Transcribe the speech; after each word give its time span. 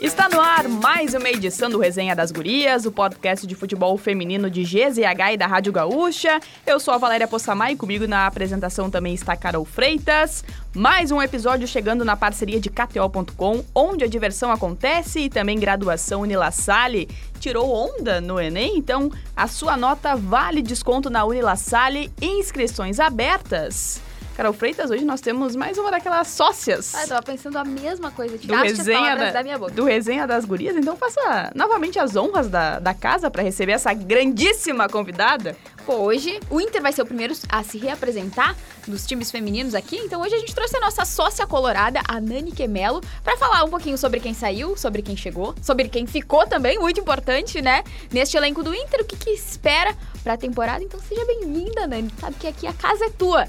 Está 0.00 0.30
no 0.30 0.40
ar 0.40 0.66
mais 0.66 1.12
uma 1.12 1.28
edição 1.28 1.68
do 1.68 1.78
Resenha 1.78 2.16
das 2.16 2.32
Gurias, 2.32 2.86
o 2.86 2.90
podcast 2.90 3.46
de 3.46 3.54
futebol 3.54 3.98
feminino 3.98 4.48
de 4.48 4.62
GZH 4.62 5.34
e 5.34 5.36
da 5.36 5.46
Rádio 5.46 5.72
Gaúcha. 5.72 6.40
Eu 6.66 6.80
sou 6.80 6.94
a 6.94 6.98
Valéria 6.98 7.28
Possamay 7.28 7.74
e 7.74 7.76
comigo 7.76 8.06
na 8.06 8.26
apresentação 8.26 8.90
também 8.90 9.12
está 9.12 9.36
Carol 9.36 9.66
Freitas. 9.66 10.42
Mais 10.74 11.10
um 11.10 11.20
episódio 11.20 11.68
chegando 11.68 12.02
na 12.02 12.16
parceria 12.16 12.58
de 12.58 12.70
KTO.com, 12.70 13.62
onde 13.74 14.04
a 14.04 14.08
diversão 14.08 14.50
acontece 14.50 15.20
e 15.20 15.28
também 15.28 15.58
graduação 15.58 16.22
Unilassalle. 16.22 17.08
Tirou 17.38 17.70
onda 17.70 18.22
no 18.22 18.40
Enem? 18.40 18.78
Então 18.78 19.12
a 19.36 19.46
sua 19.46 19.76
nota 19.76 20.16
vale 20.16 20.62
desconto 20.62 21.10
na 21.10 21.26
Unilassalle 21.26 22.10
inscrições 22.22 22.98
abertas. 22.98 24.00
Carol 24.36 24.52
Freitas, 24.52 24.90
hoje 24.90 25.04
nós 25.04 25.20
temos 25.20 25.54
mais 25.54 25.76
uma 25.76 25.90
daquelas 25.90 26.28
sócias. 26.28 26.94
Ah, 26.94 27.02
eu 27.02 27.08
tava 27.08 27.22
pensando 27.22 27.58
a 27.58 27.64
mesma 27.64 28.10
coisa. 28.10 28.38
do 28.38 28.54
resenha, 28.54 29.16
da, 29.16 29.30
da 29.30 29.42
minha 29.42 29.58
boca. 29.58 29.72
do 29.72 29.84
resenha 29.84 30.26
das 30.26 30.44
gurias, 30.44 30.76
então 30.76 30.96
faça 30.96 31.50
novamente 31.54 31.98
as 31.98 32.16
honras 32.16 32.48
da, 32.48 32.78
da 32.78 32.94
casa 32.94 33.30
para 33.30 33.42
receber 33.42 33.72
essa 33.72 33.92
grandíssima 33.92 34.88
convidada. 34.88 35.56
Pô, 35.84 35.94
hoje 35.96 36.40
o 36.48 36.60
Inter 36.60 36.80
vai 36.80 36.92
ser 36.92 37.02
o 37.02 37.06
primeiro 37.06 37.34
a 37.48 37.62
se 37.62 37.76
reapresentar 37.78 38.56
dos 38.86 39.06
times 39.06 39.30
femininos 39.30 39.74
aqui, 39.74 39.96
então 39.96 40.20
hoje 40.20 40.34
a 40.34 40.38
gente 40.38 40.54
trouxe 40.54 40.76
a 40.76 40.80
nossa 40.80 41.04
sócia 41.04 41.46
colorada, 41.46 42.00
a 42.06 42.20
Nani 42.20 42.52
Quemelo, 42.52 43.00
pra 43.22 43.36
falar 43.36 43.64
um 43.64 43.70
pouquinho 43.70 43.96
sobre 43.98 44.20
quem 44.20 44.34
saiu, 44.34 44.76
sobre 44.76 45.02
quem 45.02 45.16
chegou, 45.16 45.54
sobre 45.62 45.88
quem 45.88 46.06
ficou 46.06 46.46
também, 46.46 46.78
muito 46.78 47.00
importante, 47.00 47.60
né? 47.60 47.82
Neste 48.12 48.36
elenco 48.36 48.62
do 48.62 48.74
Inter, 48.74 49.00
o 49.00 49.04
que, 49.04 49.16
que 49.16 49.30
espera 49.30 49.94
pra 50.22 50.36
temporada. 50.36 50.82
Então 50.82 51.00
seja 51.00 51.24
bem-vinda, 51.24 51.86
Nani. 51.86 52.10
Sabe 52.20 52.36
que 52.38 52.46
aqui 52.46 52.66
a 52.66 52.72
casa 52.72 53.06
é 53.06 53.10
tua. 53.10 53.48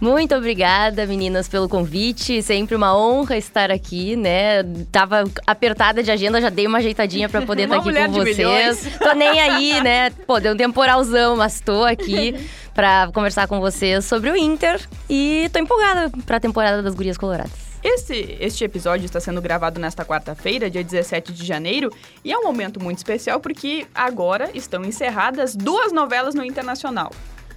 Muito 0.00 0.34
obrigada, 0.34 1.06
meninas, 1.06 1.48
pelo 1.48 1.68
convite. 1.68 2.42
Sempre 2.42 2.74
uma 2.76 2.96
honra 2.96 3.36
estar 3.36 3.70
aqui, 3.70 4.14
né? 4.14 4.62
Tava 4.92 5.24
apertada 5.46 6.02
de 6.02 6.10
agenda, 6.10 6.40
já 6.40 6.50
dei 6.50 6.66
uma 6.66 6.78
ajeitadinha 6.78 7.28
pra 7.28 7.42
poder 7.42 7.64
estar 7.64 7.78
Uma 7.80 7.90
aqui 7.90 8.06
com 8.06 8.12
vocês. 8.12 8.36
milhões. 8.36 8.98
Tô 8.98 9.12
nem 9.14 9.40
aí, 9.40 9.80
né? 9.80 10.10
Pô, 10.26 10.38
deu 10.38 10.52
um 10.52 10.56
temporalzão, 10.56 11.36
mas 11.36 11.60
tô 11.60 11.82
aqui 11.84 12.34
pra 12.76 13.10
conversar 13.10 13.48
com 13.48 13.58
vocês 13.58 14.04
sobre 14.04 14.30
o 14.30 14.36
Inter 14.36 14.86
e 15.08 15.48
tô 15.50 15.58
empolgada 15.58 16.12
pra 16.26 16.38
temporada 16.38 16.82
das 16.82 16.94
Gurias 16.94 17.16
Coloradas. 17.16 17.50
Esse, 17.82 18.36
este 18.38 18.64
episódio 18.64 19.06
está 19.06 19.18
sendo 19.18 19.40
gravado 19.40 19.80
nesta 19.80 20.04
quarta-feira, 20.04 20.68
dia 20.68 20.84
17 20.84 21.32
de 21.32 21.42
janeiro, 21.42 21.90
e 22.22 22.30
é 22.30 22.38
um 22.38 22.42
momento 22.42 22.78
muito 22.82 22.98
especial 22.98 23.40
porque 23.40 23.86
agora 23.94 24.50
estão 24.52 24.84
encerradas 24.84 25.56
duas 25.56 25.90
novelas 25.90 26.34
no 26.34 26.44
Internacional. 26.44 27.10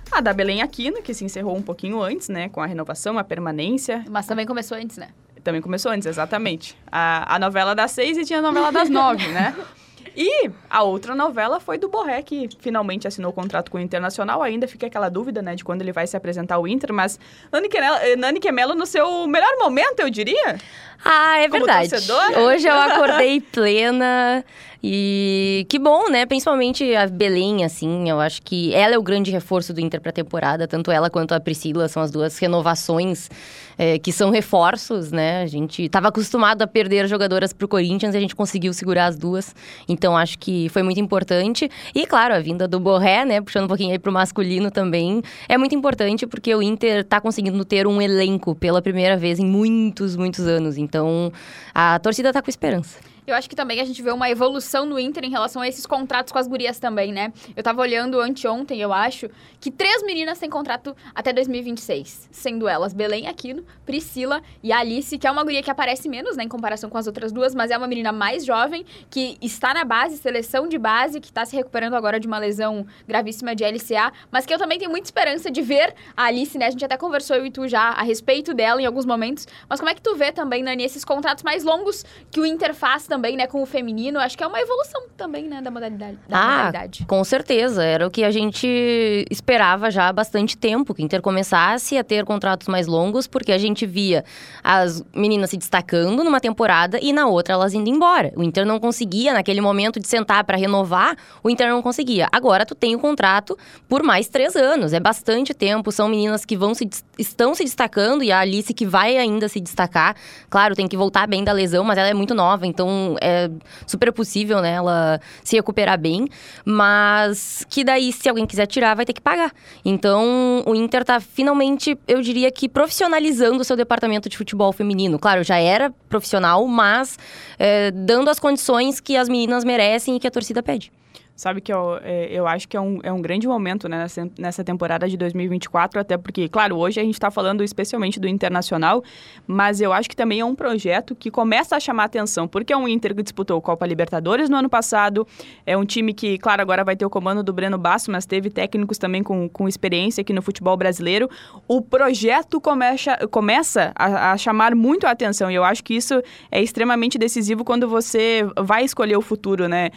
A 0.09 0.21
da 0.21 0.31
Belém 0.31 0.61
Aquino, 0.61 1.01
que 1.01 1.13
se 1.13 1.25
encerrou 1.25 1.55
um 1.55 1.61
pouquinho 1.61 2.01
antes, 2.01 2.29
né, 2.29 2.47
com 2.47 2.61
a 2.61 2.65
renovação, 2.65 3.19
a 3.19 3.23
permanência. 3.23 4.05
Mas 4.09 4.25
também 4.25 4.45
começou 4.45 4.77
antes, 4.77 4.95
né? 4.95 5.09
Também 5.43 5.61
começou 5.61 5.91
antes, 5.91 6.07
exatamente. 6.07 6.77
A, 6.89 7.35
a 7.35 7.39
novela 7.39 7.75
das 7.75 7.91
seis 7.91 8.17
e 8.17 8.23
tinha 8.23 8.39
a 8.39 8.41
novela 8.41 8.71
das 8.71 8.89
nove, 8.89 9.27
né? 9.27 9.53
E 10.15 10.49
a 10.69 10.83
outra 10.83 11.15
novela 11.15 11.59
foi 11.59 11.77
do 11.77 11.89
Borré, 11.89 12.21
que 12.21 12.49
finalmente 12.59 13.07
assinou 13.07 13.31
o 13.31 13.33
contrato 13.33 13.69
com 13.71 13.77
o 13.77 13.81
Internacional. 13.81 14.41
Ainda 14.41 14.67
fica 14.67 14.87
aquela 14.87 15.09
dúvida, 15.09 15.41
né, 15.41 15.55
de 15.55 15.63
quando 15.63 15.81
ele 15.81 15.91
vai 15.91 16.07
se 16.07 16.15
apresentar 16.15 16.55
ao 16.55 16.67
Inter, 16.67 16.93
mas 16.93 17.19
Nani 17.51 17.69
Quemelo, 17.69 17.97
Nani 18.17 18.39
Quemelo 18.39 18.75
no 18.75 18.85
seu 18.85 19.27
melhor 19.27 19.57
momento, 19.59 19.99
eu 19.99 20.09
diria. 20.09 20.57
Ah, 21.03 21.39
é 21.39 21.49
Como 21.49 21.65
verdade. 21.65 21.89
Hoje 22.37 22.67
eu 22.67 22.75
acordei 22.79 23.39
plena 23.41 24.43
e 24.81 25.65
que 25.67 25.77
bom, 25.77 26.09
né? 26.09 26.25
Principalmente 26.25 26.95
a 26.95 27.05
Belém, 27.05 27.65
assim, 27.65 28.09
eu 28.09 28.19
acho 28.19 28.41
que 28.41 28.73
ela 28.73 28.95
é 28.95 28.97
o 28.97 29.03
grande 29.03 29.29
reforço 29.29 29.73
do 29.73 29.81
Inter 29.81 29.99
pra 29.99 30.11
temporada, 30.11 30.67
tanto 30.67 30.89
ela 30.89 31.09
quanto 31.09 31.33
a 31.33 31.39
Priscila 31.39 31.87
são 31.89 32.01
as 32.01 32.11
duas 32.11 32.37
renovações 32.37 33.29
é, 33.77 33.99
que 33.99 34.11
são 34.13 34.29
reforços, 34.29 35.11
né? 35.11 35.41
A 35.41 35.47
gente 35.47 35.89
tava 35.89 36.07
acostumado 36.07 36.61
a 36.61 36.67
perder 36.67 37.07
jogadoras 37.07 37.51
pro 37.51 37.67
Corinthians 37.67 38.13
e 38.13 38.17
a 38.17 38.21
gente 38.21 38.35
conseguiu 38.35 38.73
segurar 38.73 39.07
as 39.07 39.17
duas, 39.17 39.53
então 39.87 40.15
acho 40.15 40.39
que 40.39 40.69
foi 40.69 40.81
muito 40.81 40.99
importante. 40.99 41.69
E 41.93 42.05
claro, 42.05 42.33
a 42.33 42.39
vinda 42.39 42.67
do 42.67 42.79
Borré, 42.79 43.25
né? 43.25 43.41
Puxando 43.41 43.65
um 43.65 43.69
pouquinho 43.69 43.91
aí 43.91 43.99
pro 43.99 44.13
masculino 44.13 44.71
também, 44.71 45.21
é 45.49 45.57
muito 45.57 45.75
importante 45.75 46.25
porque 46.25 46.55
o 46.55 46.61
Inter 46.63 47.03
tá 47.03 47.19
conseguindo 47.19 47.63
ter 47.65 47.85
um 47.85 48.01
elenco 48.01 48.55
pela 48.55 48.81
primeira 48.81 49.17
vez 49.17 49.39
em 49.39 49.45
muitos, 49.45 50.15
muitos 50.15 50.47
anos. 50.47 50.77
Então, 50.77 51.31
a 51.73 51.99
torcida 51.99 52.31
tá 52.31 52.41
com 52.41 52.49
esperança. 52.49 52.97
Eu 53.29 53.35
acho 53.35 53.49
que 53.49 53.55
também 53.55 53.79
a 53.79 53.85
gente 53.85 54.01
vê 54.01 54.11
uma 54.11 54.29
evolução 54.29 54.85
no 54.85 54.99
Inter 54.99 55.23
em 55.23 55.29
relação 55.29 55.61
a 55.61 55.67
esses 55.67 55.85
contratos 55.85 56.31
com 56.31 56.39
as 56.39 56.47
gurias 56.47 56.79
também, 56.79 57.11
né? 57.13 57.31
Eu 57.55 57.61
tava 57.61 57.81
olhando 57.81 58.19
anteontem, 58.19 58.81
eu 58.81 58.91
acho, 58.91 59.29
que 59.59 59.69
três 59.69 60.01
meninas 60.03 60.39
têm 60.39 60.49
contrato 60.49 60.95
até 61.13 61.31
2026. 61.31 62.29
Sendo 62.31 62.67
elas 62.67 62.93
Belém 62.93 63.27
Aquino, 63.27 63.63
Priscila 63.85 64.41
e 64.63 64.71
Alice, 64.71 65.17
que 65.17 65.27
é 65.27 65.31
uma 65.31 65.43
guria 65.43 65.61
que 65.61 65.69
aparece 65.69 66.09
menos, 66.09 66.35
né, 66.35 66.43
em 66.43 66.47
comparação 66.47 66.89
com 66.89 66.97
as 66.97 67.05
outras 67.05 67.31
duas, 67.31 67.53
mas 67.53 67.69
é 67.69 67.77
uma 67.77 67.87
menina 67.87 68.11
mais 68.11 68.45
jovem, 68.45 68.85
que 69.09 69.37
está 69.41 69.73
na 69.73 69.83
base, 69.83 70.17
seleção 70.17 70.67
de 70.67 70.77
base, 70.77 71.19
que 71.19 71.31
tá 71.31 71.45
se 71.45 71.55
recuperando 71.55 71.93
agora 71.93 72.19
de 72.19 72.27
uma 72.27 72.39
lesão 72.39 72.85
gravíssima 73.07 73.55
de 73.55 73.63
LCA, 73.63 74.11
mas 74.31 74.45
que 74.45 74.53
eu 74.53 74.57
também 74.57 74.79
tenho 74.79 74.89
muita 74.89 75.05
esperança 75.05 75.51
de 75.51 75.61
ver 75.61 75.93
a 76.17 76.25
Alice, 76.25 76.57
né? 76.57 76.67
A 76.67 76.71
gente 76.71 76.83
até 76.83 76.97
conversou 76.97 77.35
eu 77.35 77.45
e 77.45 77.51
tu 77.51 77.67
já 77.67 77.89
a 77.89 78.01
respeito 78.01 78.53
dela 78.53 78.81
em 78.81 78.85
alguns 78.85 79.05
momentos, 79.05 79.47
mas 79.67 79.79
como 79.79 79.91
é 79.91 79.93
que 79.93 80.01
tu 80.01 80.15
vê 80.15 80.31
também, 80.31 80.63
Nani, 80.63 80.83
esses 80.83 81.05
contratos 81.05 81.43
mais 81.43 81.63
longos 81.63 82.03
que 82.31 82.39
o 82.39 82.45
Inter 82.45 82.73
faz 82.73 83.05
também, 83.05 83.18
né, 83.19 83.47
com 83.47 83.61
o 83.61 83.65
feminino? 83.65 84.19
Acho 84.19 84.37
que 84.37 84.43
é 84.43 84.47
uma 84.47 84.59
evolução 84.59 85.03
também, 85.17 85.47
né, 85.47 85.61
da 85.61 85.69
modalidade. 85.71 86.17
Da 86.27 86.37
Ah, 86.39 86.55
modalidade. 86.65 87.05
Com 87.05 87.23
certeza, 87.23 87.83
era 87.83 88.07
o 88.07 88.11
que 88.11 88.23
a 88.23 88.31
gente 88.31 89.25
esperava 89.29 89.91
já 89.91 90.07
há 90.07 90.13
bastante 90.13 90.57
tempo, 90.57 90.93
que 90.93 91.01
o 91.01 91.05
Inter 91.05 91.21
começasse 91.21 91.97
a 91.97 92.03
ter 92.03 92.25
contratos 92.25 92.67
mais 92.67 92.87
longos, 92.87 93.27
porque 93.27 93.51
a 93.51 93.57
gente 93.57 93.85
via 93.85 94.23
as 94.63 95.03
meninas 95.13 95.49
se 95.49 95.57
destacando 95.57 96.23
numa 96.23 96.39
temporada 96.39 96.99
e 97.01 97.11
na 97.13 97.27
outra 97.27 97.53
elas 97.53 97.73
indo 97.73 97.89
embora. 97.89 98.31
O 98.35 98.43
Inter 98.43 98.65
não 98.65 98.79
conseguia, 98.79 99.33
naquele 99.33 99.61
momento 99.61 99.99
de 99.99 100.07
sentar 100.07 100.43
para 100.43 100.57
renovar, 100.57 101.15
o 101.43 101.49
Inter 101.49 101.69
não 101.69 101.81
conseguia. 101.81 102.27
Agora 102.31 102.65
tu 102.65 102.75
tem 102.75 102.95
o 102.95 102.99
contrato 102.99 103.57
por 103.87 104.03
mais 104.03 104.27
três 104.27 104.55
anos, 104.55 104.93
é 104.93 104.99
bastante 104.99 105.53
tempo, 105.53 105.91
são 105.91 106.07
meninas 106.07 106.45
que 106.45 106.55
vão 106.55 106.73
se, 106.73 106.89
estão 107.17 107.53
se 107.55 107.63
destacando 107.63 108.23
e 108.23 108.31
a 108.31 108.39
Alice 108.39 108.73
que 108.73 108.85
vai 108.85 109.17
ainda 109.17 109.47
se 109.47 109.59
destacar. 109.59 110.15
Claro, 110.49 110.75
tem 110.75 110.87
que 110.87 110.97
voltar 110.97 111.27
bem 111.27 111.43
da 111.43 111.51
lesão, 111.51 111.83
mas 111.83 111.97
ela 111.97 112.07
é 112.09 112.13
muito 112.13 112.33
nova, 112.33 112.65
então 112.67 113.08
é 113.21 113.49
super 113.85 114.11
possível, 114.11 114.61
né, 114.61 114.73
ela 114.73 115.19
se 115.43 115.55
recuperar 115.55 115.99
bem, 115.99 116.27
mas 116.65 117.65
que 117.69 117.83
daí, 117.83 118.11
se 118.11 118.27
alguém 118.29 118.45
quiser 118.45 118.65
tirar, 118.65 118.95
vai 118.95 119.05
ter 119.05 119.13
que 119.13 119.21
pagar. 119.21 119.51
Então, 119.83 120.63
o 120.65 120.75
Inter 120.75 121.03
tá 121.03 121.19
finalmente, 121.19 121.97
eu 122.07 122.21
diria 122.21 122.51
que 122.51 122.67
profissionalizando 122.67 123.61
o 123.61 123.63
seu 123.63 123.75
departamento 123.75 124.29
de 124.29 124.37
futebol 124.37 124.71
feminino. 124.71 125.17
Claro, 125.17 125.43
já 125.43 125.57
era 125.57 125.91
profissional, 126.07 126.65
mas 126.67 127.17
é, 127.57 127.91
dando 127.91 128.29
as 128.29 128.39
condições 128.39 128.99
que 128.99 129.15
as 129.15 129.29
meninas 129.29 129.63
merecem 129.63 130.15
e 130.15 130.19
que 130.19 130.27
a 130.27 130.31
torcida 130.31 130.61
pede. 130.61 130.91
Sabe 131.39 131.61
que 131.61 131.71
eu, 131.71 131.97
é, 132.03 132.27
eu 132.29 132.45
acho 132.45 132.67
que 132.67 132.75
é 132.75 132.81
um, 132.81 132.99
é 133.01 133.13
um 133.13 133.21
grande 133.21 133.47
momento 133.47 133.87
né, 133.87 133.97
nessa, 133.97 134.29
nessa 134.37 134.61
temporada 134.61 135.07
de 135.07 135.15
2024, 135.15 136.01
até 136.01 136.17
porque, 136.17 136.49
claro, 136.49 136.75
hoje 136.75 136.99
a 136.99 137.03
gente 137.03 137.13
está 137.13 137.31
falando 137.31 137.63
especialmente 137.63 138.19
do 138.19 138.27
Internacional, 138.27 139.01
mas 139.47 139.79
eu 139.79 139.93
acho 139.93 140.09
que 140.09 140.17
também 140.17 140.41
é 140.41 140.45
um 140.45 140.53
projeto 140.53 141.15
que 141.15 141.31
começa 141.31 141.77
a 141.77 141.79
chamar 141.79 142.03
atenção, 142.03 142.45
porque 142.45 142.73
é 142.73 142.77
um 142.77 142.89
Inter 142.89 143.15
que 143.15 143.23
disputou 143.23 143.61
Copa 143.61 143.85
Libertadores 143.85 144.49
no 144.49 144.57
ano 144.57 144.69
passado, 144.69 145.25
é 145.65 145.77
um 145.77 145.85
time 145.85 146.13
que, 146.13 146.37
claro, 146.37 146.61
agora 146.61 146.83
vai 146.83 146.97
ter 146.97 147.05
o 147.05 147.09
comando 147.09 147.41
do 147.41 147.53
Breno 147.53 147.77
Basso, 147.77 148.11
mas 148.11 148.25
teve 148.25 148.49
técnicos 148.49 148.97
também 148.97 149.23
com, 149.23 149.47
com 149.47 149.65
experiência 149.65 150.19
aqui 150.19 150.33
no 150.33 150.41
futebol 150.41 150.75
brasileiro. 150.75 151.29
O 151.65 151.81
projeto 151.81 152.59
começa, 152.59 153.15
começa 153.31 153.93
a, 153.95 154.33
a 154.33 154.37
chamar 154.37 154.75
muito 154.75 155.07
a 155.07 155.11
atenção, 155.11 155.49
e 155.49 155.55
eu 155.55 155.63
acho 155.63 155.85
que 155.85 155.93
isso 155.93 156.21
é 156.51 156.61
extremamente 156.61 157.17
decisivo 157.17 157.63
quando 157.63 157.87
você 157.87 158.45
vai 158.57 158.83
escolher 158.83 159.15
o 159.15 159.21
futuro, 159.21 159.69
né? 159.69 159.91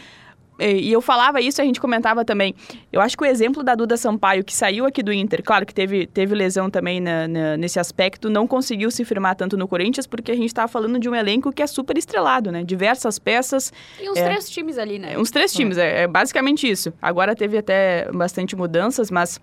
E 0.58 0.88
e 0.88 0.92
eu 0.92 1.00
falava 1.00 1.40
isso, 1.40 1.60
a 1.60 1.64
gente 1.64 1.80
comentava 1.80 2.24
também. 2.24 2.54
Eu 2.92 3.00
acho 3.00 3.16
que 3.16 3.24
o 3.24 3.26
exemplo 3.26 3.62
da 3.62 3.74
Duda 3.74 3.96
Sampaio, 3.96 4.44
que 4.44 4.54
saiu 4.54 4.84
aqui 4.86 5.02
do 5.02 5.12
Inter, 5.12 5.42
claro 5.42 5.64
que 5.66 5.74
teve, 5.74 6.06
teve 6.06 6.34
lesão 6.34 6.68
também 6.70 7.00
na- 7.00 7.26
na- 7.26 7.56
nesse 7.56 7.80
aspecto, 7.80 8.28
não 8.30 8.46
conseguiu 8.46 8.90
se 8.90 9.04
firmar 9.04 9.34
tanto 9.34 9.56
no 9.56 9.66
Corinthians, 9.66 10.06
porque 10.06 10.30
a 10.30 10.36
gente 10.36 10.46
estava 10.48 10.68
falando 10.68 10.98
de 10.98 11.08
um 11.08 11.14
elenco 11.14 11.50
que 11.52 11.62
é 11.62 11.66
super 11.66 11.96
estrelado, 11.96 12.52
né? 12.52 12.62
Diversas 12.62 13.18
peças, 13.18 13.72
E 14.00 14.08
uns 14.10 14.18
É. 14.18 14.24
três 14.24 14.48
times 14.50 14.78
ali, 14.78 14.98
né? 14.98 15.14
é, 15.14 15.18
uns 15.18 15.30
três 15.30 15.52
times, 15.52 15.78
é, 15.78 16.02
é 16.02 16.06
basicamente 16.06 16.70
isso. 16.70 16.92
Agora 17.00 17.34
teve 17.34 17.56
até 17.58 18.08
bastante 18.12 18.54
mudanças, 18.54 19.10
mas 19.10 19.40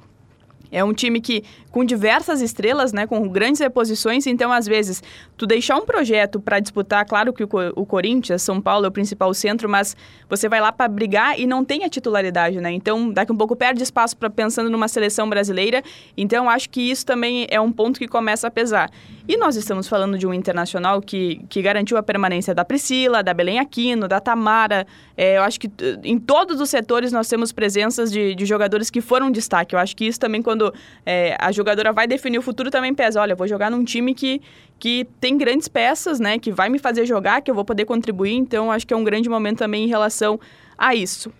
é 0.71 0.83
um 0.83 0.93
time 0.93 1.19
que 1.19 1.43
com 1.71 1.83
diversas 1.83 2.41
estrelas, 2.41 2.93
né, 2.93 3.07
com 3.07 3.27
grandes 3.27 3.59
reposições, 3.59 4.27
então 4.27 4.53
às 4.53 4.67
vezes 4.67 5.01
tu 5.35 5.47
deixar 5.47 5.77
um 5.77 5.85
projeto 5.85 6.39
para 6.39 6.59
disputar, 6.59 7.03
claro 7.05 7.33
que 7.33 7.43
o, 7.43 7.49
o 7.75 7.85
Corinthians, 7.85 8.43
São 8.43 8.61
Paulo 8.61 8.85
é 8.85 8.89
o 8.89 8.91
principal 8.91 9.33
centro, 9.33 9.67
mas 9.67 9.95
você 10.29 10.47
vai 10.47 10.61
lá 10.61 10.71
para 10.71 10.87
brigar 10.87 11.39
e 11.39 11.47
não 11.47 11.65
tem 11.65 11.83
a 11.83 11.89
titularidade, 11.89 12.61
né? 12.61 12.71
Então 12.71 13.11
daqui 13.11 13.31
um 13.31 13.37
pouco 13.37 13.55
perde 13.55 13.81
espaço 13.81 14.15
para 14.15 14.29
pensando 14.29 14.69
numa 14.69 14.87
seleção 14.87 15.27
brasileira. 15.27 15.81
Então 16.15 16.47
acho 16.47 16.69
que 16.69 16.81
isso 16.81 17.03
também 17.03 17.47
é 17.49 17.59
um 17.59 17.71
ponto 17.71 17.99
que 17.99 18.07
começa 18.07 18.47
a 18.47 18.51
pesar. 18.51 18.91
E 19.27 19.37
nós 19.37 19.55
estamos 19.55 19.87
falando 19.87 20.17
de 20.17 20.27
um 20.27 20.33
internacional 20.33 21.01
que, 21.01 21.41
que 21.49 21.61
garantiu 21.61 21.97
a 21.97 22.03
permanência 22.03 22.53
da 22.53 22.63
Priscila, 22.63 23.23
da 23.23 23.33
Belém 23.33 23.59
Aquino, 23.59 24.07
da 24.07 24.19
Tamara. 24.19 24.85
É, 25.15 25.37
eu 25.37 25.43
acho 25.43 25.59
que 25.59 25.67
t- 25.67 25.99
em 26.03 26.19
todos 26.19 26.59
os 26.61 26.69
setores 26.69 27.11
nós 27.11 27.27
temos 27.27 27.51
presenças 27.51 28.11
de, 28.11 28.35
de 28.35 28.45
jogadores 28.45 28.89
que 28.89 29.01
foram 29.01 29.31
destaque. 29.31 29.75
Eu 29.75 29.79
acho 29.79 29.95
que 29.95 30.05
isso 30.05 30.19
também, 30.19 30.41
quando 30.43 30.59
quando 30.59 30.73
é, 31.05 31.37
a 31.39 31.53
jogadora 31.59 31.91
vai 31.91 32.07
definir 32.07 32.39
o 32.39 32.41
futuro, 32.41 32.71
também 32.71 32.93
pesa. 32.93 33.21
Olha, 33.21 33.35
vou 33.35 33.47
jogar 33.47 33.69
num 33.69 33.83
time 33.83 34.13
que, 34.13 34.41
que 34.79 35.05
tem 35.19 35.37
grandes 35.37 35.67
peças, 35.67 36.19
né? 36.19 36.39
Que 36.39 36.51
vai 36.51 36.69
me 36.69 36.79
fazer 36.79 37.05
jogar, 37.05 37.41
que 37.41 37.51
eu 37.51 37.55
vou 37.55 37.65
poder 37.65 37.85
contribuir. 37.85 38.33
Então, 38.33 38.71
acho 38.71 38.87
que 38.87 38.93
é 38.93 38.97
um 38.97 39.03
grande 39.03 39.29
momento 39.29 39.59
também 39.59 39.83
em 39.83 39.87
relação 39.87 40.39
a 40.77 40.95
isso. 40.95 41.31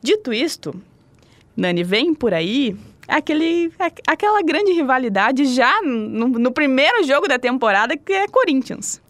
Dito 0.00 0.32
isto, 0.32 0.74
Nani, 1.56 1.82
vem 1.82 2.14
por 2.14 2.32
aí 2.32 2.76
aquele, 3.08 3.72
aquela 4.06 4.42
grande 4.42 4.72
rivalidade 4.72 5.44
já 5.46 5.82
no, 5.82 6.28
no 6.28 6.52
primeiro 6.52 7.04
jogo 7.04 7.26
da 7.26 7.38
temporada, 7.38 7.96
que 7.96 8.12
é 8.12 8.28
Corinthians. 8.28 9.00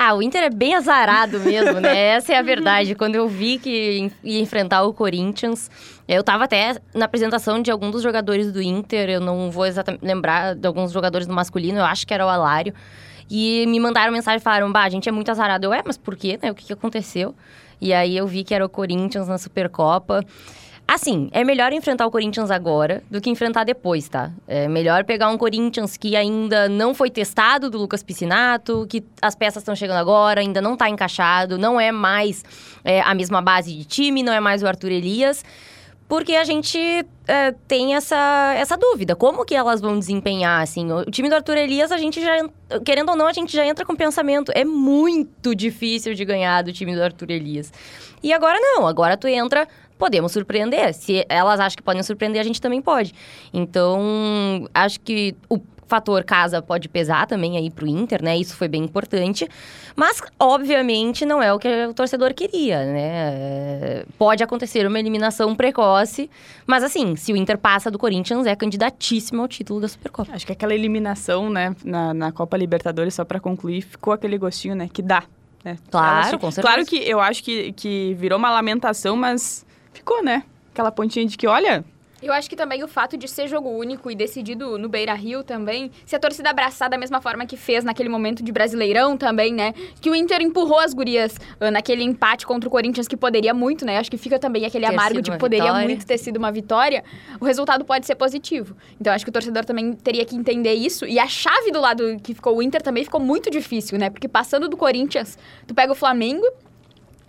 Ah, 0.00 0.14
o 0.14 0.22
Inter 0.22 0.44
é 0.44 0.48
bem 0.48 0.76
azarado 0.76 1.40
mesmo, 1.40 1.80
né? 1.80 1.96
Essa 2.14 2.34
é 2.34 2.38
a 2.38 2.42
verdade. 2.42 2.94
Quando 2.94 3.16
eu 3.16 3.26
vi 3.28 3.58
que 3.58 4.12
ia 4.22 4.40
enfrentar 4.40 4.84
o 4.84 4.94
Corinthians, 4.94 5.68
eu 6.06 6.22
tava 6.22 6.44
até 6.44 6.76
na 6.94 7.06
apresentação 7.06 7.60
de 7.60 7.68
algum 7.68 7.90
dos 7.90 8.00
jogadores 8.00 8.52
do 8.52 8.62
Inter, 8.62 9.10
eu 9.10 9.20
não 9.20 9.50
vou 9.50 9.66
exatamente 9.66 10.04
lembrar 10.04 10.54
de 10.54 10.64
alguns 10.68 10.92
jogadores 10.92 11.26
do 11.26 11.34
masculino, 11.34 11.78
eu 11.78 11.84
acho 11.84 12.06
que 12.06 12.14
era 12.14 12.24
o 12.24 12.28
Alário. 12.28 12.72
E 13.28 13.66
me 13.66 13.80
mandaram 13.80 14.12
mensagem 14.12 14.38
e 14.38 14.40
falaram: 14.40 14.70
Bah, 14.70 14.84
a 14.84 14.88
gente 14.88 15.08
é 15.08 15.12
muito 15.12 15.32
azarado. 15.32 15.66
Eu, 15.66 15.72
é, 15.72 15.82
mas 15.84 15.98
por 15.98 16.14
quê, 16.14 16.38
né? 16.40 16.48
O 16.48 16.54
que, 16.54 16.66
que 16.66 16.72
aconteceu? 16.72 17.34
E 17.80 17.92
aí 17.92 18.16
eu 18.16 18.26
vi 18.26 18.44
que 18.44 18.54
era 18.54 18.64
o 18.64 18.68
Corinthians 18.68 19.26
na 19.26 19.36
Supercopa. 19.36 20.24
Assim, 20.90 21.28
é 21.32 21.44
melhor 21.44 21.70
enfrentar 21.70 22.06
o 22.06 22.10
Corinthians 22.10 22.50
agora 22.50 23.02
do 23.10 23.20
que 23.20 23.28
enfrentar 23.28 23.62
depois, 23.62 24.08
tá? 24.08 24.30
É 24.46 24.66
melhor 24.66 25.04
pegar 25.04 25.28
um 25.28 25.36
Corinthians 25.36 25.98
que 25.98 26.16
ainda 26.16 26.66
não 26.66 26.94
foi 26.94 27.10
testado 27.10 27.68
do 27.68 27.76
Lucas 27.76 28.02
Piscinato, 28.02 28.86
que 28.88 29.04
as 29.20 29.34
peças 29.34 29.60
estão 29.60 29.76
chegando 29.76 29.98
agora, 29.98 30.40
ainda 30.40 30.62
não 30.62 30.78
tá 30.78 30.88
encaixado, 30.88 31.58
não 31.58 31.78
é 31.78 31.92
mais 31.92 32.42
é, 32.82 33.02
a 33.02 33.14
mesma 33.14 33.42
base 33.42 33.74
de 33.74 33.84
time, 33.84 34.22
não 34.22 34.32
é 34.32 34.40
mais 34.40 34.62
o 34.62 34.66
Arthur 34.66 34.92
Elias 34.92 35.44
porque 36.08 36.34
a 36.36 36.42
gente 36.42 36.78
é, 37.26 37.52
tem 37.68 37.94
essa, 37.94 38.54
essa 38.56 38.78
dúvida. 38.78 39.14
Como 39.14 39.44
que 39.44 39.54
elas 39.54 39.78
vão 39.78 39.98
desempenhar, 39.98 40.62
assim? 40.62 40.90
O 40.90 41.04
time 41.04 41.28
do 41.28 41.34
Arthur 41.34 41.58
Elias, 41.58 41.92
a 41.92 41.98
gente 41.98 42.18
já... 42.18 42.48
Querendo 42.82 43.10
ou 43.10 43.16
não, 43.16 43.26
a 43.26 43.32
gente 43.34 43.54
já 43.54 43.66
entra 43.66 43.84
com 43.84 43.94
pensamento. 43.94 44.50
É 44.54 44.64
muito 44.64 45.54
difícil 45.54 46.14
de 46.14 46.24
ganhar 46.24 46.62
do 46.62 46.72
time 46.72 46.96
do 46.96 47.02
Arthur 47.02 47.30
Elias. 47.32 47.70
E 48.22 48.32
agora 48.32 48.58
não. 48.58 48.86
Agora 48.86 49.18
tu 49.18 49.28
entra 49.28 49.68
podemos 49.98 50.32
surpreender. 50.32 50.94
Se 50.94 51.24
elas 51.28 51.60
acham 51.60 51.76
que 51.76 51.82
podem 51.82 52.02
surpreender, 52.02 52.40
a 52.40 52.44
gente 52.44 52.60
também 52.60 52.80
pode. 52.80 53.12
Então, 53.52 54.68
acho 54.72 55.00
que 55.00 55.34
o 55.48 55.60
fator 55.88 56.22
casa 56.22 56.60
pode 56.60 56.88
pesar 56.88 57.26
também 57.26 57.56
aí 57.56 57.70
pro 57.70 57.86
Inter, 57.86 58.22
né? 58.22 58.36
Isso 58.36 58.54
foi 58.54 58.68
bem 58.68 58.84
importante. 58.84 59.48
Mas, 59.96 60.20
obviamente, 60.38 61.24
não 61.24 61.42
é 61.42 61.52
o 61.52 61.58
que 61.58 61.86
o 61.86 61.94
torcedor 61.94 62.34
queria, 62.34 62.84
né? 62.84 64.04
Pode 64.18 64.44
acontecer 64.44 64.86
uma 64.86 64.98
eliminação 64.98 65.56
precoce, 65.56 66.30
mas 66.66 66.84
assim, 66.84 67.16
se 67.16 67.32
o 67.32 67.36
Inter 67.36 67.58
passa 67.58 67.90
do 67.90 67.98
Corinthians, 67.98 68.46
é 68.46 68.54
candidatíssimo 68.54 69.40
ao 69.42 69.48
título 69.48 69.80
da 69.80 69.88
Supercopa. 69.88 70.32
Acho 70.32 70.46
que 70.46 70.52
aquela 70.52 70.74
eliminação, 70.74 71.48
né, 71.48 71.74
na, 71.82 72.12
na 72.12 72.30
Copa 72.30 72.56
Libertadores, 72.56 73.14
só 73.14 73.24
para 73.24 73.40
concluir, 73.40 73.80
ficou 73.80 74.12
aquele 74.12 74.36
gostinho, 74.36 74.76
né, 74.76 74.88
que 74.92 75.00
dá. 75.00 75.24
Né? 75.64 75.76
Claro, 75.90 76.38
com 76.38 76.50
certeza. 76.50 76.62
Claro 76.62 76.86
que 76.86 76.96
eu 76.96 77.18
acho 77.18 77.42
que, 77.42 77.72
que 77.72 78.14
virou 78.14 78.38
uma 78.38 78.50
lamentação, 78.50 79.16
mas 79.16 79.66
ficou, 79.98 80.22
né? 80.22 80.44
Aquela 80.72 80.90
pontinha 80.90 81.26
de 81.26 81.36
que, 81.36 81.46
olha, 81.46 81.84
eu 82.20 82.32
acho 82.32 82.50
que 82.50 82.56
também 82.56 82.82
o 82.82 82.88
fato 82.88 83.16
de 83.16 83.28
ser 83.28 83.46
jogo 83.46 83.68
único 83.68 84.10
e 84.10 84.14
decidido 84.14 84.76
no 84.76 84.88
Beira 84.88 85.14
Rio 85.14 85.44
também, 85.44 85.90
se 86.04 86.16
a 86.16 86.18
torcida 86.18 86.50
abraçar 86.50 86.90
da 86.90 86.98
mesma 86.98 87.20
forma 87.20 87.46
que 87.46 87.56
fez 87.56 87.84
naquele 87.84 88.08
momento 88.08 88.42
de 88.42 88.50
Brasileirão 88.50 89.16
também, 89.16 89.52
né? 89.52 89.72
Que 90.00 90.10
o 90.10 90.16
Inter 90.16 90.42
empurrou 90.42 90.80
as 90.80 90.92
gurias 90.92 91.36
uh, 91.60 91.70
naquele 91.70 92.02
empate 92.02 92.44
contra 92.44 92.68
o 92.68 92.72
Corinthians, 92.72 93.06
que 93.06 93.16
poderia 93.16 93.54
muito, 93.54 93.84
né? 93.84 93.98
Acho 93.98 94.10
que 94.10 94.18
fica 94.18 94.36
também 94.36 94.66
aquele 94.66 94.84
ter 94.84 94.92
amargo 94.92 95.22
de 95.22 95.30
que 95.30 95.38
poderia 95.38 95.66
vitória. 95.66 95.88
muito 95.88 96.04
ter 96.04 96.18
sido 96.18 96.38
uma 96.38 96.50
vitória. 96.50 97.04
O 97.40 97.44
resultado 97.44 97.84
pode 97.84 98.04
ser 98.04 98.16
positivo. 98.16 98.76
Então 99.00 99.12
acho 99.12 99.24
que 99.24 99.30
o 99.30 99.32
torcedor 99.32 99.64
também 99.64 99.92
teria 99.92 100.24
que 100.24 100.34
entender 100.34 100.74
isso. 100.74 101.04
E 101.04 101.20
a 101.20 101.28
chave 101.28 101.70
do 101.70 101.80
lado 101.80 102.16
que 102.20 102.34
ficou 102.34 102.56
o 102.56 102.62
Inter 102.62 102.82
também 102.82 103.04
ficou 103.04 103.20
muito 103.20 103.48
difícil, 103.48 103.96
né? 103.96 104.10
Porque 104.10 104.26
passando 104.26 104.68
do 104.68 104.76
Corinthians, 104.76 105.38
tu 105.68 105.74
pega 105.74 105.92
o 105.92 105.94
Flamengo, 105.94 106.44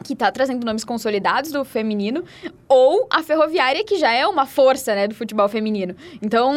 que 0.04 0.14
está 0.14 0.32
trazendo 0.32 0.66
nomes 0.66 0.84
consolidados 0.84 1.52
do 1.52 1.64
feminino, 1.64 2.24
ou 2.68 3.08
a 3.10 3.22
Ferroviária, 3.22 3.84
que 3.84 3.98
já 3.98 4.12
é 4.12 4.28
uma 4.28 4.46
força, 4.46 4.96
né, 4.96 5.08
do 5.08 5.16
futebol 5.16 5.48
feminino. 5.48 5.96
Então, 6.22 6.54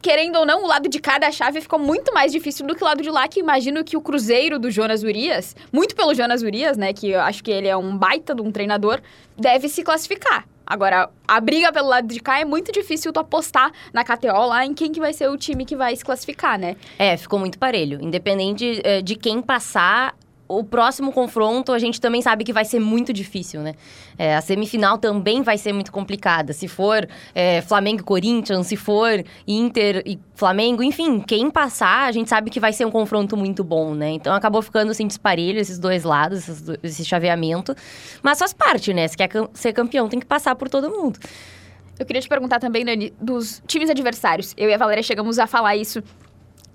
querendo 0.00 0.36
ou 0.36 0.46
não, 0.46 0.62
o 0.62 0.66
lado 0.66 0.88
de 0.88 1.00
cada 1.00 1.30
chave 1.32 1.60
ficou 1.60 1.78
muito 1.78 2.12
mais 2.14 2.30
difícil 2.30 2.66
do 2.66 2.74
que 2.74 2.82
o 2.82 2.86
lado 2.86 3.02
de 3.02 3.10
lá, 3.10 3.26
que 3.26 3.40
imagino 3.40 3.82
que 3.82 3.96
o 3.96 4.00
Cruzeiro 4.00 4.58
do 4.58 4.70
Jonas 4.70 5.02
Urias, 5.02 5.56
muito 5.72 5.94
pelo 5.96 6.14
Jonas 6.14 6.42
Urias, 6.42 6.76
né, 6.76 6.92
que 6.92 7.10
eu 7.10 7.20
acho 7.20 7.42
que 7.42 7.50
ele 7.50 7.68
é 7.68 7.76
um 7.76 7.96
baita 7.96 8.34
de 8.34 8.42
um 8.42 8.50
treinador, 8.52 9.00
deve 9.36 9.68
se 9.68 9.82
classificar. 9.82 10.46
Agora, 10.66 11.08
a 11.28 11.40
briga 11.40 11.72
pelo 11.72 11.88
lado 11.88 12.08
de 12.08 12.18
cá 12.18 12.40
é 12.40 12.44
muito 12.44 12.72
difícil 12.72 13.12
tu 13.12 13.20
apostar 13.20 13.70
na 13.92 14.02
KTO 14.02 14.46
lá 14.46 14.66
em 14.66 14.74
quem 14.74 14.90
que 14.90 14.98
vai 14.98 15.12
ser 15.12 15.28
o 15.28 15.36
time 15.36 15.64
que 15.64 15.76
vai 15.76 15.94
se 15.94 16.04
classificar, 16.04 16.58
né? 16.58 16.74
É, 16.98 17.16
ficou 17.16 17.38
muito 17.38 17.56
parelho. 17.56 18.00
Independente 18.02 18.80
eh, 18.82 19.00
de 19.00 19.14
quem 19.14 19.40
passar, 19.40 20.16
o 20.48 20.64
próximo 20.64 21.12
confronto 21.12 21.72
a 21.72 21.78
gente 21.78 22.00
também 22.00 22.22
sabe 22.22 22.44
que 22.44 22.52
vai 22.52 22.64
ser 22.64 22.80
muito 22.80 23.12
difícil, 23.12 23.60
né? 23.60 23.74
É, 24.18 24.36
a 24.36 24.40
semifinal 24.40 24.98
também 24.98 25.42
vai 25.42 25.58
ser 25.58 25.72
muito 25.72 25.92
complicada. 25.92 26.52
Se 26.52 26.68
for 26.68 27.08
é, 27.34 27.60
Flamengo 27.62 28.00
e 28.00 28.04
Corinthians, 28.04 28.66
se 28.66 28.76
for 28.76 29.24
Inter 29.46 30.02
e 30.06 30.18
Flamengo, 30.34 30.82
enfim, 30.82 31.20
quem 31.20 31.50
passar, 31.50 32.08
a 32.08 32.12
gente 32.12 32.28
sabe 32.28 32.50
que 32.50 32.60
vai 32.60 32.72
ser 32.72 32.84
um 32.84 32.90
confronto 32.90 33.36
muito 33.36 33.64
bom, 33.64 33.94
né? 33.94 34.10
Então 34.10 34.34
acabou 34.34 34.62
ficando 34.62 34.90
assim 34.90 35.06
disparelho 35.06 35.58
esses 35.58 35.78
dois 35.78 36.04
lados, 36.04 36.46
esse 36.82 37.04
chaveamento. 37.04 37.74
Mas 38.22 38.38
faz 38.38 38.52
parte, 38.52 38.92
né? 38.94 39.08
Se 39.08 39.16
quer 39.16 39.30
ser 39.54 39.72
campeão, 39.72 40.08
tem 40.08 40.20
que 40.20 40.26
passar 40.26 40.54
por 40.54 40.68
todo 40.68 40.90
mundo. 40.90 41.18
Eu 41.98 42.04
queria 42.04 42.20
te 42.20 42.28
perguntar 42.28 42.60
também, 42.60 42.84
Dani, 42.84 43.12
dos 43.20 43.62
times 43.66 43.88
adversários. 43.88 44.52
Eu 44.56 44.68
e 44.68 44.74
a 44.74 44.76
Valéria 44.76 45.02
chegamos 45.02 45.38
a 45.38 45.46
falar 45.46 45.76
isso 45.76 46.02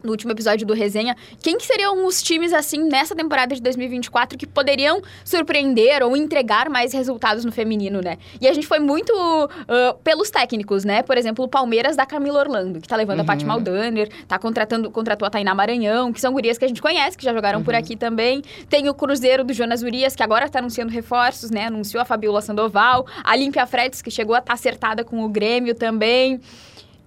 no 0.03 0.11
último 0.11 0.31
episódio 0.31 0.65
do 0.65 0.73
Resenha, 0.73 1.15
quem 1.41 1.57
que 1.57 1.65
seriam 1.65 2.05
os 2.05 2.21
times, 2.21 2.53
assim, 2.53 2.83
nessa 2.83 3.15
temporada 3.15 3.55
de 3.55 3.61
2024 3.61 4.37
que 4.37 4.47
poderiam 4.47 5.01
surpreender 5.23 6.03
ou 6.03 6.15
entregar 6.15 6.69
mais 6.69 6.93
resultados 6.93 7.45
no 7.45 7.51
feminino, 7.51 8.01
né? 8.01 8.17
E 8.39 8.47
a 8.47 8.53
gente 8.53 8.67
foi 8.67 8.79
muito 8.79 9.11
uh, 9.13 9.97
pelos 10.03 10.29
técnicos, 10.29 10.83
né? 10.83 11.01
Por 11.01 11.17
exemplo, 11.17 11.45
o 11.45 11.47
Palmeiras 11.47 11.95
da 11.95 12.05
Camila 12.05 12.39
Orlando, 12.39 12.79
que 12.79 12.87
tá 12.87 12.95
levando 12.95 13.19
uhum. 13.19 13.23
a 13.23 13.27
Paty 13.27 13.45
Maldaner, 13.45 14.09
tá 14.27 14.37
contratando, 14.37 14.89
contratou 14.89 15.25
a 15.25 15.29
Tainá 15.29 15.53
Maranhão, 15.53 16.11
que 16.11 16.21
são 16.21 16.31
gurias 16.33 16.57
que 16.57 16.65
a 16.65 16.67
gente 16.67 16.81
conhece, 16.81 17.17
que 17.17 17.23
já 17.23 17.33
jogaram 17.33 17.59
uhum. 17.59 17.65
por 17.65 17.75
aqui 17.75 17.95
também. 17.95 18.41
Tem 18.69 18.89
o 18.89 18.93
Cruzeiro 18.93 19.43
do 19.43 19.53
Jonas 19.53 19.81
Urias, 19.81 20.15
que 20.15 20.23
agora 20.23 20.49
tá 20.49 20.59
anunciando 20.59 20.91
reforços, 20.91 21.51
né? 21.51 21.65
Anunciou 21.65 22.01
a 22.01 22.05
Fabiola 22.05 22.41
Sandoval, 22.41 23.05
a 23.23 23.35
Límpia 23.35 23.65
Fretes, 23.65 24.01
que 24.01 24.11
chegou 24.11 24.35
a 24.35 24.39
estar 24.39 24.49
tá 24.49 24.53
acertada 24.53 25.03
com 25.03 25.23
o 25.23 25.29
Grêmio 25.29 25.75
também. 25.75 26.39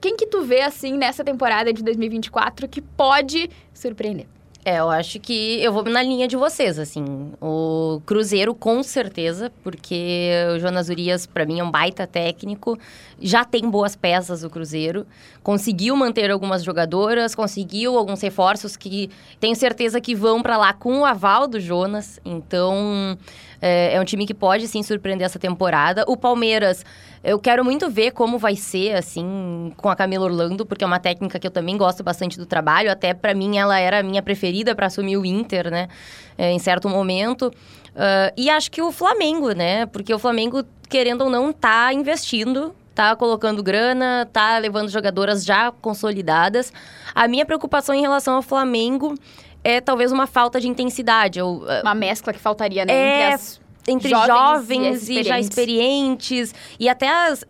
Quem 0.05 0.19
que 0.19 0.27
tu 0.27 0.43
vê, 0.43 0.61
assim, 0.61 0.99
nessa 0.99 1.25
temporada 1.25 1.73
de 1.73 1.83
2024 1.83 2.69
que 2.69 2.83
pode 2.83 3.49
surpreender? 3.73 4.27
É, 4.63 4.79
eu 4.79 4.91
acho 4.91 5.19
que 5.19 5.63
eu 5.63 5.73
vou 5.73 5.83
na 5.85 6.03
linha 6.03 6.29
de 6.29 6.37
vocês, 6.37 6.79
assim. 6.79 7.33
O 7.41 8.03
Cruzeiro, 8.05 8.55
com 8.55 8.83
certeza, 8.83 9.51
porque 9.63 10.31
o 10.55 10.59
Jonas 10.59 10.91
Urias, 10.91 11.25
para 11.25 11.47
mim, 11.47 11.59
é 11.59 11.65
um 11.65 11.71
baita 11.71 12.07
técnico. 12.07 12.79
Já 13.27 13.43
tem 13.43 13.71
boas 13.71 13.97
peças 13.97 14.45
o 14.45 14.51
Cruzeiro. 14.51 15.07
Conseguiu 15.43 15.97
manter 15.97 16.31
algumas 16.31 16.63
jogadoras, 16.63 17.35
conseguiu 17.35 17.97
alguns 17.97 18.21
reforços 18.21 18.77
que 18.77 19.09
tenho 19.41 19.57
certeza 19.57 19.99
que 19.99 20.15
vão 20.15 20.43
para 20.43 20.59
lá 20.59 20.75
com 20.75 21.01
o 21.01 21.05
aval 21.07 21.49
do 21.49 21.59
Jonas. 21.59 22.21
Então, 22.23 23.17
é, 23.63 23.95
é 23.95 24.01
um 24.01 24.05
time 24.05 24.27
que 24.27 24.35
pode, 24.35 24.69
sim, 24.69 24.83
surpreender 24.83 25.25
essa 25.25 25.39
temporada. 25.39 26.05
O 26.07 26.19
Palmeiras 26.19 26.85
eu 27.25 27.39
quero 27.39 27.65
muito 27.65 27.89
ver 27.89 28.11
como 28.11 28.37
vai 28.37 28.55
ser, 28.55 28.93
assim, 28.93 29.73
com 29.79 29.89
a 29.89 29.97
Camila 29.97 30.27
Orlando, 30.27 30.67
porque 30.67 30.85
é 30.85 30.87
uma 30.87 31.01
técnica 31.01 31.39
que 31.39 31.47
eu 31.47 31.51
também 31.51 31.79
gosto 31.79 32.05
bastante 32.05 32.37
do 32.37 32.45
trabalho. 32.45 32.93
Até 32.93 33.15
para 33.15 33.33
mim, 33.33 33.57
ela 33.57 33.79
era 33.79 34.01
a 34.01 34.03
minha 34.03 34.23
preferida 34.23 34.75
para 34.75 34.89
assumir 34.89 35.17
o 35.17 35.25
Inter, 35.25 35.71
né? 35.71 35.89
É, 36.37 36.53
em 36.53 36.59
certo 36.59 36.91
momento. 36.91 37.47
Uh, 37.47 38.35
e 38.37 38.51
acho 38.51 38.71
que 38.71 38.83
o 38.83 38.93
Flamengo, 38.93 39.53
né? 39.53 39.87
Porque 39.87 40.13
o 40.13 40.19
Flamengo, 40.19 40.63
querendo 40.91 41.23
ou 41.23 41.31
não, 41.31 41.51
tá 41.51 41.91
investindo 41.95 42.75
tá 42.95 43.17
colocando 43.17 43.63
grana, 43.63 44.29
tá 44.33 44.57
levando 44.59 44.89
jogadoras 44.89 45.45
já 45.45 45.73
consolidadas. 45.73 46.73
A 47.15 47.27
minha 47.27 47.45
preocupação 47.45 47.95
em 47.95 48.01
relação 48.01 48.37
ao 48.37 48.43
Flamengo 48.43 49.15
é 49.63 49.81
talvez 49.81 50.13
uma 50.13 50.27
falta 50.27 50.61
de 50.61 50.69
intensidade. 50.69 51.41
Ou, 51.41 51.65
uma 51.83 51.95
mescla 51.95 52.33
que 52.33 52.39
faltaria, 52.39 52.85
né? 52.85 52.93
É, 52.93 53.23
entre 53.23 53.35
as 53.35 53.65
entre 53.87 54.09
jovens, 54.09 54.27
jovens 54.27 55.09
e, 55.09 55.21
e, 55.21 55.23
já 55.25 55.39
experientes. 55.39 56.55
E 56.79 56.89
até 56.89 57.09
as, 57.09 57.45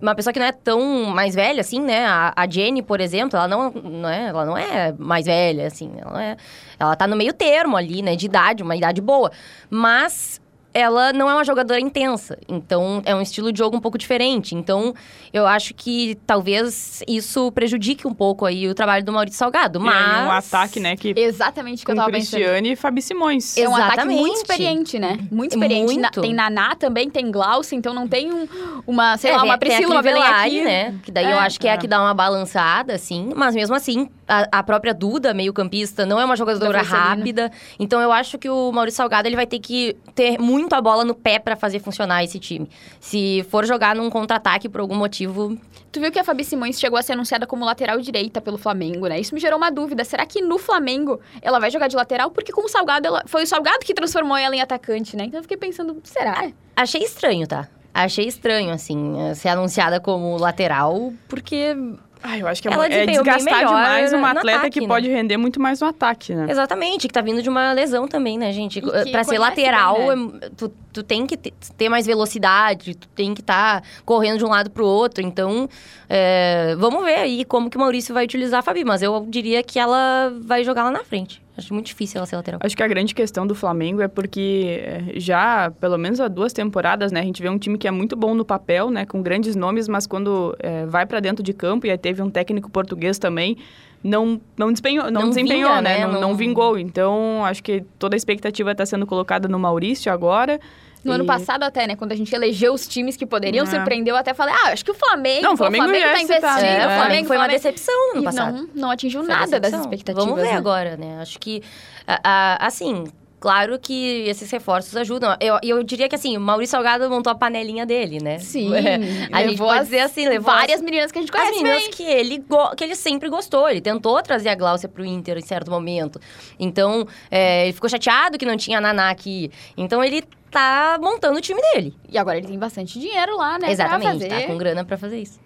uma 0.00 0.14
pessoa 0.14 0.32
que 0.32 0.38
não 0.38 0.46
é 0.46 0.52
tão 0.52 1.04
mais 1.04 1.34
velha, 1.34 1.60
assim, 1.60 1.80
né? 1.80 2.04
A, 2.04 2.32
a 2.34 2.48
Jenny, 2.48 2.82
por 2.82 3.00
exemplo, 3.00 3.36
ela 3.36 3.46
não, 3.46 3.70
não, 3.70 4.08
é, 4.08 4.28
ela 4.28 4.44
não 4.44 4.56
é 4.56 4.92
mais 4.98 5.26
velha, 5.26 5.66
assim. 5.66 5.92
Ela, 5.98 6.24
é, 6.24 6.36
ela 6.78 6.96
tá 6.96 7.06
no 7.06 7.16
meio 7.16 7.32
termo 7.32 7.76
ali, 7.76 8.02
né? 8.02 8.16
De 8.16 8.26
idade, 8.26 8.62
uma 8.62 8.74
idade 8.74 9.00
boa. 9.00 9.30
Mas 9.70 10.40
ela 10.74 11.12
não 11.12 11.28
é 11.30 11.34
uma 11.34 11.44
jogadora 11.44 11.80
intensa. 11.80 12.38
Então, 12.48 13.02
é 13.04 13.14
um 13.14 13.20
estilo 13.20 13.52
de 13.52 13.58
jogo 13.58 13.76
um 13.76 13.80
pouco 13.80 13.98
diferente. 13.98 14.54
Então, 14.54 14.94
eu 15.32 15.46
acho 15.46 15.74
que 15.74 16.16
talvez 16.26 17.02
isso 17.06 17.50
prejudique 17.52 18.06
um 18.06 18.14
pouco 18.14 18.44
aí 18.46 18.68
o 18.68 18.74
trabalho 18.74 19.04
do 19.04 19.12
Maurício 19.12 19.38
Salgado. 19.38 19.78
E 19.78 19.82
Mas. 19.82 19.94
aí 20.18 20.26
um 20.26 20.30
ataque, 20.30 20.80
né, 20.80 20.96
que 20.96 21.12
Exatamente 21.16 21.82
o 21.82 21.86
que 21.86 21.92
eu 21.92 21.94
com 21.96 22.00
tava 22.00 22.12
pensando. 22.12 22.30
Cristiane 22.40 22.72
e 22.72 22.76
Fabi 22.76 23.02
Simões. 23.02 23.56
É 23.56 23.68
um 23.68 23.74
ataque 23.74 23.92
Exatamente. 23.94 24.20
muito 24.20 24.36
experiente, 24.36 24.98
né? 24.98 25.18
Muito 25.30 25.52
experiente. 25.52 25.84
Muito. 25.84 26.00
Na- 26.00 26.10
tem 26.10 26.34
Naná 26.34 26.74
também, 26.74 27.10
tem 27.10 27.30
Glaucia, 27.30 27.76
então 27.76 27.92
não 27.94 28.06
tem 28.08 28.32
um- 28.32 28.46
uma, 28.86 29.16
sei 29.16 29.30
É, 29.30 29.36
lá, 29.36 29.42
uma 29.44 29.58
Priscila, 29.58 29.94
uma 29.94 30.02
Belém 30.02 30.22
Crivellari, 30.22 30.56
aqui. 30.60 30.64
né? 30.64 30.94
Que 31.02 31.10
daí 31.10 31.24
eu 31.24 31.36
É. 31.36 31.40
acho 31.40 31.58
que 31.60 31.66
é 31.68 31.72
a 31.72 31.74
É. 31.74 31.76
que 31.78 31.86
dá 31.86 32.00
uma 32.00 32.14
balançada, 32.14 32.94
assim. 32.94 33.30
Mas 33.34 33.54
mesmo 33.54 33.74
assim, 33.74 34.08
a, 34.28 34.58
a 34.58 34.62
própria 34.62 34.94
Duda, 34.94 35.34
meio-campista, 35.34 36.06
não 36.06 36.18
é 36.20 36.24
uma 36.24 36.36
jogadora 36.36 36.82
rápida. 36.82 37.50
Então 37.78 38.00
eu 38.00 38.12
acho 38.12 38.38
que 38.38 38.48
o 38.48 38.70
Maurício 38.72 38.96
Salgado 38.98 39.28
ele 39.28 39.36
vai 39.36 39.46
ter 39.46 39.58
que 39.58 39.96
ter 40.14 40.38
muito 40.38 40.61
a 40.70 40.80
bola 40.80 41.04
no 41.04 41.14
pé 41.14 41.38
pra 41.38 41.56
fazer 41.56 41.80
funcionar 41.80 42.22
esse 42.22 42.38
time. 42.38 42.68
Se 43.00 43.44
for 43.50 43.66
jogar 43.66 43.94
num 43.96 44.10
contra-ataque 44.10 44.68
por 44.68 44.80
algum 44.80 44.94
motivo. 44.94 45.58
Tu 45.90 46.00
viu 46.00 46.10
que 46.10 46.18
a 46.18 46.24
Fabi 46.24 46.44
Simões 46.44 46.78
chegou 46.78 46.98
a 46.98 47.02
ser 47.02 47.12
anunciada 47.12 47.46
como 47.46 47.64
lateral 47.64 47.98
direita 48.00 48.40
pelo 48.40 48.56
Flamengo, 48.56 49.06
né? 49.06 49.20
Isso 49.20 49.34
me 49.34 49.40
gerou 49.40 49.58
uma 49.58 49.70
dúvida. 49.70 50.04
Será 50.04 50.24
que 50.24 50.40
no 50.40 50.58
Flamengo 50.58 51.20
ela 51.40 51.58
vai 51.58 51.70
jogar 51.70 51.88
de 51.88 51.96
lateral? 51.96 52.30
Porque 52.30 52.52
com 52.52 52.64
o 52.64 52.68
Salgado, 52.68 53.06
ela... 53.06 53.22
foi 53.26 53.42
o 53.42 53.46
Salgado 53.46 53.80
que 53.80 53.92
transformou 53.92 54.36
ela 54.36 54.56
em 54.56 54.60
atacante, 54.60 55.16
né? 55.16 55.24
Então 55.24 55.38
eu 55.38 55.42
fiquei 55.42 55.56
pensando, 55.56 56.00
será? 56.04 56.50
Achei 56.74 57.02
estranho, 57.02 57.46
tá? 57.46 57.68
Achei 57.94 58.26
estranho, 58.26 58.72
assim, 58.72 59.20
eh, 59.20 59.34
ser 59.34 59.48
anunciada 59.50 60.00
como 60.00 60.38
lateral, 60.38 61.12
porque. 61.28 61.76
Ah, 62.22 62.38
eu 62.38 62.46
acho 62.46 62.62
que 62.62 62.68
é, 62.68 62.72
Ela 62.72 62.86
é 62.86 63.04
desgastar 63.06 63.66
demais 63.66 64.12
uma 64.12 64.30
atleta 64.30 64.58
ataque, 64.58 64.78
que 64.78 64.80
né? 64.82 64.86
pode 64.86 65.08
render 65.08 65.36
muito 65.36 65.60
mais 65.60 65.80
no 65.80 65.88
ataque, 65.88 66.34
né? 66.34 66.46
Exatamente, 66.48 67.08
que 67.08 67.12
tá 67.12 67.20
vindo 67.20 67.42
de 67.42 67.48
uma 67.48 67.72
lesão 67.72 68.06
também, 68.06 68.38
né, 68.38 68.52
gente? 68.52 68.80
que 68.80 69.10
Pra 69.10 69.24
ser 69.24 69.38
lateral, 69.38 69.96
bem, 69.96 70.34
é- 70.40 70.50
tu, 70.56 70.72
tu 70.92 71.02
tem 71.02 71.26
que 71.26 71.36
ter, 71.36 71.88
mais 71.88 72.06
velocidade, 72.06 72.94
tu 72.94 73.08
tem 73.08 73.34
que 73.34 73.40
estar 73.40 73.82
correndo 74.04 74.38
de 74.38 74.44
um 74.44 74.48
lado 74.48 74.70
pro 74.70 74.86
outro. 74.86 75.22
Então, 75.24 75.68
é, 76.08 76.76
vamos 76.78 77.04
ver 77.04 77.16
aí 77.16 77.44
como 77.44 77.68
que 77.68 77.76
o 77.76 77.80
Maurício 77.80 78.14
vai 78.14 78.24
utilizar 78.24 78.60
a 78.60 78.62
Fabi. 78.62 78.84
Mas 78.84 79.02
eu 79.02 79.26
diria 79.28 79.62
que 79.62 79.78
ela 79.78 80.32
vai 80.42 80.62
jogar 80.62 80.84
lá 80.84 80.90
na 80.92 81.02
frente. 81.02 81.41
Acho 81.56 81.74
muito 81.74 81.86
difícil 81.86 82.18
ela 82.18 82.26
ser 82.26 82.36
lateral. 82.36 82.60
Acho 82.62 82.76
que 82.76 82.82
a 82.82 82.88
grande 82.88 83.14
questão 83.14 83.46
do 83.46 83.54
Flamengo 83.54 84.00
é 84.00 84.08
porque 84.08 84.80
eh, 84.82 85.02
já, 85.16 85.70
pelo 85.80 85.98
menos 85.98 86.18
há 86.20 86.26
duas 86.28 86.52
temporadas, 86.52 87.12
né, 87.12 87.20
a 87.20 87.24
gente 87.24 87.42
vê 87.42 87.48
um 87.50 87.58
time 87.58 87.76
que 87.76 87.86
é 87.86 87.90
muito 87.90 88.16
bom 88.16 88.34
no 88.34 88.44
papel, 88.44 88.90
né, 88.90 89.04
com 89.04 89.20
grandes 89.22 89.54
nomes, 89.54 89.86
mas 89.86 90.06
quando 90.06 90.56
eh, 90.60 90.86
vai 90.86 91.04
pra 91.04 91.20
dentro 91.20 91.42
de 91.42 91.52
campo, 91.52 91.86
e 91.86 91.90
aí 91.90 91.98
teve 91.98 92.22
um 92.22 92.30
técnico 92.30 92.70
português 92.70 93.18
também, 93.18 93.58
não, 94.02 94.40
não, 94.56 94.72
desempenhou, 94.72 95.10
não, 95.10 95.22
Não 95.22 95.28
desempenhou, 95.28 95.68
vinga, 95.70 95.82
né, 95.82 95.98
né? 95.98 96.06
Não, 96.06 96.12
Não- 96.14 96.20
não 96.22 96.34
vingou. 96.34 96.76
Então, 96.78 97.44
acho 97.44 97.62
que 97.62 97.84
toda 97.98 98.16
a 98.16 98.18
expectativa 98.18 98.72
está 98.72 98.84
sendo 98.84 99.06
colocada 99.06 99.46
no 99.46 99.58
Maurício 99.58 100.10
agora. 100.12 100.58
No 101.04 101.12
ano 101.12 101.24
E- 101.24 101.26
passado 101.26 101.62
até, 101.64 101.86
né? 101.86 101.96
Quando 101.96 102.12
a 102.12 102.16
gente 102.16 102.32
elegeu 102.34 102.72
os 102.72 102.86
times 102.86 103.16
que 103.16 103.26
poderiam 103.26 103.64
É. 103.64 103.66
surpreender, 103.70 104.12
eu 104.12 104.16
até 104.16 104.32
falei, 104.34 104.54
ah, 104.54 104.68
acho 104.72 104.84
que 104.84 104.90
o 104.90 104.94
Flamengo, 104.94 105.42
Não, 105.42 105.54
o 105.54 105.56
Flamengo 105.56 105.84
o 105.84 105.88
Flamengo 105.88 106.12
tá 106.12 106.20
investindo, 106.22 106.62
né? 106.62 106.86
o 106.86 106.90
É, 106.90 106.98
Flamengo 106.98 107.26
foi 107.26 107.36
uma 107.36 107.44
Flamengo- 107.44 107.62
decepção 107.62 107.94
no 108.08 108.12
ano 108.14 108.22
passado. 108.24 108.56
não, 108.56 108.68
não 108.74 108.90
atingiu 108.90 109.24
Foi 109.24 109.34
nada 109.34 109.58
das 109.60 109.72
expectativas. 109.72 110.24
Vamos 110.24 110.40
ver 110.40 110.50
né? 110.52 110.56
agora, 110.56 110.96
né? 110.96 111.18
Acho 111.20 111.38
que, 111.38 111.62
a- 112.06 112.20
a- 112.22 112.66
assim, 112.66 113.04
claro 113.40 113.76
que 113.80 114.24
esses 114.28 114.48
reforços 114.50 114.96
ajudam. 114.96 115.36
Eu, 115.40 115.58
eu 115.64 115.82
diria 115.82 116.08
que, 116.08 116.14
assim, 116.14 116.36
o 116.36 116.40
Maurício 116.40 116.70
Salgado 116.70 117.10
montou 117.10 117.32
a 117.32 117.34
panelinha 117.34 117.84
dele, 117.84 118.20
né? 118.22 118.38
Sim, 118.38 118.72
É, 118.72 118.98
a 119.32 119.42
gente 119.42 119.58
pode 119.58 119.80
as 119.80 119.86
dizer 119.86 120.00
assim, 120.00 120.28
levou 120.28 120.54
várias 120.54 120.76
as- 120.76 120.82
meninas 120.82 121.10
que 121.10 121.18
a 121.18 121.22
gente 121.22 121.30
As 121.34 121.40
conhece 121.40 121.56
meninas 121.58 121.82
bem. 121.82 121.90
que 121.90 122.04
ele, 122.04 122.38
go- 122.38 122.76
que 122.76 122.84
ele 122.84 122.94
sempre 122.94 123.28
gostou. 123.28 123.68
Ele 123.68 123.80
tentou 123.80 124.22
trazer 124.22 124.50
a 124.50 124.54
Gláucia 124.54 124.88
pro 124.88 125.04
Inter 125.04 125.36
em 125.36 125.42
certo 125.42 125.68
momento. 125.70 126.20
Então, 126.60 127.04
é, 127.30 127.64
ele 127.64 127.72
ficou 127.72 127.90
chateado 127.90 128.38
que 128.38 128.46
não 128.46 128.56
tinha 128.56 128.78
a 128.78 128.80
Naná 128.80 129.10
aqui. 129.10 129.50
Então, 129.76 130.04
ele 130.04 130.22
tá 130.52 130.98
montando 131.00 131.38
o 131.38 131.40
time 131.40 131.60
dele. 131.72 131.96
E 132.08 132.18
agora 132.18 132.36
ele 132.36 132.46
tem 132.46 132.58
bastante 132.58 133.00
dinheiro 133.00 133.36
lá, 133.36 133.58
né? 133.58 133.72
Exatamente, 133.72 134.28
pra 134.28 134.40
tá 134.40 134.46
com 134.46 134.58
grana 134.58 134.84
pra 134.84 134.98
fazer 134.98 135.18
isso. 135.18 135.40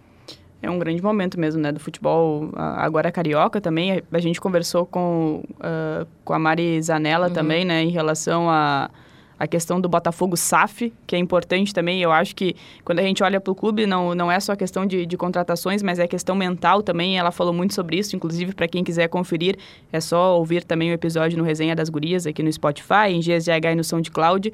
É 0.61 0.71
um 0.71 0.79
grande 0.79 1.03
momento 1.03 1.39
mesmo, 1.39 1.61
né, 1.61 1.71
do 1.71 1.79
futebol, 1.79 2.51
agora 2.57 3.13
carioca 3.13 3.61
também. 3.61 4.03
A 4.11 4.19
gente 4.19 4.41
conversou 4.41 4.85
com, 4.85 5.45
ah, 5.61 6.05
com 6.25 6.33
a 6.33 6.39
Mari 6.39 6.83
Zanella 6.83 7.31
também, 7.31 7.65
né, 7.65 7.83
em 7.85 7.91
relação 7.91 8.51
a, 8.51 8.91
a 9.39 9.47
questão 9.47 9.81
do 9.81 9.89
Botafogo 9.89 10.37
SAF, 10.37 10.93
que 11.07 11.15
é 11.15 11.19
importante 11.19 11.73
também. 11.75 12.03
Eu 12.03 12.11
acho 12.11 12.35
que 12.35 12.57
quando 12.85 12.99
a 12.99 13.03
gente 13.03 13.23
olha 13.23 13.39
para 13.39 13.53
o 13.53 13.55
clube, 13.55 13.87
não, 13.87 14.15
não 14.15 14.33
é 14.33 14.41
só 14.41 14.57
questão 14.57 14.87
de, 14.87 15.05
de 15.07 15.17
contratações, 15.17 15.83
mas 15.83 15.99
é 15.99 16.09
questão 16.09 16.35
mental 16.35 16.83
também. 16.83 17.19
Ela 17.19 17.31
falou 17.31 17.53
muito 17.53 17.75
sobre 17.75 17.99
isso, 17.99 18.17
inclusive 18.17 18.55
para 18.55 18.67
quem 18.67 18.83
quiser 18.83 19.09
conferir, 19.09 19.59
é 19.93 20.01
só 20.01 20.37
ouvir 20.39 20.65
também 20.65 20.91
o 20.91 20.95
episódio 20.95 21.39
no 21.39 21.45
Resenha 21.45 21.77
das 21.77 21.91
Gurias 21.91 22.27
aqui 22.27 22.43
no 22.43 22.51
Spotify, 22.51 23.11
em 23.11 23.21
GSGH 23.21 23.73
e 23.73 23.75
no 23.77 23.85
SoundCloud. 23.85 24.53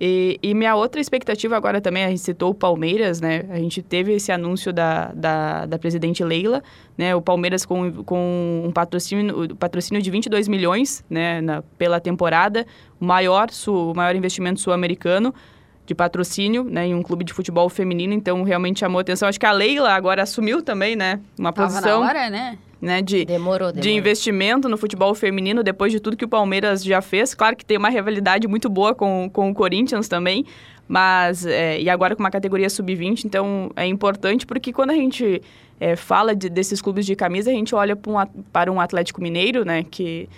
E, 0.00 0.38
e 0.42 0.54
minha 0.54 0.74
outra 0.74 0.98
expectativa 0.98 1.54
agora 1.54 1.78
também, 1.78 2.04
a 2.04 2.08
gente 2.08 2.22
citou 2.22 2.52
o 2.52 2.54
Palmeiras, 2.54 3.20
né? 3.20 3.44
A 3.50 3.58
gente 3.58 3.82
teve 3.82 4.14
esse 4.14 4.32
anúncio 4.32 4.72
da, 4.72 5.12
da, 5.12 5.66
da 5.66 5.78
presidente 5.78 6.24
Leila, 6.24 6.62
né? 6.96 7.14
O 7.14 7.20
Palmeiras 7.20 7.66
com, 7.66 8.02
com 8.04 8.62
um 8.64 8.72
patrocínio, 8.72 9.54
patrocínio 9.56 10.02
de 10.02 10.10
22 10.10 10.48
milhões, 10.48 11.04
né? 11.10 11.42
Na, 11.42 11.60
pela 11.76 12.00
temporada, 12.00 12.66
o 12.98 13.04
maior, 13.04 13.50
sul, 13.50 13.92
o 13.92 13.94
maior 13.94 14.16
investimento 14.16 14.58
sul-americano 14.58 15.34
de 15.84 15.94
patrocínio, 15.94 16.64
né? 16.64 16.86
Em 16.86 16.94
um 16.94 17.02
clube 17.02 17.22
de 17.22 17.34
futebol 17.34 17.68
feminino, 17.68 18.14
então 18.14 18.42
realmente 18.42 18.80
chamou 18.80 19.00
atenção. 19.00 19.28
Acho 19.28 19.38
que 19.38 19.44
a 19.44 19.52
Leila 19.52 19.92
agora 19.92 20.22
assumiu 20.22 20.62
também, 20.62 20.96
né? 20.96 21.20
Uma 21.38 21.52
Tava 21.52 21.68
posição, 21.68 22.00
na 22.00 22.06
hora, 22.06 22.30
né? 22.30 22.58
Né? 22.80 23.02
De, 23.02 23.24
Demorou, 23.24 23.70
de 23.72 23.80
demorou. 23.80 23.98
investimento 23.98 24.68
no 24.68 24.76
futebol 24.78 25.14
feminino, 25.14 25.62
depois 25.62 25.92
de 25.92 26.00
tudo 26.00 26.16
que 26.16 26.24
o 26.24 26.28
Palmeiras 26.28 26.82
já 26.82 27.00
fez. 27.02 27.34
Claro 27.34 27.56
que 27.56 27.64
tem 27.64 27.76
uma 27.76 27.90
rivalidade 27.90 28.46
muito 28.48 28.68
boa 28.68 28.94
com, 28.94 29.28
com 29.32 29.50
o 29.50 29.54
Corinthians 29.54 30.08
também, 30.08 30.44
mas... 30.88 31.44
é, 31.46 31.80
e 31.80 31.88
agora 31.90 32.16
com 32.16 32.22
uma 32.22 32.30
categoria 32.30 32.68
sub-20, 32.70 33.24
então 33.24 33.70
é 33.76 33.86
importante 33.86 34.46
porque 34.46 34.72
quando 34.72 34.90
a 34.90 34.94
gente 34.94 35.42
é, 35.78 35.96
fala 35.96 36.34
de- 36.34 36.48
desses 36.48 36.80
clubes 36.82 37.06
de 37.06 37.14
camisa, 37.14 37.50
a 37.50 37.54
gente 37.54 37.74
olha 37.74 37.94
pra 37.96 38.10
um 38.12 38.26
para 38.52 38.72
um 38.72 38.80
Atlético 38.80 39.20
Mineiro, 39.22 39.64
né, 39.64 39.84
que... 39.90 40.28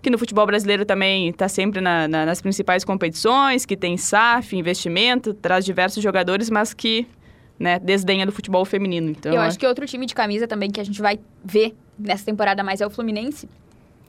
Que 0.00 0.10
no 0.10 0.18
futebol 0.18 0.44
brasileiro 0.44 0.84
também 0.84 1.28
está 1.28 1.48
sempre 1.48 1.80
na- 1.80 2.08
na- 2.08 2.26
nas 2.26 2.42
principais 2.42 2.84
competições, 2.84 3.64
que 3.64 3.76
tem 3.76 3.96
SAF, 3.96 4.56
investimento, 4.56 5.32
traz 5.32 5.64
diversos 5.64 6.02
jogadores, 6.02 6.50
mas 6.50 6.74
que 6.74 7.06
né, 7.56 7.78
desdenha 7.78 8.26
do 8.26 8.32
futebol 8.32 8.64
feminino. 8.64 9.10
Então, 9.10 9.32
eu 9.32 9.40
é- 9.40 9.46
acho 9.46 9.56
que 9.56 9.64
outro 9.64 9.86
time 9.86 10.04
de 10.04 10.12
camisa 10.12 10.48
também 10.48 10.72
que 10.72 10.80
a 10.80 10.84
gente 10.84 11.00
vai 11.00 11.20
ver 11.44 11.76
nessa 12.02 12.24
temporada 12.24 12.62
mais 12.62 12.80
é 12.80 12.86
o 12.86 12.90
Fluminense. 12.90 13.48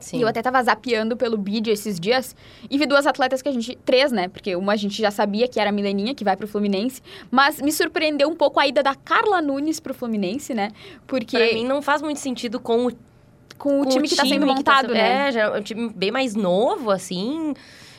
Sim. 0.00 0.18
E 0.18 0.22
eu 0.22 0.28
até 0.28 0.42
tava 0.42 0.62
zapeando 0.62 1.16
pelo 1.16 1.38
bid 1.38 1.70
esses 1.70 1.98
dias 1.98 2.36
e 2.70 2.76
vi 2.76 2.84
duas 2.84 3.06
atletas 3.06 3.40
que 3.40 3.48
a 3.48 3.52
gente. 3.52 3.74
Três, 3.86 4.12
né? 4.12 4.28
Porque 4.28 4.54
uma 4.54 4.74
a 4.74 4.76
gente 4.76 5.00
já 5.00 5.10
sabia 5.10 5.48
que 5.48 5.58
era 5.58 5.70
a 5.70 5.72
Mileninha, 5.72 6.14
que 6.14 6.22
vai 6.24 6.36
pro 6.36 6.46
Fluminense. 6.46 7.00
Mas 7.30 7.58
me 7.62 7.72
surpreendeu 7.72 8.28
um 8.28 8.34
pouco 8.36 8.60
a 8.60 8.66
ida 8.66 8.82
da 8.82 8.94
Carla 8.94 9.40
Nunes 9.40 9.80
pro 9.80 9.94
Fluminense, 9.94 10.52
né? 10.52 10.72
Porque 11.06 11.38
Pra 11.38 11.54
mim 11.54 11.64
não 11.66 11.80
faz 11.80 12.02
muito 12.02 12.20
sentido 12.20 12.60
com 12.60 12.86
o, 12.88 12.92
com 13.56 13.80
o 13.80 13.84
com 13.84 13.88
time 13.88 14.06
que 14.06 14.16
tá 14.16 14.26
sendo 14.26 14.46
que 14.46 14.52
montado, 14.54 14.88
sendo- 14.88 14.94
né? 14.94 15.28
É, 15.28 15.32
já 15.32 15.40
é 15.42 15.50
um 15.58 15.62
time 15.62 15.88
bem 15.94 16.10
mais 16.10 16.34
novo, 16.34 16.90
assim. 16.90 17.54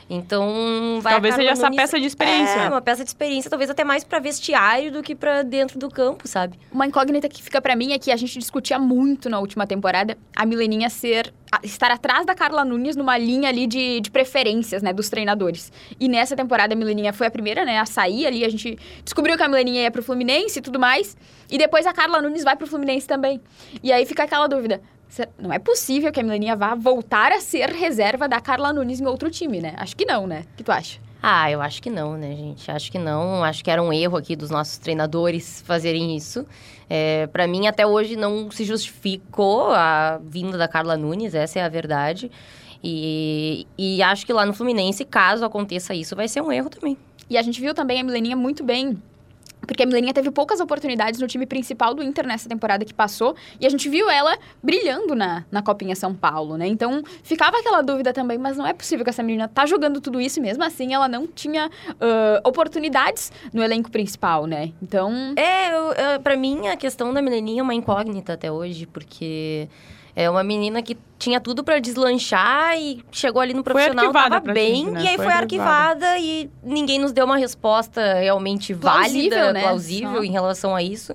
Então, 0.10 1.00
vai 1.02 1.14
talvez 1.14 1.36
seja 1.36 1.52
essa 1.52 1.72
peça 1.72 2.00
de 2.00 2.06
experiência. 2.06 2.60
É, 2.60 2.70
uma 2.70 2.82
peça 2.82 3.04
de 3.04 3.10
experiência, 3.10 3.50
talvez 3.50 3.70
até 3.70 3.84
mais 3.84 4.04
pra 4.04 4.20
vestiário 4.20 4.92
do 4.92 5.02
que 5.02 5.16
pra 5.16 5.42
dentro 5.42 5.80
do 5.80 5.90
campo, 5.90 6.28
sabe? 6.28 6.60
Uma 6.72 6.86
incógnita 6.86 7.28
que 7.28 7.42
fica 7.42 7.60
pra 7.60 7.76
mim 7.76 7.92
é 7.92 7.98
que 7.98 8.12
a 8.12 8.16
gente 8.16 8.38
discutia 8.38 8.78
muito 8.78 9.30
na 9.30 9.40
última 9.40 9.66
temporada 9.66 10.18
a 10.36 10.46
Mileninha 10.46 10.90
ser 10.90 11.34
estar 11.64 11.90
atrás 11.90 12.26
da 12.26 12.36
Carla 12.36 12.66
Nunes 12.66 12.96
numa 12.96 13.18
linha 13.18 13.50
ali 13.50 13.66
de, 13.66 14.00
de 14.02 14.12
preferências, 14.12 14.84
né, 14.84 14.94
dos 14.94 15.10
treinadores. 15.10 15.72
E 16.00 16.08
nessa 16.08 16.36
temporada 16.36 16.74
a 16.74 16.78
Mileninha 16.78 17.14
foi 17.14 17.28
a 17.28 17.32
primeira, 17.32 17.66
né, 17.66 17.80
a 17.80 17.86
sair 17.86 18.28
ali, 18.28 18.44
a 18.44 18.50
gente 18.50 18.78
descobriu 19.04 19.38
que 19.38 19.44
a 19.44 19.48
Mileninha 19.48 19.84
ia 19.84 19.92
pro 19.92 20.04
Fluminense 20.04 20.60
e 20.60 20.62
tudo 20.62 20.80
mais, 20.80 21.16
e 21.50 21.58
depois 21.58 21.86
a 21.86 21.94
Carla 21.94 22.22
Nunes 22.22 22.44
vai 22.44 22.56
pro 22.56 22.68
Fluminense 22.68 23.08
também. 23.08 23.42
E 23.82 23.92
aí 23.92 24.06
fica 24.06 24.24
aquela 24.24 24.48
dúvida, 24.48 24.82
não 25.38 25.52
é 25.52 25.60
possível 25.60 26.12
que 26.12 26.20
a 26.20 26.24
Mileninha 26.24 26.56
vá 26.56 26.76
voltar 26.76 27.32
a 27.32 27.40
ser 27.40 27.70
reserva 27.70 28.28
da 28.28 28.42
Carla 28.42 28.74
Nunes 28.74 29.00
em 29.00 29.06
outro 29.06 29.30
time, 29.30 29.62
né? 29.62 29.74
Acho 29.78 29.96
que 29.96 30.06
não, 30.06 30.28
né? 30.28 30.46
O 30.54 30.58
que 30.58 30.64
tu 30.64 30.72
acha? 30.72 31.00
Ah, 31.22 31.50
eu 31.50 31.60
acho 31.60 31.82
que 31.82 31.90
não, 31.90 32.16
né, 32.18 32.36
gente? 32.36 32.70
Acho 32.70 32.92
que 32.92 33.00
não. 33.00 33.44
Acho 33.44 33.64
que 33.64 33.72
era 33.72 33.82
um 33.82 33.92
erro 33.92 34.18
aqui 34.18 34.36
dos 34.36 34.52
nossos 34.52 34.78
treinadores 34.78 35.64
fazerem 35.66 36.16
isso. 36.16 36.46
É, 36.90 37.26
para 37.28 37.48
mim, 37.48 37.66
até 37.66 37.86
hoje, 37.86 38.16
não 38.16 38.52
se 38.52 38.64
justificou 38.64 39.72
a 39.72 40.20
vinda 40.24 40.58
da 40.58 40.68
Carla 40.68 40.96
Nunes, 40.96 41.34
essa 41.34 41.60
é 41.60 41.64
a 41.64 41.70
verdade. 41.70 42.30
E, 42.84 43.66
e 43.76 44.04
acho 44.04 44.26
que 44.26 44.34
lá 44.34 44.46
no 44.46 44.54
Fluminense, 44.54 45.04
caso 45.04 45.44
aconteça 45.44 45.96
isso, 45.96 46.16
vai 46.16 46.28
ser 46.28 46.42
um 46.42 46.52
erro 46.52 46.70
também. 46.70 46.96
E 47.28 47.38
a 47.38 47.42
gente 47.42 47.60
viu 47.60 47.74
também 47.74 48.00
a 48.00 48.04
Mileninha 48.04 48.36
muito 48.36 48.64
bem. 48.64 49.02
Porque 49.66 49.84
a 49.84 49.86
Mileninha 49.86 50.14
teve 50.14 50.32
poucas 50.32 50.60
oportunidades 50.60 51.20
no 51.20 51.28
time 51.28 51.46
principal 51.46 51.94
do 51.94 52.04
Inter 52.04 52.26
nessa 52.28 52.48
temporada 52.48 52.86
que 52.86 52.94
passou. 52.94 53.36
E 53.60 53.66
a 53.66 53.70
gente 53.70 53.90
viu 53.90 54.10
ela 54.10 54.38
brilhando 54.62 55.16
na, 55.16 55.46
na 55.52 55.62
Copinha 55.62 55.96
São 55.96 56.14
Paulo, 56.14 56.58
né? 56.58 56.68
Então, 56.68 57.04
ficava 57.24 57.58
aquela 57.58 57.82
dúvida 57.82 58.14
também. 58.14 58.38
Mas 58.38 58.58
não 58.58 58.66
é 58.66 58.74
possível 58.74 59.04
que 59.04 59.10
essa 59.10 59.24
menina 59.24 59.48
tá 59.48 59.66
jogando 59.66 60.00
tudo 60.02 60.20
isso 60.22 60.42
mesmo 60.42 60.64
assim 60.64 60.94
ela 60.94 61.08
não 61.08 61.28
tinha 61.28 61.70
ah, 62.00 62.42
oportunidades 62.44 63.32
no 63.54 63.64
elenco 63.64 63.90
principal, 63.92 64.46
né? 64.46 64.72
Então, 64.82 65.34
É, 65.36 65.74
eu, 65.74 65.94
eu, 65.94 66.20
pra 66.22 66.36
mim, 66.36 66.68
a 66.68 66.78
questão 66.78 67.14
da 67.14 67.22
Mileninha 67.22 67.62
é 67.62 67.64
uma 67.64 67.74
incógnita 67.74 68.34
até 68.34 68.52
hoje, 68.52 68.86
porque 68.86 69.68
É 70.16 70.30
uma 70.30 70.44
menina 70.44 70.82
que 70.82 70.98
tinha 71.20 71.42
tudo 71.42 71.64
para 71.64 71.80
deslanchar 71.80 72.78
e 72.80 73.04
chegou 73.12 73.42
ali 73.42 73.54
no 73.54 73.64
profissional, 73.64 74.12
tava 74.14 74.40
bem, 74.40 74.86
gente, 74.86 74.92
né? 74.92 75.04
e 75.04 75.08
aí 75.10 75.16
Foi 75.18 75.26
foi, 75.26 75.34
arquivada. 75.34 76.08
arquivada 76.08 76.20
e 76.20 76.50
ninguém 76.64 77.00
nos 77.00 77.12
deu 77.12 77.26
uma 77.26 77.38
resposta 77.38 78.14
realmente 78.14 78.74
Plausível, 78.74 79.30
válida, 79.30 79.54
né? 79.54 79.62
plausível 79.62 80.16
Só. 80.18 80.24
em 80.24 80.32
relação 80.32 80.76
a 80.76 80.82
isso. 80.82 81.14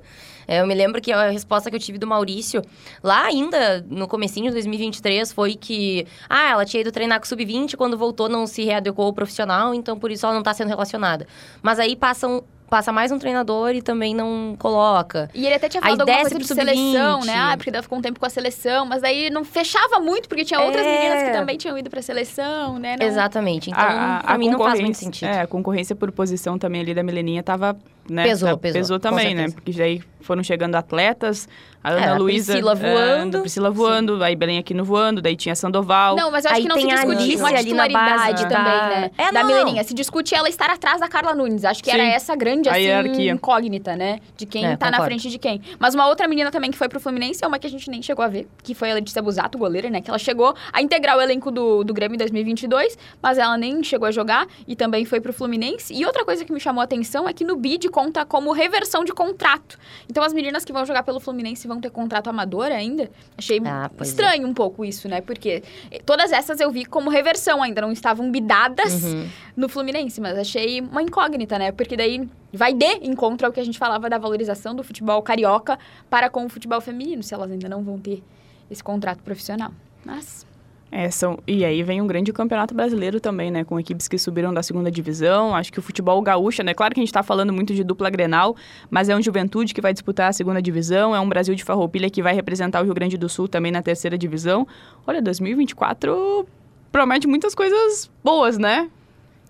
É, 0.51 0.61
eu 0.61 0.67
me 0.67 0.75
lembro 0.75 1.01
que 1.01 1.13
a 1.13 1.31
resposta 1.31 1.71
que 1.71 1.77
eu 1.77 1.81
tive 1.81 1.97
do 1.97 2.09
Maurício, 2.09 2.61
lá 3.05 3.25
ainda 3.25 3.87
no 3.89 4.09
comecinho 4.09 4.47
de 4.49 4.55
2023, 4.55 5.33
foi 5.33 5.55
que... 5.55 6.05
Ah, 6.29 6.51
ela 6.51 6.65
tinha 6.65 6.81
ido 6.81 6.91
treinar 6.91 7.21
com 7.21 7.25
o 7.25 7.29
Sub-20, 7.29 7.77
quando 7.77 7.97
voltou 7.97 8.29
não 8.29 8.49
se 8.49 8.65
readequou 8.65 9.07
ao 9.07 9.13
profissional, 9.13 9.73
então 9.73 9.97
por 9.97 10.11
isso 10.11 10.27
ela 10.27 10.35
não 10.35 10.43
tá 10.43 10.53
sendo 10.53 10.67
relacionada. 10.67 11.25
Mas 11.63 11.79
aí 11.79 11.95
passam... 11.95 12.43
Passa 12.71 12.93
mais 12.93 13.11
um 13.11 13.19
treinador 13.19 13.75
e 13.75 13.83
também 13.83 14.15
não 14.15 14.55
coloca. 14.57 15.29
E 15.35 15.45
ele 15.45 15.57
até 15.57 15.69
tinha 15.69 15.81
Aí 15.83 15.91
falado 15.91 16.03
alguma 16.03 16.17
desce 16.19 16.31
coisa 16.31 16.39
de 16.39 16.47
pro 16.47 16.57
sub-20. 16.57 16.93
seleção, 16.93 17.21
né? 17.27 17.35
Ah, 17.37 17.57
porque 17.57 17.69
ela 17.71 17.83
ficou 17.83 17.99
um 17.99 18.01
tempo 18.01 18.21
com 18.21 18.27
a 18.27 18.31
seleção, 18.31 18.87
mas 18.87 19.03
daí 19.03 19.29
não 19.29 19.45
fechava 19.45 19.99
muito, 19.99 20.29
porque 20.29 20.45
tinha 20.45 20.61
outras 20.61 20.87
É. 20.87 20.99
meninas 20.99 21.23
que 21.25 21.31
também 21.33 21.57
tinham 21.59 21.77
ido 21.77 21.91
pra 21.91 22.01
seleção, 22.01 22.79
né? 22.79 22.97
Não- 22.99 23.05
Exatamente. 23.05 23.71
Então, 23.71 23.83
A- 23.83 24.19
a- 24.19 24.23
pra 24.23 24.35
a 24.35 24.39
mim 24.39 24.51
não 24.51 24.59
faz 24.61 24.75
muito 24.81 24.95
concorrência- 24.95 25.05
sentido. 25.05 25.29
É, 25.29 25.41
a 25.41 25.47
concorrência 25.49 25.97
por 25.97 26.13
posição 26.13 26.57
também 26.57 26.81
ali 26.83 26.95
da 26.95 27.03
Meleninha 27.03 27.43
tava, 27.43 27.77
né? 28.11 28.25
Pesou, 28.25 28.49
tá- 28.51 28.57
pesou, 28.57 28.99
com 28.99 29.09
também, 29.09 29.35
né? 29.35 29.49
Porque 29.51 29.73
daí 29.73 30.03
foram 30.21 30.43
chegando 30.43 30.75
atletas, 30.75 31.49
a 31.83 31.93
É, 31.93 32.05
Ana 32.05 32.15
a 32.15 32.19
Luísa... 32.19 32.53
Priscila 32.53 32.73
é, 32.73 32.75
voando. 32.75 33.39
a 33.39 33.41
Priscila 33.41 33.71
voando, 33.71 34.23
aí 34.23 34.37
Belém 34.37 34.59
aqui 34.59 34.75
no 34.75 34.85
voando, 34.85 35.23
daí 35.23 35.35
tinha 35.35 35.55
Sandoval. 35.57 36.15
Não, 36.15 36.31
mas 36.31 36.45
eu 36.45 36.51
acho 36.51 36.59
Aí 36.59 36.63
que 36.65 36.69
não 36.69 36.77
se 36.77 36.83
tem 36.83 36.93
a 36.93 36.97
discute 36.97 37.37
uma 37.37 37.49
ali 37.49 37.55
na 37.55 37.63
titularidade 37.89 38.33
base 38.33 38.49
também, 38.49 38.65
da- 38.65 38.89
né? 38.89 39.11
É, 39.17 39.33
da. 39.33 39.45
Mileninha. 39.45 39.83
Se 39.83 39.95
discute 39.95 40.35
ela 40.35 40.49
estar 40.49 40.69
atrás 40.71 41.01
da 41.01 41.09
Carla 41.09 41.35
Nunes. 41.35 41.65
Acho 41.65 41.83
que 41.83 41.91
era 41.91 42.03
Sim. 42.03 42.11
essa 42.11 42.37
grande, 42.37 42.69
assim, 42.69 42.81
hierarquia. 42.81 43.33
incógnita, 43.33 43.97
né? 43.97 44.21
De 44.37 44.45
quem 44.45 44.67
É, 44.67 44.77
tá 44.77 44.87
na 44.87 44.99
concordo. 44.99 45.07
frente 45.07 45.31
de 45.31 45.39
quem. 45.39 45.63
Mas 45.79 45.95
uma 45.95 46.07
outra 46.07 46.29
menina 46.29 46.51
também 46.51 46.71
que 46.71 46.77
foi 46.77 46.89
pro 46.89 47.01
Fluminense 47.01 47.43
é 47.43 47.47
uma 47.47 47.59
que 47.59 47.67
a 47.67 47.71
gente 47.71 47.89
nem 47.91 48.03
chegou 48.03 48.23
a 48.25 48.29
ver, 48.29 48.47
que 48.63 48.75
foi 48.75 48.91
a 48.91 48.95
Letícia 48.95 49.23
Busato, 49.23 49.57
goleira, 49.57 49.89
né? 49.89 50.03
Que 50.03 50.11
ela 50.11 50.19
chegou 50.19 50.55
a 50.73 50.83
integrar 50.83 51.17
o 51.17 51.21
elenco 51.21 51.51
do, 51.51 51.83
do 51.83 51.95
Grêmio 51.95 52.15
em 52.17 52.19
2022, 52.19 52.99
mas 53.23 53.39
ela 53.39 53.57
nem 53.57 53.83
chegou 53.83 54.07
a 54.07 54.11
jogar 54.11 54.47
e 54.69 54.77
também 54.77 55.05
foi 55.07 55.21
pro 55.21 55.33
Fluminense. 55.33 55.95
E 55.95 56.05
outra 56.05 56.25
coisa 56.27 56.45
que 56.45 56.53
me 56.53 56.61
chamou 56.61 56.83
a 56.83 56.85
atenção 56.85 57.27
é 57.27 57.33
que 57.33 57.43
no 57.45 57.57
BID 57.57 57.89
conta 58.01 58.25
como 58.25 58.53
reversão 58.53 59.05
de 59.05 59.13
contrato. 59.13 59.79
Então 60.09 60.23
as 60.23 60.33
meninas 60.33 60.65
que 60.65 60.73
vão 60.73 60.87
jogar 60.87 61.03
pelo 61.03 61.21
Fluminense 61.21 61.69
vão 61.69 61.81
ter 61.81 61.91
contrato 61.91 62.29
amador 62.31 62.67
ainda. 62.67 63.11
Achei 63.37 63.61
Ah, 63.65 63.91
é. 63.99 64.03
estranho 64.03 64.47
um 64.49 64.55
pouco 64.55 64.85
isso, 64.85 65.09
né? 65.09 65.21
Porque 65.21 65.63
todas 66.07 66.33
essas 66.33 66.61
eu 66.61 66.71
vi 66.71 66.85
como 66.85 67.11
reversão, 67.11 67.63
ainda 67.63 67.81
não 67.83 67.93
estavam 67.93 68.31
bidadas 68.31 69.05
Uhum. 69.05 69.29
no 69.57 69.69
Fluminense, 69.69 70.21
mas 70.21 70.39
achei 70.39 70.81
uma 70.81 71.03
incógnita, 71.03 71.59
né? 71.59 71.73
Porque 71.73 71.97
daí 71.97 72.29
vai 72.53 72.73
de 72.73 72.95
encontro 73.03 73.47
ao 73.47 73.53
que 73.53 73.61
a 73.61 73.65
gente 73.65 73.79
falava 73.79 74.09
da 74.09 74.17
valorização 74.19 74.75
do 74.75 74.83
futebol 74.83 75.21
carioca 75.23 75.79
para 76.09 76.31
com 76.31 76.47
o 76.47 76.49
futebol 76.49 76.81
feminino, 76.81 77.23
se 77.23 77.35
elas 77.35 77.51
ainda 77.51 77.69
não 77.69 77.83
vão 77.83 77.99
ter 77.99 78.23
esse 78.71 78.83
contrato 78.83 79.23
profissional. 79.23 79.73
Mas 80.05 80.47
É, 80.93 81.09
são, 81.09 81.39
e 81.47 81.65
aí 81.65 81.85
vem 81.85 82.01
um 82.03 82.07
grande 82.07 82.33
campeonato 82.33 82.75
brasileiro 82.75 83.21
também, 83.21 83.49
né? 83.49 83.63
Com 83.63 83.79
equipes 83.79 84.09
que 84.09 84.19
subiram 84.19 84.53
da 84.53 84.61
segunda 84.61 84.91
divisão. 84.91 85.55
Acho 85.55 85.73
que 85.73 85.79
o 85.79 85.83
futebol 85.83 86.21
gaúcho, 86.21 86.65
né? 86.65 86.75
Claro 86.75 86.93
que 86.93 87.01
a 87.01 87.03
gente 87.05 87.13
tá 87.13 87.23
falando 87.23 87.53
muito 87.53 87.73
de 87.73 87.85
dupla 87.85 88.11
Grenal, 88.11 88.57
mas 88.91 89.09
é 89.09 89.15
um 89.15 89.23
Juventude 89.23 89.73
que 89.73 89.81
vai 89.81 89.93
disputar 89.93 90.31
a 90.31 90.33
segunda 90.33 90.61
divisão, 90.61 91.15
é 91.15 91.21
um 91.21 91.29
Brasil 91.29 91.55
de 91.55 91.63
Farroupilha 91.63 92.11
que 92.11 92.21
vai 92.21 92.35
representar 92.35 92.81
o 92.81 92.85
Rio 92.85 92.95
Grande 92.95 93.17
do 93.17 93.29
Sul 93.29 93.47
também 93.47 93.71
na 93.71 93.83
terceira 93.83 94.19
divisão. 94.19 94.67
Olha, 95.07 95.23
2024 95.23 96.45
promete 96.91 97.27
muitas 97.29 97.55
coisas 97.55 98.11
boas, 98.25 98.59
né? 98.59 98.91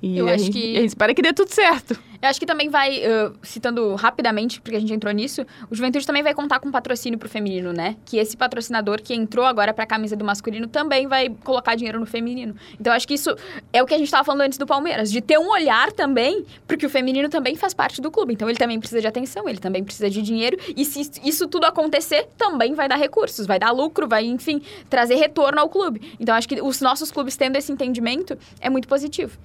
E 0.02 0.18
Eu 0.18 0.28
a, 0.28 0.32
acho 0.34 0.44
gente, 0.44 0.52
que- 0.52 0.76
a 0.76 0.80
gente 0.80 0.88
espera 0.90 1.14
que 1.14 1.22
dê 1.22 1.32
tudo 1.32 1.48
certo. 1.48 1.98
Eu 2.22 2.28
acho 2.28 2.38
que 2.38 2.46
também 2.46 2.68
vai, 2.68 3.04
ãh, 3.04 3.32
citando 3.42 3.94
rapidamente, 3.94 4.60
porque 4.60 4.76
a 4.76 4.80
gente 4.80 4.92
entrou 4.92 5.12
nisso, 5.12 5.46
o 5.70 5.74
Juventude 5.74 6.06
também 6.06 6.22
vai 6.22 6.34
contar 6.34 6.60
com 6.60 6.70
patrocínio 6.70 7.18
pro 7.18 7.28
feminino, 7.28 7.72
né? 7.72 7.96
Que 8.04 8.18
esse 8.18 8.36
patrocinador 8.36 9.00
que 9.02 9.14
entrou 9.14 9.46
agora 9.46 9.72
pra 9.72 9.86
camisa 9.86 10.14
do 10.16 10.24
masculino 10.24 10.66
também 10.66 11.06
vai 11.06 11.28
colocar 11.28 11.74
dinheiro 11.74 11.98
no 11.98 12.06
feminino. 12.06 12.54
Então 12.78 12.92
acho 12.92 13.06
que 13.06 13.14
isso 13.14 13.34
é 13.72 13.82
o 13.82 13.86
que 13.86 13.94
a 13.94 13.98
gente 13.98 14.10
tava 14.10 14.24
falando 14.24 14.42
antes 14.42 14.58
do 14.58 14.66
Palmeiras, 14.66 15.10
de 15.10 15.20
ter 15.20 15.38
um 15.38 15.50
olhar 15.50 15.92
também, 15.92 16.44
porque 16.66 16.84
o 16.86 16.90
feminino 16.90 17.28
também 17.28 17.56
faz 17.56 17.72
parte 17.72 18.00
do 18.00 18.10
clube. 18.10 18.34
Então 18.34 18.48
ele 18.48 18.58
também 18.58 18.78
precisa 18.78 19.00
de 19.00 19.06
atenção, 19.06 19.48
ele 19.48 19.58
também 19.58 19.82
precisa 19.82 20.10
de 20.10 20.20
dinheiro, 20.22 20.58
e 20.76 20.84
se 20.84 21.10
isso 21.24 21.48
tudo 21.48 21.64
acontecer, 21.64 22.28
também 22.36 22.74
vai 22.74 22.88
dar 22.88 22.96
recursos, 22.96 23.46
vai 23.46 23.58
dar 23.58 23.70
lucro, 23.70 24.06
vai, 24.06 24.24
enfim, 24.24 24.62
trazer 24.88 25.14
retorno 25.14 25.60
ao 25.60 25.68
clube. 25.68 26.16
Então 26.20 26.34
acho 26.34 26.48
que 26.48 26.60
os 26.60 26.80
nossos 26.80 27.10
clubes 27.10 27.36
tendo 27.36 27.56
esse 27.56 27.72
entendimento 27.72 28.36
é 28.60 28.68
muito 28.68 28.86
positivo. 28.86 29.38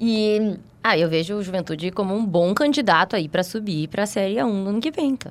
E 0.00 0.56
Ah, 0.82 0.98
eu 0.98 1.08
vejo 1.08 1.36
o 1.36 1.42
Juventude 1.42 1.90
como 1.90 2.14
um 2.14 2.26
bom 2.26 2.52
candidato 2.52 3.16
aí 3.16 3.26
pra 3.28 3.42
subir 3.42 3.88
pra 3.88 4.04
Série 4.04 4.34
A1 4.34 4.52
no 4.52 4.68
ano 4.68 4.80
que 4.80 4.90
vem, 4.90 5.16
tá? 5.16 5.30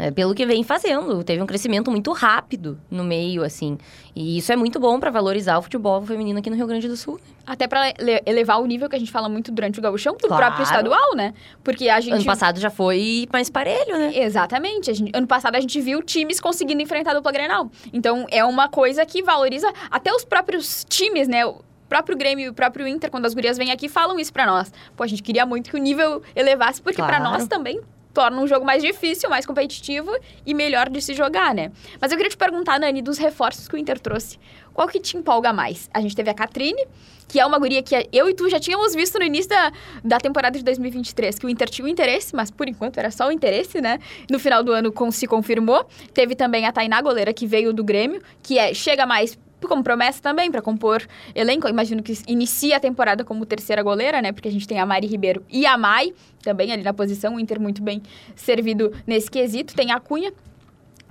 É, 0.00 0.12
pelo 0.12 0.32
que 0.32 0.46
vem 0.46 0.62
fazendo, 0.62 1.24
teve 1.24 1.42
um 1.42 1.46
crescimento 1.46 1.90
muito 1.90 2.12
rápido 2.12 2.78
no 2.88 3.02
meio, 3.02 3.42
assim. 3.42 3.76
E 4.14 4.38
isso 4.38 4.52
é 4.52 4.54
muito 4.54 4.78
bom 4.78 5.00
pra 5.00 5.10
valorizar 5.10 5.58
o 5.58 5.62
futebol 5.62 6.00
feminino 6.02 6.38
aqui 6.38 6.48
no 6.48 6.54
Rio 6.54 6.68
Grande 6.68 6.86
do 6.86 6.96
Sul. 6.96 7.18
Até 7.44 7.66
pra 7.66 7.92
le- 7.98 8.22
elevar 8.24 8.60
o 8.60 8.66
nível 8.66 8.88
que 8.88 8.94
a 8.94 8.98
gente 9.00 9.10
fala 9.10 9.28
muito 9.28 9.50
durante 9.50 9.80
o 9.80 9.82
gauchão 9.82 10.12
do 10.16 10.28
Claro. 10.28 10.44
próprio 10.46 10.62
estadual, 10.62 11.16
né? 11.16 11.34
Porque 11.64 11.88
a 11.88 11.98
gente... 11.98 12.14
Ano 12.14 12.24
passado 12.24 12.60
já 12.60 12.70
foi 12.70 13.26
mais 13.32 13.50
parelho, 13.50 13.98
né? 13.98 14.12
Exatamente. 14.16 14.88
A 14.88 14.94
gente- 14.94 15.10
ano 15.12 15.26
passado 15.26 15.56
a 15.56 15.60
gente 15.60 15.80
viu 15.80 16.00
times 16.00 16.38
conseguindo 16.38 16.80
enfrentar 16.80 17.10
a 17.10 17.14
dupla 17.14 17.32
Grenal. 17.32 17.68
Então 17.92 18.24
é 18.30 18.44
uma 18.44 18.68
coisa 18.68 19.04
que 19.04 19.20
valoriza 19.20 19.68
até 19.90 20.12
os 20.14 20.24
próprios 20.24 20.86
times, 20.88 21.26
né? 21.26 21.42
O 21.88 21.94
próprio 21.96 22.18
Grêmio 22.18 22.44
e 22.44 22.48
o 22.50 22.52
próprio 22.52 22.86
Inter, 22.86 23.10
quando 23.10 23.24
as 23.24 23.32
gurias 23.32 23.56
vêm 23.56 23.70
aqui, 23.70 23.88
falam 23.88 24.20
isso 24.20 24.30
pra 24.30 24.44
nós. 24.44 24.70
Pô, 24.94 25.02
a 25.04 25.06
gente 25.06 25.22
queria 25.22 25.46
muito 25.46 25.70
que 25.70 25.76
o 25.76 25.78
nível 25.78 26.22
elevasse, 26.36 26.82
porque 26.82 27.00
pra 27.02 27.16
Claro. 27.16 27.24
nós 27.24 27.46
também 27.48 27.80
torna 28.12 28.38
um 28.42 28.46
jogo 28.46 28.66
mais 28.66 28.82
difícil, 28.82 29.30
mais 29.30 29.46
competitivo 29.46 30.10
e 30.44 30.52
melhor 30.52 30.90
de 30.90 31.00
se 31.00 31.14
jogar, 31.14 31.54
né? 31.54 31.72
Mas 31.98 32.10
eu 32.10 32.18
queria 32.18 32.28
te 32.28 32.36
perguntar, 32.36 32.78
Nani, 32.78 33.00
dos 33.00 33.16
reforços 33.16 33.66
que 33.68 33.74
o 33.74 33.78
Inter 33.78 33.98
trouxe. 33.98 34.38
Qual 34.74 34.86
que 34.86 35.00
te 35.00 35.16
empolga 35.16 35.50
mais? 35.52 35.88
A 35.94 36.00
gente 36.02 36.14
teve 36.14 36.28
a 36.28 36.34
Catrine, 36.34 36.84
que 37.26 37.40
é 37.40 37.46
uma 37.46 37.58
guria 37.58 37.82
que 37.82 37.94
eu 38.12 38.28
e 38.28 38.34
tu 38.34 38.48
já 38.50 38.58
tínhamos 38.60 38.94
visto 38.94 39.18
no 39.18 39.24
início 39.24 39.48
da, 39.48 39.72
da 40.04 40.18
temporada 40.18 40.58
de 40.58 40.64
2023, 40.64 41.38
que 41.38 41.46
o 41.46 41.48
Inter 41.48 41.70
tinha 41.70 41.84
um 41.86 41.88
interesse, 41.88 42.34
mas 42.36 42.50
por 42.50 42.68
enquanto 42.68 42.98
era 42.98 43.10
só 43.10 43.28
o 43.28 43.32
interesse, 43.32 43.80
né? 43.80 43.98
No 44.30 44.38
final 44.38 44.62
do 44.62 44.72
ano 44.72 44.92
com- 44.92 45.10
se 45.10 45.26
confirmou. 45.26 45.86
Teve 46.12 46.34
também 46.34 46.66
a 46.66 46.72
Tainá 46.72 47.00
Goleira, 47.00 47.32
que 47.32 47.46
veio 47.46 47.72
do 47.72 47.82
Grêmio, 47.84 48.20
que 48.42 48.58
é 48.58 48.74
chega 48.74 49.06
mais 49.06 49.38
como 49.66 49.82
promessa 49.82 50.22
também 50.22 50.50
para 50.50 50.62
compor 50.62 51.02
elenco. 51.34 51.66
Eu 51.66 51.70
imagino 51.70 52.02
que 52.02 52.12
inicia 52.28 52.76
a 52.76 52.80
temporada 52.80 53.24
como 53.24 53.44
terceira 53.46 53.82
goleira, 53.82 54.20
né? 54.22 54.30
Porque 54.30 54.46
a 54.48 54.52
gente 54.52 54.68
tem 54.68 54.78
a 54.78 54.86
Mari 54.86 55.06
Ribeiro 55.06 55.42
e 55.48 55.66
a 55.66 55.76
Mai, 55.76 56.12
também 56.42 56.70
ali 56.70 56.82
na 56.82 56.92
posição, 56.92 57.34
o 57.36 57.40
Inter 57.40 57.58
muito 57.60 57.82
bem 57.82 58.02
servido 58.36 58.92
nesse 59.06 59.30
quesito. 59.30 59.74
Tem 59.74 59.90
a 59.90 59.98
Cunha, 59.98 60.32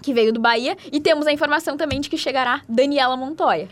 que 0.01 0.13
veio 0.13 0.31
do 0.31 0.39
Bahia, 0.39 0.77
e 0.91 0.99
temos 1.01 1.25
a 1.27 1.33
informação 1.33 1.75
também 1.75 1.99
de 1.99 2.09
que 2.09 2.17
chegará 2.17 2.61
Daniela 2.69 3.17
Montoya. 3.17 3.67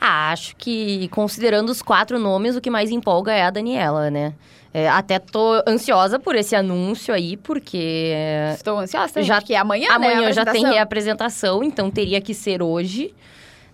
Ah, 0.00 0.32
acho 0.32 0.54
que, 0.56 1.08
considerando 1.08 1.70
os 1.70 1.80
quatro 1.82 2.18
nomes, 2.18 2.56
o 2.56 2.60
que 2.60 2.70
mais 2.70 2.90
empolga 2.90 3.32
é 3.32 3.42
a 3.42 3.50
Daniela, 3.50 4.10
né? 4.10 4.32
É, 4.72 4.88
até 4.88 5.20
tô 5.20 5.62
ansiosa 5.68 6.18
por 6.18 6.34
esse 6.34 6.56
anúncio 6.56 7.14
aí, 7.14 7.36
porque 7.36 8.12
Estou 8.54 8.78
ansiosa 8.80 9.22
Já- 9.22 9.36
porque 9.36 9.54
amanhã, 9.54 9.88
né, 9.88 9.94
amanhã 9.94 10.28
a 10.28 10.32
já 10.32 10.42
tem 10.44 10.50
apresentação. 10.66 10.72
reapresentação, 10.72 11.64
então 11.64 11.90
teria 11.92 12.20
que 12.20 12.34
ser 12.34 12.60
hoje, 12.60 13.14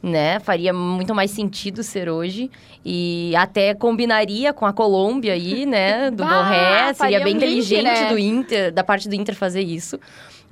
né? 0.02 0.40
Faria 0.40 0.72
muito 0.72 1.14
mais 1.14 1.30
sentido 1.30 1.82
ser 1.82 2.08
hoje. 2.08 2.50
E 2.84 3.34
até 3.36 3.74
combinaria 3.74 4.52
com 4.52 4.64
a 4.66 4.72
Colômbia 4.72 5.34
aí, 5.34 5.66
né? 5.66 6.10
Do 6.12 6.24
Bah, 6.24 6.42
Borré. 6.42 6.94
Seria 6.94 7.20
bem 7.22 7.34
um 7.34 7.36
inteligente 7.36 7.84
né? 7.84 8.08
do 8.08 8.18
Inter, 8.18 8.72
da 8.72 8.82
parte 8.82 9.08
do 9.08 9.14
Inter 9.14 9.34
fazer 9.34 9.60
isso. 9.62 9.98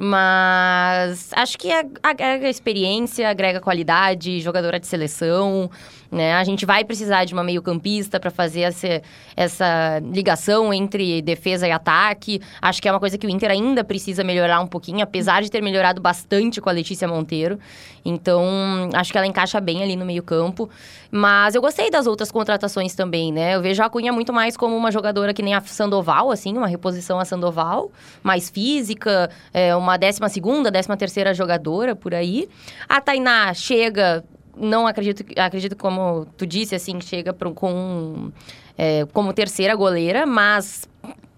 Mas 0.01 1.31
acho 1.35 1.59
que 1.59 1.73
ag- 1.73 1.99
agrega 2.01 2.49
experiência, 2.49 3.29
agrega 3.29 3.61
qualidade, 3.61 4.41
jogadora 4.41 4.79
de 4.79 4.87
seleção, 4.87 5.69
né? 6.11 6.35
A 6.35 6.45
gente 6.45 6.65
vai 6.65 6.85
precisar 6.85 7.25
de 7.25 7.35
uma 7.35 7.43
meio-campista 7.43 8.21
para 8.21 8.31
fazer 8.31 8.61
essa, 8.61 9.03
essa 9.37 10.01
ligação 10.13 10.73
entre 10.73 11.21
defesa 11.21 11.67
e 11.67 11.73
ataque. 11.73 12.41
Acho 12.63 12.81
que 12.81 12.89
é 12.89 12.93
uma 12.93 13.01
coisa 13.01 13.19
que 13.19 13.27
o 13.27 13.31
Inter 13.31 13.51
ainda 13.51 13.83
precisa 13.83 14.23
melhorar 14.23 14.61
um 14.61 14.69
pouquinho, 14.69 15.03
apesar 15.03 15.43
de 15.43 15.51
ter 15.51 15.61
melhorado 15.61 16.01
bastante 16.01 16.61
com 16.61 16.69
a 16.71 16.73
Letícia 16.73 17.09
Monteiro. 17.09 17.59
Então, 18.05 18.89
acho 18.95 19.11
que 19.13 19.19
ela 19.19 19.27
encaixa 19.27 19.61
bem 19.61 19.83
ali 19.83 19.97
no 19.97 20.07
meio-campo. 20.07 20.71
Mas 21.11 21.55
eu 21.55 21.61
gostei 21.61 21.91
das 21.91 22.07
outras 22.07 22.31
contratações 22.31 22.95
também, 22.95 23.33
né? 23.33 23.55
Eu 23.57 23.61
vejo 23.63 23.83
a 23.83 23.91
Cunha 23.91 24.13
muito 24.13 24.33
mais 24.33 24.57
como 24.57 24.77
uma 24.77 24.91
jogadora 24.93 25.35
que 25.35 25.43
nem 25.43 25.55
a 25.55 25.61
Sandoval, 25.63 26.31
assim, 26.31 26.57
uma 26.57 26.67
reposição 26.67 27.19
a 27.19 27.25
Sandoval, 27.25 27.91
mais 28.23 28.49
física, 28.49 29.29
é, 29.53 29.75
uma 29.75 29.88
décima 29.97 30.29
segunda, 30.29 30.71
décima 30.71 30.97
terceira 30.97 31.33
jogadora 31.33 31.97
por 31.97 32.15
aí. 32.15 32.49
A 32.89 33.01
Tainá 33.01 33.55
chega, 33.55 34.25
não 34.57 34.87
acredito, 34.87 35.25
acredito 35.39 35.77
como 35.77 36.27
tu 36.37 36.47
disse, 36.47 36.75
assim, 36.75 37.01
chega 37.01 37.33
pro, 37.33 37.55
com, 37.55 38.31
é, 38.77 39.07
como 39.13 39.33
terceira 39.33 39.75
goleira, 39.75 40.27
mas 40.27 40.89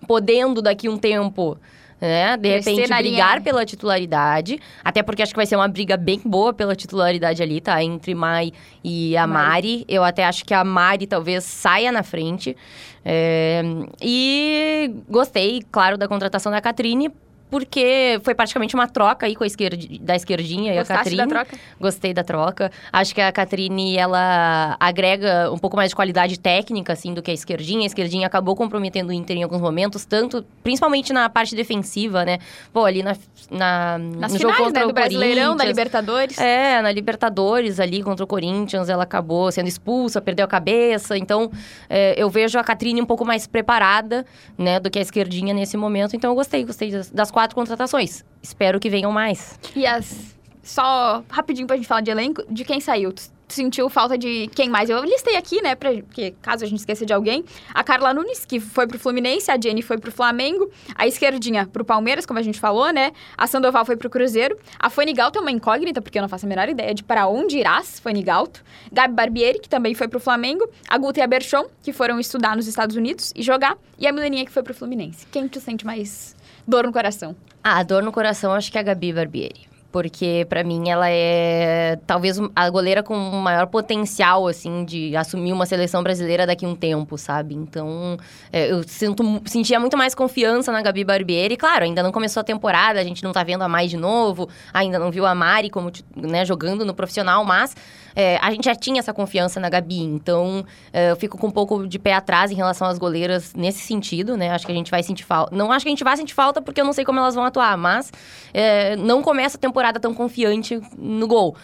podendo 0.09 0.61
daqui 0.61 0.89
um 0.89 0.97
tempo... 0.97 1.57
Né? 2.03 2.35
De 2.39 2.49
Crescer 2.49 2.71
repente, 2.71 2.95
brigar 2.95 3.33
linha. 3.33 3.41
pela 3.43 3.63
titularidade. 3.67 4.59
Até 4.83 5.03
porque 5.03 5.23
acho 5.23 5.35
que 5.35 5.37
vai 5.37 5.45
ser 5.45 5.57
uma 5.57 5.69
briga 5.69 5.99
bem 5.99 6.19
boa 6.25 6.51
pela 6.51 6.75
titularidade 6.75 7.43
ali, 7.43 7.61
tá? 7.61 7.85
Entre 7.85 8.15
Mai 8.15 8.53
e 8.83 9.15
a 9.19 9.27
Mari. 9.27 9.45
Mari. 9.45 9.85
Eu 9.87 10.03
até 10.03 10.25
acho 10.25 10.43
que 10.47 10.55
a 10.55 10.65
Mari 10.65 11.07
talvez 11.07 11.45
saia 11.45 11.93
na 11.93 12.03
frente. 12.03 12.57
É, 13.05 13.63
E 14.01 14.95
gostei, 15.11 15.63
claro, 15.71 15.99
da 15.99 16.09
contratação 16.09 16.51
da 16.51 16.63
Catrine 16.63 17.11
porque 17.51 18.21
foi 18.23 18.35
praticamente 18.35 18.75
uma 18.75 18.87
troca 18.87 19.27
aí 19.27 19.35
com 19.35 19.45
a 19.45 19.47
esquerdi, 19.47 19.99
da 19.99 20.15
esquerdinha 20.15 20.73
e 20.73 20.79
a 20.79 20.81
Gostaste 20.81 21.05
Catrine. 21.05 21.17
da 21.17 21.27
troca? 21.27 21.59
Gostei 21.81 22.15
da 22.15 22.25
troca. 22.25 22.73
Acho 22.93 23.15
que 23.15 23.21
a 23.21 23.33
Catrine, 23.33 23.97
ela 23.97 24.77
agrega 24.79 25.51
um 25.53 25.59
pouco 25.59 25.77
mais 25.77 25.91
de 25.91 25.97
qualidade 25.97 26.39
técnica, 26.39 26.93
assim, 26.93 27.13
do 27.13 27.23
que 27.23 27.31
a 27.31 27.35
esquerdinha. 27.35 27.83
A 27.83 27.87
esquerdinha 27.87 28.27
acabou 28.27 28.55
comprometendo 28.55 29.11
o 29.11 29.13
Inter 29.13 29.37
em 29.37 29.43
alguns 29.43 29.61
momentos, 29.61 30.05
tanto, 30.05 30.45
principalmente 30.63 31.13
na 31.13 31.29
parte 31.29 31.55
defensiva, 31.57 32.25
né? 32.25 32.39
Pô, 32.73 32.85
ali 32.85 33.03
na, 33.03 33.17
na, 33.51 33.99
Nas 33.99 34.33
no 34.33 34.39
jogo 34.39 34.55
finais, 34.55 34.59
contra 34.59 34.85
né? 34.85 34.91
o 34.91 34.93
Brasileirão, 34.93 35.57
da 35.57 35.65
Corinthians. 35.65 35.69
Libertadores. 35.69 36.39
É, 36.39 36.83
na 36.83 36.93
Libertadores 36.93 37.81
ali 37.81 38.03
contra 38.03 38.25
o 38.25 38.27
Corinthians, 38.27 38.89
ela 38.89 39.03
acabou 39.03 39.51
sendo 39.51 39.67
expulsa, 39.69 40.21
perdeu 40.21 40.45
a 40.45 40.49
cabeça. 40.49 41.19
Então, 41.19 41.51
é, 41.89 42.15
eu 42.17 42.31
vejo 42.31 42.59
a 42.59 42.65
Catrine 42.65 43.03
um 43.03 43.07
pouco 43.07 43.25
mais 43.25 43.47
preparada, 43.47 44.25
né, 44.57 44.79
do 44.79 44.91
que 44.91 44.99
a 44.99 45.03
esquerdinha 45.03 45.53
nesse 45.53 45.77
momento. 45.77 46.15
Então, 46.15 46.31
eu 46.31 46.35
gostei, 46.35 46.65
gostei 46.65 46.91
das, 46.91 47.11
das 47.11 47.31
quatro 47.41 47.55
contratações. 47.55 48.23
Espero 48.43 48.79
que 48.79 48.91
venham 48.91 49.11
mais. 49.11 49.59
E 49.75 49.87
as. 49.87 50.37
Só 50.63 51.25
rapidinho 51.31 51.67
pra 51.67 51.77
gente 51.77 51.89
falar 51.89 52.03
de 52.03 52.11
elenco, 52.11 52.45
de 52.51 52.65
quem 52.65 52.81
saiu? 52.81 53.13
Tu 53.13 53.31
sentiu 53.49 53.89
falta 53.89 54.17
de 54.17 54.49
quem 54.55 54.69
mais? 54.69 54.91
Eu 54.91 55.03
listei 55.03 55.37
aqui, 55.37 55.61
né, 55.63 55.75
pra, 55.75 55.91
porque 55.91 56.35
caso 56.43 56.65
a 56.65 56.69
gente 56.69 56.81
esqueça 56.81 57.05
de 57.07 57.15
alguém. 57.15 57.45
A 57.75 57.83
Carla 57.83 58.13
Nunes, 58.13 58.45
que 58.45 58.61
foi 58.61 58.87
pro 58.87 58.99
Fluminense, 58.99 59.51
a 59.51 59.59
Jenny 59.59 59.81
foi 59.81 59.99
pro 59.99 60.13
Flamengo, 60.13 60.71
a 60.95 61.07
esquerdinha 61.07 61.67
pro 61.67 61.83
Palmeiras, 61.83 62.27
como 62.27 62.39
a 62.39 62.43
gente 62.43 62.61
falou, 62.61 62.93
né? 62.93 63.11
A 63.37 63.47
Sandoval 63.47 63.87
foi 63.87 63.97
pro 63.97 64.11
Cruzeiro. 64.11 64.57
A 64.79 64.91
Fanny 64.91 65.15
Galto 65.15 65.39
é 65.39 65.41
uma 65.43 65.51
incógnita, 65.51 66.03
porque 66.03 66.19
eu 66.19 66.23
não 66.23 66.29
faço 66.29 66.45
a 66.45 66.49
menor 66.49 66.69
ideia 66.69 66.95
de 66.95 67.03
para 67.03 67.27
onde 67.27 67.57
irás, 67.59 67.99
Fanny 67.99 68.23
Galto. 68.23 68.63
Gabi 68.93 69.15
Barbieri, 69.15 69.59
que 69.59 69.69
também 69.69 69.95
foi 69.95 70.07
pro 70.07 70.21
Flamengo. 70.21 70.69
A 70.87 70.99
Guta 70.99 71.21
e 71.21 71.23
a 71.23 71.27
Berchon, 71.27 71.65
que 71.83 71.93
foram 71.93 72.21
estudar 72.21 72.55
nos 72.55 72.69
Estados 72.69 72.95
Unidos 72.95 73.33
e 73.35 73.43
jogar. 73.43 73.77
E 73.99 74.07
a 74.07 74.13
Mileninha, 74.13 74.45
que 74.45 74.53
foi 74.53 74.63
pro 74.63 74.75
Fluminense. 74.75 75.27
Quem 75.33 75.49
tu 75.49 75.59
sente 75.59 75.85
mais 75.85 76.37
dor 76.67 76.85
no 76.85 76.93
coração? 76.93 77.35
Ah, 77.63 77.83
dor 77.83 78.03
no 78.03 78.13
coração, 78.13 78.53
acho 78.53 78.71
que 78.71 78.79
é 78.79 78.81
a 78.81 78.85
Gabi 78.85 79.13
Barbieri. 79.13 79.70
Porque, 79.93 80.47
pra 80.49 80.63
mim, 80.63 80.89
ela 80.89 81.11
é 81.11 81.99
talvez 82.07 82.39
a 82.55 82.71
goleira 82.71 83.03
com 83.03 83.17
maior 83.17 83.67
potencial, 83.67 84.47
assim, 84.47 84.85
de 84.85 85.17
assumir 85.17 85.53
uma 85.53 85.67
seleção 85.67 86.03
brasileira 86.03 86.47
daqui 86.47 86.65
a 86.65 86.69
um 86.69 86.77
tempo, 86.77 87.19
sabe? 87.19 87.57
Então, 87.57 88.17
é, 88.53 88.71
eu 88.71 88.85
sinto, 88.85 89.43
sentia 89.47 89.81
muito 89.81 89.97
mais 89.97 90.15
confiança 90.15 90.71
na 90.71 90.81
Gabi 90.81 91.03
Barbieri. 91.03 91.57
Claro, 91.57 91.85
ainda 91.85 92.03
não 92.03 92.13
começou 92.13 92.41
a 92.41 92.45
temporada, 92.45 93.01
a 93.01 93.05
gente 93.05 93.25
não 93.25 93.33
tá 93.33 93.43
vendo 93.43 93.63
a 93.63 93.69
mais 93.69 93.91
de 93.91 93.97
novo, 93.97 94.49
ainda 94.73 94.99
não 94.99 95.11
viu 95.11 95.27
a 95.27 95.35
Mari 95.35 95.71
como, 95.71 95.91
né, 96.15 96.45
jogando 96.45 96.85
no 96.85 96.95
profissional, 96.95 97.45
mas 97.45 97.75
é, 98.15 98.39
a 98.41 98.51
gente 98.53 98.65
já 98.65 98.75
tinha 98.77 99.01
essa 99.01 99.13
confiança 99.13 99.59
na 99.59 99.69
Gabi. 99.69 100.03
Então, 100.03 100.65
é, 100.93 101.11
eu 101.11 101.17
fico 101.17 101.37
com 101.37 101.49
um 101.49 101.51
pouco 101.51 101.87
de 101.89 101.99
pé 101.99 102.15
atrás 102.15 102.53
em 102.53 102.55
relação 102.55 102.87
às 102.87 102.97
goleiras 102.97 103.55
nesse 103.55 103.81
sentido, 103.81 104.37
né? 104.37 104.51
Acho 104.51 104.67
que 104.67 104.73
a 104.73 104.75
gente 104.75 104.91
vai 104.91 105.03
sentir 105.03 105.25
falta. 105.25 105.55
Não 105.55 105.73
acho 105.73 105.85
que 105.85 105.89
a 105.89 105.93
gente 105.93 106.05
vai 106.05 106.17
sentir 106.17 106.35
falta 106.35 106.63
porque 106.63 106.81
eu 106.81 106.85
não 106.85 106.93
sei 106.93 107.05
como 107.05 107.19
elas 107.19 107.35
vão 107.35 107.45
atuar, 107.45 107.77
mas 107.77 108.13
é, 108.55 108.95
não 108.97 109.21
começa 109.21 109.57
a 109.57 109.61
temporada 109.61 109.80
tão 110.01 110.13
confiante 110.13 110.81
no 110.99 111.27
gol. 111.27 111.57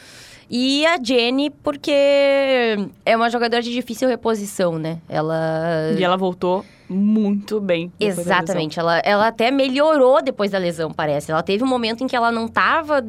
E 0.49 0.87
a 0.87 0.97
Jenny, 1.03 1.51
porque 1.51 1.93
é 3.05 3.17
uma 3.17 3.29
jogadora 3.29 3.61
de 3.61 3.73
difícil 3.73 4.09
reposição, 4.09 4.79
né? 4.79 4.99
Ela. 5.09 5.93
E 5.99 6.05
ela 6.05 6.17
voltou 6.17 6.65
muito 6.89 7.61
bem. 7.61 7.93
Exatamente. 7.99 8.79
Ela, 8.79 8.99
ela 9.01 9.27
até 9.27 9.51
melhorou 9.51 10.23
depois 10.23 10.53
da 10.53 10.59
lesão, 10.59 10.93
parece. 10.93 11.33
Ela 11.33 11.43
teve 11.43 11.65
um 11.65 11.67
momento 11.67 12.05
em 12.05 12.07
que 12.07 12.15
ela 12.15 12.31
não 12.31 12.47
estava 12.47 13.05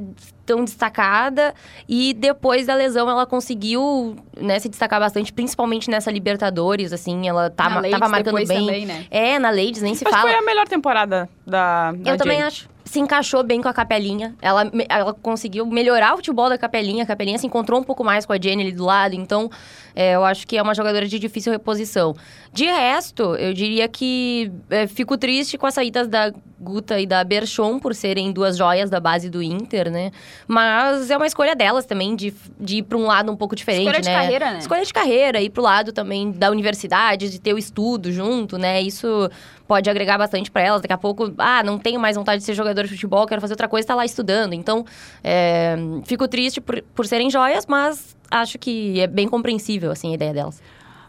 tão 0.48 0.64
destacada 0.64 1.54
e 1.88 2.14
depois 2.14 2.66
da 2.66 2.74
lesão 2.74 3.08
ela 3.08 3.26
conseguiu 3.26 4.16
né, 4.40 4.58
se 4.58 4.68
destacar 4.70 5.00
bastante, 5.00 5.32
principalmente 5.32 5.90
nessa 5.92 6.10
Libertadores, 6.10 6.92
assim, 6.94 7.28
ela 7.28 7.50
tá, 7.52 7.70
ma- 7.70 7.82
tava 7.88 8.10
marcando 8.10 8.36
bem. 8.48 8.66
também, 8.66 8.86
né? 8.86 9.06
É, 9.12 9.38
na 9.38 9.50
Ladies 9.52 9.82
nem 9.84 9.94
se 9.94 10.04
que 10.06 10.10
fala. 10.10 10.24
foi 10.24 10.34
a 10.34 10.42
melhor 10.42 10.68
temporada 10.68 11.30
da, 11.46 11.92
da 11.92 12.12
Eu 12.14 12.18
também 12.18 12.42
acho. 12.42 12.68
Se 12.88 13.00
encaixou 13.00 13.44
bem 13.44 13.62
com 13.62 13.68
a 13.68 13.74
Capelinha. 13.74 14.34
Ela, 14.42 14.72
ela 14.90 15.14
conseguiu 15.14 15.66
melhorar 15.66 16.14
o 16.14 16.18
futebol 16.18 16.50
da 16.50 16.58
Capelinha. 16.58 17.04
A 17.04 17.08
Capelinha 17.08 17.38
se 17.38 17.46
encontrou 17.46 17.80
um 17.80 17.84
pouco 17.84 18.04
mais 18.04 18.26
com 18.26 18.34
a 18.34 18.40
Jenny 18.40 18.64
ali 18.64 18.72
do 18.72 18.86
lado. 18.86 19.14
Então, 19.14 19.50
é, 19.96 20.16
eu 20.16 20.24
acho 20.24 20.48
que 20.48 20.58
é 20.58 20.62
uma 20.62 20.74
jogadora 20.74 21.08
de 21.08 21.20
difícil 21.20 21.52
reposição. 21.52 22.16
De 22.54 22.66
resto, 22.66 23.36
eu 23.36 23.54
diria 23.54 23.88
que 23.88 24.52
é, 24.70 24.88
fico 24.88 25.18
triste 25.18 25.58
com 25.58 25.66
as 25.66 25.74
saídas 25.74 26.08
da 26.08 26.32
Guta 26.60 27.00
e 27.00 27.06
da 27.06 27.24
Berchon 27.24 27.80
por 27.80 27.94
serem 27.94 28.32
duas 28.32 28.58
joias 28.58 28.90
da 28.90 29.00
base 29.00 29.30
do 29.30 29.44
Inter, 29.44 29.92
né? 29.92 30.12
Mas 30.48 31.12
é 31.12 31.18
uma 31.18 31.28
escolha 31.28 31.56
delas 31.56 31.86
também 31.86 32.16
de, 32.16 32.34
de 32.60 32.78
ir 32.78 32.84
para 32.84 32.98
um 32.98 33.06
lado 33.06 33.32
um 33.32 33.36
pouco 33.36 33.56
diferente, 33.56 33.86
Escolha 33.88 34.02
de 34.02 34.10
né? 34.10 34.16
carreira, 34.16 34.52
né? 34.54 34.58
Escolha 34.60 34.84
de 34.84 34.94
carreira, 34.94 35.42
ir 35.42 35.50
pro 35.50 35.62
lado 35.62 35.92
também 35.92 36.32
da 36.32 36.50
universidade, 36.50 37.30
de 37.30 37.40
ter 37.40 37.54
o 37.54 37.58
estudo 37.58 38.12
junto, 38.12 38.58
né? 38.58 38.82
Isso 38.82 39.30
pode 39.68 39.90
agregar 39.90 40.18
bastante 40.18 40.50
para 40.50 40.62
elas. 40.62 40.82
Daqui 40.82 40.94
a 40.94 40.98
pouco, 40.98 41.34
ah, 41.38 41.62
não 41.64 41.78
tenho 41.78 42.00
mais 42.00 42.16
vontade 42.16 42.40
de 42.40 42.46
ser 42.46 42.54
jogador 42.54 42.84
de 42.84 42.90
futebol, 42.90 43.26
quero 43.28 43.42
fazer 43.42 43.54
outra 43.54 43.68
coisa, 43.68 43.88
tá 43.88 43.96
lá 43.96 44.06
estudando. 44.06 44.54
Então, 44.54 44.86
é, 45.24 45.76
fico 46.06 46.28
triste 46.28 46.62
por, 46.62 46.82
por 46.96 47.06
serem 47.06 47.30
joias, 47.30 47.66
mas 47.68 48.16
acho 48.32 48.58
que 48.58 49.00
é 49.00 49.08
bem 49.08 49.28
compreensível, 49.28 49.92
assim, 49.92 50.12
a 50.12 50.16
ideia 50.16 50.34
delas. 50.34 50.62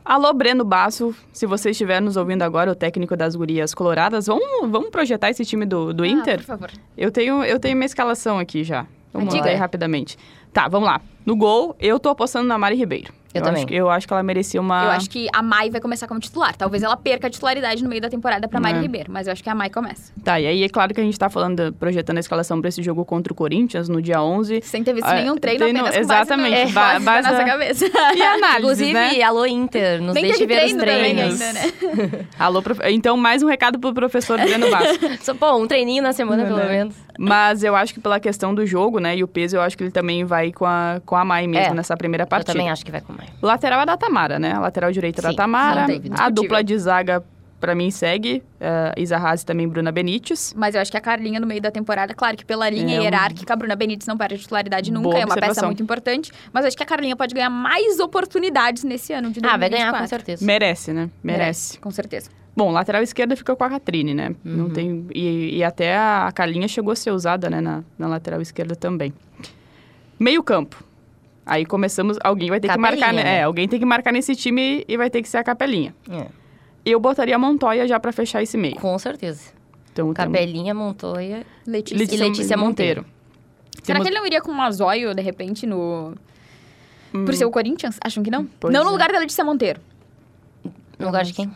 Alô, 0.05 0.33
Breno 0.33 0.65
Basso, 0.65 1.15
se 1.35 1.45
você 1.45 1.71
estiver 1.71 2.01
nos 2.01 2.17
ouvindo 2.17 2.43
agora, 2.43 2.71
o 2.73 2.75
técnico 2.75 3.15
das 3.15 3.37
gurias 3.37 3.75
coloradas, 3.75 4.27
vamos, 4.27 4.71
vamos 4.71 4.89
projetar 4.89 5.29
esse 5.29 5.45
time 5.45 5.67
do, 5.67 5.93
do 5.93 6.03
Ah, 6.03 6.09
Inter? 6.09 6.39
por 6.39 6.45
favor. 6.45 6.71
Eu 6.97 7.11
tenho, 7.13 7.45
eu 7.45 7.61
tenho 7.61 7.77
minha 7.77 7.85
escalação 7.87 8.39
aqui 8.39 8.65
já. 8.65 8.87
Vamos 9.13 9.35
Diga 9.35 9.47
lá 9.47 9.51
aí. 9.53 9.57
rapidamente. 9.57 10.17
Tá, 10.53 10.67
vamos 10.67 10.89
lá. 10.89 11.01
No 11.27 11.37
gol, 11.37 11.77
eu 11.79 11.99
tô 12.01 12.09
apostando 12.09 12.47
na 12.49 12.57
Mari 12.57 12.77
Ribeiro. 12.77 13.13
Eu 13.39 13.45
também. 13.45 13.59
Acho, 13.63 13.67
que- 13.67 13.75
eu 13.75 13.91
acho 13.91 14.07
que 14.07 14.13
ela 14.13 14.23
merecia 14.23 14.61
uma... 14.61 14.85
Eu 14.85 14.91
acho 14.91 15.11
que 15.11 15.29
a 15.33 15.43
Mai 15.43 15.71
vai 15.71 15.81
começar 15.81 16.07
como 16.07 16.21
titular. 16.21 16.57
Talvez 16.57 16.83
ela 16.83 16.97
perca 16.97 17.27
a 17.27 17.31
titularidade 17.31 17.83
no 17.83 17.89
meio 17.89 18.01
da 18.03 18.09
temporada 18.09 18.47
pra 18.49 18.61
Mari 18.61 18.79
É. 18.79 18.81
Ribeiro, 18.83 19.11
mas 19.13 19.27
eu 19.27 19.33
acho 19.33 19.43
que 19.43 19.51
a 19.51 19.55
Mai 19.55 19.71
começa. 19.71 20.13
Tá, 20.25 20.41
e 20.41 20.47
aí 20.47 20.63
é 20.63 20.69
claro 20.69 20.93
que 20.95 21.01
a 21.01 21.05
gente 21.05 21.19
tá 21.19 21.29
falando, 21.29 21.73
projetando 21.75 22.17
a 22.17 22.21
escalação 22.21 22.61
pra 22.61 22.69
esse 22.69 22.83
jogo 22.83 23.05
contra 23.05 23.33
o 23.33 23.37
Corinthians 23.37 23.89
no 23.89 24.01
dia 24.03 24.23
11. 24.23 24.61
Sem 24.63 24.83
ter 24.85 24.93
visto 24.93 25.07
Ah, 25.07 25.15
nenhum 25.15 25.37
treino, 25.37 25.59
treino- 25.61 25.79
apenas 25.81 25.95
com 25.97 26.01
exatamente, 26.03 26.73
base, 26.73 26.73
ba- 26.73 26.81
na, 26.81 26.93
base 27.01 27.05
base 27.05 27.23
da 27.23 27.33
nossa 27.33 27.45
cabeça. 27.45 27.85
E 28.19 28.23
análise, 28.23 28.59
Inclusive, 28.59 28.93
né? 28.93 29.23
alô 29.23 29.47
Inter, 29.47 30.01
nos 30.03 30.15
Nem 30.15 30.25
deixe 30.25 30.47
ver 30.47 30.65
os 30.67 30.73
treinos. 30.75 31.41
ainda, 31.41 31.53
né? 31.53 32.27
Alô, 32.39 32.63
prof... 32.63 32.81
Então, 32.91 33.17
mais 33.17 33.43
um 33.43 33.47
recado 33.47 33.79
pro 33.79 33.93
professor 33.93 34.39
Breno 34.39 34.69
Basso. 34.71 34.99
Só, 35.23 35.35
pô, 35.35 35.57
um 35.57 35.67
treininho 35.67 36.03
na 36.03 36.13
semana, 36.13 36.43
Não, 36.45 36.55
pelo 36.57 36.69
né? 36.69 36.79
menos. 36.79 36.97
Mas 37.19 37.63
eu 37.65 37.75
acho 37.75 37.93
que 37.95 38.01
pela 38.01 38.21
questão 38.21 38.55
do 38.55 38.65
jogo, 38.67 38.99
né, 39.01 39.17
e 39.17 39.25
o 39.25 39.29
peso, 39.29 39.57
eu 39.57 39.61
acho 39.61 39.77
que 39.77 39.83
ele 39.85 39.91
também 39.91 40.25
vai 40.25 40.53
com 40.53 40.65
a, 40.65 41.01
com 41.05 41.17
a 41.17 41.25
Mai 41.25 41.47
mesmo 41.47 41.73
É, 41.73 41.75
nessa 41.75 41.97
primeira 41.97 42.25
Eu 42.25 42.29
partida. 42.29 42.53
também 42.53 42.71
acho 42.71 42.85
que 42.85 42.91
vai 42.93 43.01
com 43.01 43.13
mais. 43.13 43.28
Lateral 43.43 43.81
é 43.83 43.87
da 43.87 43.97
Tamara, 43.97 44.39
né? 44.39 44.53
A 44.53 44.61
lateral 44.61 44.91
direita 44.93 45.21
é 45.21 45.23
da 45.23 45.31
Sim, 45.31 45.37
Tamara. 45.37 45.81
não 45.89 46.01
tem 46.01 46.13
A 46.19 46.29
dupla 46.31 46.63
de 46.65 46.79
zaga, 46.79 47.23
pra 47.61 47.75
mim, 47.75 47.91
segue. 47.91 48.43
Uh, 48.61 49.01
Isa 49.01 49.17
Haas 49.17 49.43
e 49.43 49.47
também 49.47 49.69
Bruna 49.69 49.91
Benítez. 49.91 50.55
Mas 50.57 50.75
eu 50.75 50.81
acho 50.81 50.91
que 50.91 50.97
a 50.97 51.01
Carlinha 51.01 51.41
no 51.41 51.47
meio 51.47 51.61
da 51.61 51.71
temporada, 51.71 52.15
claro 52.15 52.37
que 52.37 52.45
pela 52.45 52.69
linha 52.71 52.97
É, 52.97 53.01
um- 53.01 53.03
hierárquica, 53.03 53.53
a 53.53 53.57
Bruna 53.57 53.75
Benítez 53.77 54.07
não 54.07 54.17
perde 54.17 54.39
titularidade 54.39 54.93
nunca, 54.93 55.09
Boa 55.09 55.19
é 55.21 55.25
uma 55.25 55.35
peça 55.35 55.65
muito 55.67 55.83
importante. 55.83 56.31
Mas 56.53 56.65
eu 56.65 56.69
acho 56.69 56.77
que 56.77 56.83
a 56.83 56.87
Carlinha 56.87 57.17
pode 57.17 57.35
ganhar 57.35 57.51
mais 57.51 57.99
oportunidades 57.99 58.85
nesse 58.85 59.13
ano 59.13 59.31
de 59.31 59.41
2024. 59.41 59.55
Ah, 59.55 59.59
vai 59.59 59.71
ganhar 59.71 60.01
com 60.03 60.07
certeza. 60.07 60.45
Merece, 60.45 60.93
né? 60.93 61.11
Merece. 61.23 61.79
Com 61.79 61.91
certeza. 61.91 62.31
Bom, 62.57 62.73
lateral 62.73 63.03
esquerda 63.03 63.37
fica 63.37 63.55
com 63.55 63.63
a 63.65 63.69
Catrine, 63.71 64.15
né? 64.15 64.29
Uhum. 64.45 64.57
Não 64.57 64.71
tem... 64.71 65.07
E, 65.15 65.59
e 65.59 65.65
até 65.65 65.97
a 65.97 66.29
Carlinha 66.35 66.67
chegou 66.67 66.91
a 66.93 66.97
ser 66.97 67.13
usada, 67.13 67.49
né? 67.49 67.61
Na, 67.61 67.85
na 67.97 68.09
lateral 68.09 68.41
esquerda 68.41 68.75
também. 68.75 69.13
Meio 70.19 70.43
campo. 70.43 70.83
Aí 71.49 71.65
começamos... 71.65 72.19
Alguém 72.23 72.51
vai 72.51 72.61
ter 72.61 72.69
que 72.69 72.75
Capelinha, 72.75 73.07
marcar... 73.07 73.13
né? 73.15 73.25
né? 73.25 73.39
É, 73.39 73.43
alguém 73.43 73.67
tem 73.67 73.79
que 73.81 73.87
marcar 73.87 74.13
nesse 74.13 74.37
time 74.37 74.85
e 74.87 74.97
vai 74.97 75.09
ter 75.11 75.23
que 75.23 75.29
ser 75.29 75.39
a 75.39 75.43
Capelinha. 75.45 75.95
É, 76.11 76.27
Eu 76.85 77.01
botaria 77.01 77.35
a 77.35 77.39
Montoya 77.39 77.87
já 77.89 77.99
pra 77.99 78.13
fechar 78.13 78.43
esse 78.43 78.57
meio. 78.57 78.77
com 78.77 78.97
certeza. 78.99 79.51
Então, 79.93 80.13
temos 80.13 80.17
Capelinha, 80.17 80.75
Montoya. 80.75 81.45
Letícia. 81.67 82.15
E 82.15 82.17
Letícia 82.19 82.57
Monteiro. 82.57 83.05
Será 83.83 83.97
Temos- 83.99 84.03
que 84.03 84.09
ele 84.13 84.19
não 84.21 84.27
iria 84.27 84.41
com 84.41 84.53
um 84.53 84.61
Azóio, 84.63 85.15
de 85.15 85.23
repente, 85.23 85.67
no... 85.67 86.15
Hum, 87.15 87.25
Por 87.25 87.35
ser 87.35 87.47
o 87.47 87.51
Corinthians? 87.51 87.99
Acham 88.05 88.23
que 88.23 88.31
não? 88.31 88.45
Pois 88.61 88.73
não 88.73 88.83
no 88.85 88.91
é. 88.91 88.93
lugar 88.93 89.11
da 89.11 89.19
Letícia 89.19 89.43
Monteiro. 89.43 89.81
No 90.99 91.07
lugar 91.07 91.25
de 91.25 91.33
quem? 91.33 91.51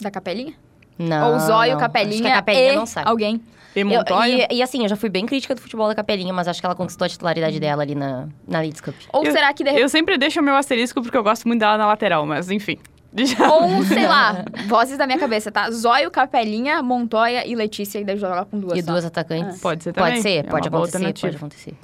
Da 0.00 0.10
Capelinha? 0.10 0.54
Não. 0.98 1.32
Ou 1.34 1.38
Zóio, 1.40 1.72
não. 1.72 1.78
Capelinha, 1.80 2.14
Acho 2.14 2.22
que 2.22 2.28
a 2.28 2.34
Capelinha 2.34 2.72
e 2.72 2.76
não 2.76 2.86
sabe. 2.86 3.08
alguém. 3.08 3.40
E 3.76 3.80
Eu- 3.80 3.86
Montoya? 3.86 4.48
e, 4.50 4.56
e 4.56 4.62
assim, 4.62 4.82
eu 4.82 4.88
já 4.88 4.96
fui 4.96 5.08
bem 5.08 5.24
crítica 5.26 5.54
do 5.54 5.60
futebol 5.60 5.86
da 5.86 5.94
Capelinha, 5.94 6.32
mas 6.32 6.48
acho 6.48 6.58
que 6.60 6.66
ela 6.66 6.74
conquistou 6.74 7.04
a 7.04 7.08
titularidade 7.08 7.60
dela 7.60 7.82
ali 7.82 7.94
na, 7.94 8.26
na 8.46 8.60
Leeds 8.60 8.80
Cup. 8.80 8.94
Ou 9.12 9.24
Eu- 9.24 9.30
será 9.32 9.52
que 9.52 9.62
de. 9.62 9.70
Eu 9.70 9.88
sempre 9.88 10.18
deixo 10.18 10.40
o 10.40 10.42
meu 10.42 10.56
asterisco 10.56 11.00
porque 11.02 11.16
eu 11.16 11.22
gosto 11.22 11.46
muito 11.46 11.60
dela 11.60 11.78
na 11.78 11.86
lateral, 11.86 12.26
mas 12.26 12.50
enfim. 12.50 12.78
Já- 13.14 13.50
Ou, 13.52 13.82
sei 13.84 14.06
lá, 14.06 14.44
vozes 14.66 14.98
da 14.98 15.06
minha 15.06 15.18
cabeça, 15.18 15.50
tá? 15.52 15.70
Zóio, 15.70 16.10
Capelinha, 16.10 16.82
Montoya 16.82 17.46
e 17.46 17.54
Letícia, 17.54 17.98
e 18.00 18.04
daí 18.04 18.16
jogar 18.18 18.44
com 18.46 18.58
duas 18.58 18.78
E 18.78 18.82
só. 18.82 18.90
duas 18.92 19.04
atacantes. 19.04 19.60
Pode 19.60 19.84
ser 19.84 19.92
também. 19.92 20.10
Pode 20.14 20.22
ser, 20.22 20.28
É 20.38 20.42
pode 20.42 20.68
acontecer, 20.68 21.12
pode 21.20 21.36
acontecer. 21.36 21.74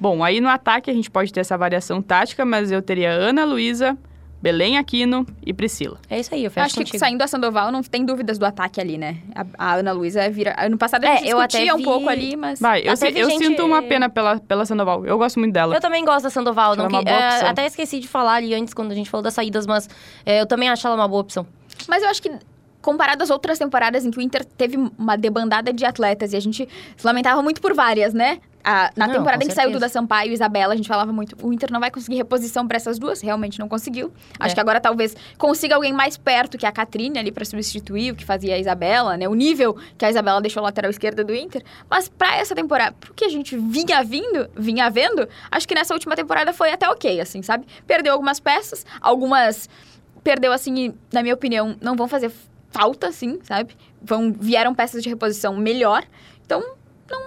Bom, 0.00 0.24
aí 0.24 0.40
no 0.40 0.48
ataque 0.48 0.90
a 0.90 0.94
gente 0.94 1.10
pode 1.10 1.32
ter 1.32 1.40
essa 1.40 1.56
variação 1.56 2.02
tática, 2.02 2.44
mas 2.44 2.70
eu 2.72 2.82
teria 2.82 3.10
Ana 3.10 3.44
Luísa, 3.44 3.96
Belém 4.44 4.76
Aquino 4.76 5.26
e 5.46 5.54
Priscila. 5.54 5.96
É 6.10 6.20
isso 6.20 6.34
aí, 6.34 6.42
eu 6.42 6.48
Eu 6.48 6.50
fecho 6.50 6.66
acho 6.66 6.74
que 6.74 6.80
contigo. 6.82 6.98
saindo 6.98 7.22
a 7.22 7.26
Sandoval, 7.26 7.72
não 7.72 7.82
tem 7.82 8.04
dúvidas 8.04 8.36
do 8.38 8.44
ataque 8.44 8.78
ali, 8.78 8.98
né? 8.98 9.16
A, 9.34 9.46
a 9.70 9.74
Ana 9.76 9.90
Luísa 9.92 10.28
vira... 10.28 10.54
Ano 10.58 10.76
passado 10.76 11.02
a 11.04 11.08
É, 11.08 11.16
gente 11.16 11.30
eu 11.30 11.38
até 11.38 11.46
discutia 11.46 11.74
um 11.74 11.78
vi- 11.78 11.84
pouco 11.84 12.10
ali, 12.10 12.36
mas... 12.36 12.60
Vai, 12.60 12.80
eu, 12.86 12.94
vi 12.94 13.18
eu 13.20 13.30
gente- 13.30 13.42
sinto 13.42 13.64
uma 13.64 13.80
pena 13.82 14.10
pela, 14.10 14.38
pela 14.38 14.66
Sandoval. 14.66 15.06
Eu 15.06 15.16
gosto 15.16 15.38
muito 15.40 15.54
dela. 15.54 15.74
Eu 15.74 15.80
também 15.80 16.04
gosto 16.04 16.24
da 16.24 16.30
Sandoval. 16.30 16.76
Não 16.76 16.88
que- 16.88 16.92
boa 16.92 17.02
é, 17.08 17.28
opção. 17.28 17.48
até 17.48 17.64
esqueci 17.64 17.98
de 18.00 18.06
falar 18.06 18.34
ali 18.34 18.54
antes, 18.54 18.74
quando 18.74 18.92
a 18.92 18.94
gente 18.94 19.08
falou 19.08 19.22
das 19.22 19.32
saídas, 19.32 19.66
mas 19.66 19.88
é, 20.26 20.42
eu 20.42 20.46
também 20.46 20.68
acho 20.68 20.86
ela 20.86 20.94
uma 20.94 21.08
boa 21.08 21.22
opção. 21.22 21.46
Mas 21.88 22.02
eu 22.02 22.10
acho 22.10 22.20
que 22.20 22.30
comparado 22.84 23.22
às 23.24 23.30
outras 23.30 23.58
temporadas 23.58 24.04
em 24.04 24.10
que 24.10 24.18
o 24.18 24.20
Inter 24.20 24.44
teve 24.44 24.76
uma 24.98 25.16
debandada 25.16 25.72
de 25.72 25.84
atletas 25.86 26.34
e 26.34 26.36
a 26.36 26.40
gente 26.40 26.68
se 26.96 27.06
lamentava 27.06 27.42
muito 27.42 27.60
por 27.60 27.72
várias, 27.74 28.12
né? 28.12 28.38
A- 28.62 28.90
na 28.96 29.06
Não, 29.06 29.14
temporada 29.14 29.44
em 29.44 29.48
que 29.48 29.54
saiu. 29.54 29.72
Duda 29.72 29.88
Sampaio 29.90 30.30
e 30.30 30.34
Isabela, 30.34 30.72
a 30.72 30.76
gente 30.76 30.88
falava 30.88 31.12
muito, 31.12 31.36
o 31.46 31.52
Inter 31.52 31.70
não 31.70 31.80
vai 31.80 31.90
conseguir 31.90 32.16
reposição 32.16 32.66
pra 32.66 32.76
essas 32.76 32.98
duas, 32.98 33.20
realmente 33.20 33.58
não 33.58 33.68
conseguiu. 33.68 34.10
Acho 34.38 34.52
É. 34.52 34.54
que 34.54 34.60
agora 34.60 34.80
talvez 34.80 35.14
consiga 35.36 35.74
alguém 35.74 35.92
mais 35.92 36.16
perto 36.16 36.56
que 36.56 36.64
a 36.64 36.72
Catrine 36.72 37.18
ali 37.18 37.30
pra 37.32 37.44
substituir 37.44 38.12
o 38.12 38.14
que 38.16 38.24
fazia 38.24 38.54
a 38.54 38.58
Isabela, 38.58 39.16
né? 39.18 39.28
O 39.28 39.34
nível 39.34 39.76
que 39.98 40.04
a 40.04 40.10
Isabela 40.10 40.40
deixou 40.40 40.60
a 40.60 40.64
lateral 40.64 40.90
esquerda 40.90 41.22
do 41.24 41.34
Inter. 41.34 41.62
Mas 41.90 42.08
pra 42.08 42.36
essa 42.36 42.54
temporada, 42.54 42.94
pro 42.98 43.12
que 43.12 43.24
a 43.24 43.28
gente 43.28 43.54
vinha 43.56 44.02
vindo, 44.02 44.48
vinha 44.56 44.88
vendo, 44.90 45.28
acho 45.50 45.68
que 45.68 45.74
nessa 45.74 45.92
última 45.92 46.16
temporada 46.16 46.52
foi 46.54 46.70
até 46.70 46.88
ok, 46.88 47.20
assim, 47.20 47.42
sabe? 47.42 47.66
Perdeu 47.86 48.12
algumas 48.14 48.40
peças, 48.40 48.84
algumas 49.00 49.68
perdeu 50.22 50.52
assim, 50.54 50.74
e, 50.86 50.94
na 51.12 51.20
minha 51.22 51.34
opinião, 51.34 51.76
não 51.82 51.94
vão 51.96 52.08
fazer 52.08 52.32
falta, 52.74 53.06
assim, 53.06 53.38
sabe? 53.44 53.76
Vão, 54.02 54.32
vieram 54.32 54.74
peças 54.74 55.00
de 55.00 55.08
reposição 55.08 55.56
melhor. 55.56 56.04
Então, 56.44 56.60
não, 57.08 57.22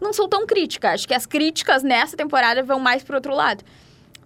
não 0.00 0.12
sou 0.12 0.28
tão 0.28 0.46
crítica. 0.46 0.92
Acho 0.92 1.08
que 1.08 1.14
as 1.14 1.26
críticas 1.26 1.82
nessa 1.82 2.16
temporada 2.16 2.62
vão 2.62 2.78
mais 2.78 3.02
pro 3.02 3.16
outro 3.16 3.34
lado. 3.34 3.64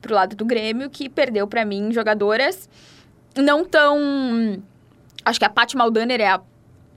Pro 0.03 0.15
lado 0.15 0.37
do 0.37 0.45
Grêmio, 0.45 0.91
que 0.91 1.09
perdeu 1.09 1.49
pra 1.49 1.65
mim 1.65 1.91
jogadoras 1.91 2.69
não 3.43 3.65
tão. 3.65 4.63
Acho 5.25 5.39
que 5.39 5.45
a 5.45 5.51
Paty 5.51 5.77
Maldaner 5.77 6.21
é 6.21 6.29
a 6.29 6.41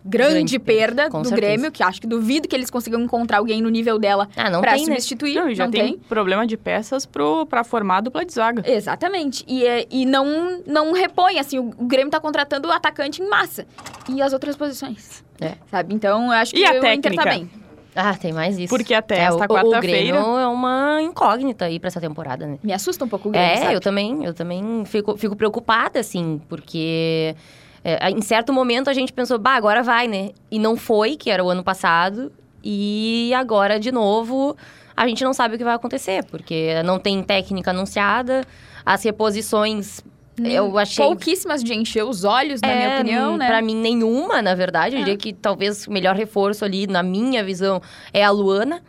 grande, 0.03 0.33
Grande 0.33 0.59
perda, 0.59 1.03
perda, 1.03 1.09
do 1.09 1.27
certeza. 1.29 1.35
Grêmio, 1.35 1.71
que 1.71 1.83
acho 1.83 1.99
que 2.01 2.07
duvido 2.07 2.47
que 2.47 2.55
eles 2.55 2.69
consigam 2.69 3.01
encontrar 3.01 3.38
alguém 3.39 3.62
no 3.62 3.69
nível 3.69 3.99
dela 3.99 4.27
Ah, 4.35 4.49
não 4.49 4.62
pra 4.62 4.73
tem, 4.73 4.85
né? 4.85 4.93
substituir. 4.95 5.35
Não, 5.35 5.49
e 5.49 5.55
já 5.55 5.65
não 5.65 5.71
tem, 5.71 5.81
tem. 5.93 5.97
problema 6.07 6.45
de 6.47 6.55
peças 6.57 7.05
pro, 7.05 7.45
pra 7.45 7.63
formar 7.63 7.97
a 7.97 8.01
dupla 8.01 8.23
de 8.25 8.33
zaga. 8.33 8.63
Exatamente. 8.69 9.43
E, 9.47 9.65
é- 9.65 9.85
e 9.91 10.05
não, 10.05 10.62
não 10.65 10.93
repõe, 10.93 11.38
assim, 11.39 11.59
o, 11.59 11.69
o 11.77 11.85
Grêmio 11.85 12.09
tá 12.12 12.19
contratando 12.19 12.67
o 12.67 12.71
atacante 12.71 13.21
em 13.21 13.29
massa. 13.29 13.65
E 14.09 14.21
as 14.21 14.33
outras 14.33 14.55
posições. 14.55 15.23
É. 15.41 15.53
Sabe? 15.69 15.93
Então, 15.93 16.25
eu 16.25 16.31
acho 16.31 16.53
que 16.53 16.59
E 16.59 16.65
a 16.65 16.71
o 16.71 16.77
Inter 16.77 16.95
tá 16.95 17.01
técnica? 17.01 17.23
bem. 17.29 17.49
Ah, 17.95 18.15
tem 18.15 18.31
mais 18.31 18.57
isso. 18.57 18.69
Porque 18.69 18.93
até 18.93 19.15
É, 19.17 19.21
esta 19.23 19.33
o- 19.35 19.43
O 19.43 19.47
quarta-feira- 19.47 19.81
Grêmio 19.81 20.15
é 20.38 20.47
uma 20.47 21.01
incógnita 21.01 21.65
aí 21.65 21.79
pra 21.79 21.88
essa 21.88 21.99
temporada, 21.99 22.45
né? 22.45 22.57
Me 22.63 22.71
assusta 22.71 23.03
um 23.03 23.07
pouco 23.09 23.29
o 23.29 23.31
Grêmio, 23.31 23.49
É, 23.51 23.57
sabe? 23.57 23.73
eu 23.73 23.79
também, 23.81 24.23
eu 24.23 24.33
também 24.33 24.83
fico, 24.85 25.17
fico 25.17 25.35
preocupada, 25.35 25.99
assim, 25.99 26.39
porque 26.47 27.35
é, 27.84 28.10
em 28.10 28.22
certo 28.22 28.52
momento 28.54 28.89
a 28.89 28.94
gente 28.94 29.12
pensou, 29.13 29.38
bah, 29.39 29.56
agora 29.56 29.82
vai, 29.84 30.08
né? 30.08 30.32
E 30.52 30.60
não 30.60 30.76
foi, 30.76 31.15
que 31.15 31.30
era 31.30 31.44
o 31.44 31.50
ano 31.50 31.63
passado, 31.63 32.32
e 32.63 33.32
agora, 33.36 33.80
de 33.80 33.92
novo, 33.92 34.56
a 34.96 35.08
gente 35.08 35.24
não 35.24 35.34
sabe 35.34 35.56
o 35.56 35.58
que 35.58 35.63
vai 35.63 35.76
acontecer, 35.76 36.24
porque 36.26 36.82
não 36.84 37.00
tem 37.00 37.24
técnica 37.24 37.72
anunciada, 37.72 38.44
as 38.86 39.04
reposições, 39.04 40.02
eu 40.44 40.78
achei... 40.78 41.06
Pouquíssimas 41.06 41.63
de 41.63 41.74
encher 41.74 42.04
os 42.04 42.24
olhos, 42.24 42.62
na 42.62 42.74
minha 42.74 42.89
É, 42.89 42.94
opinião, 42.96 43.38
né? 43.38 43.48
Pra 43.48 43.62
mim, 43.62 43.76
nenhuma, 43.76 44.42
na 44.42 44.56
verdade. 44.56 44.96
Eu 44.96 45.02
É. 45.02 45.04
diria 45.04 45.18
que 45.18 45.34
talvez 45.34 45.86
o 45.88 45.92
melhor 45.92 46.15
reforço 46.15 46.63
ali, 46.63 46.88
na 46.88 47.04
minha 47.04 47.44
visão, 47.44 47.82
é 48.13 48.24
a 48.24 48.30
Luana 48.32 48.82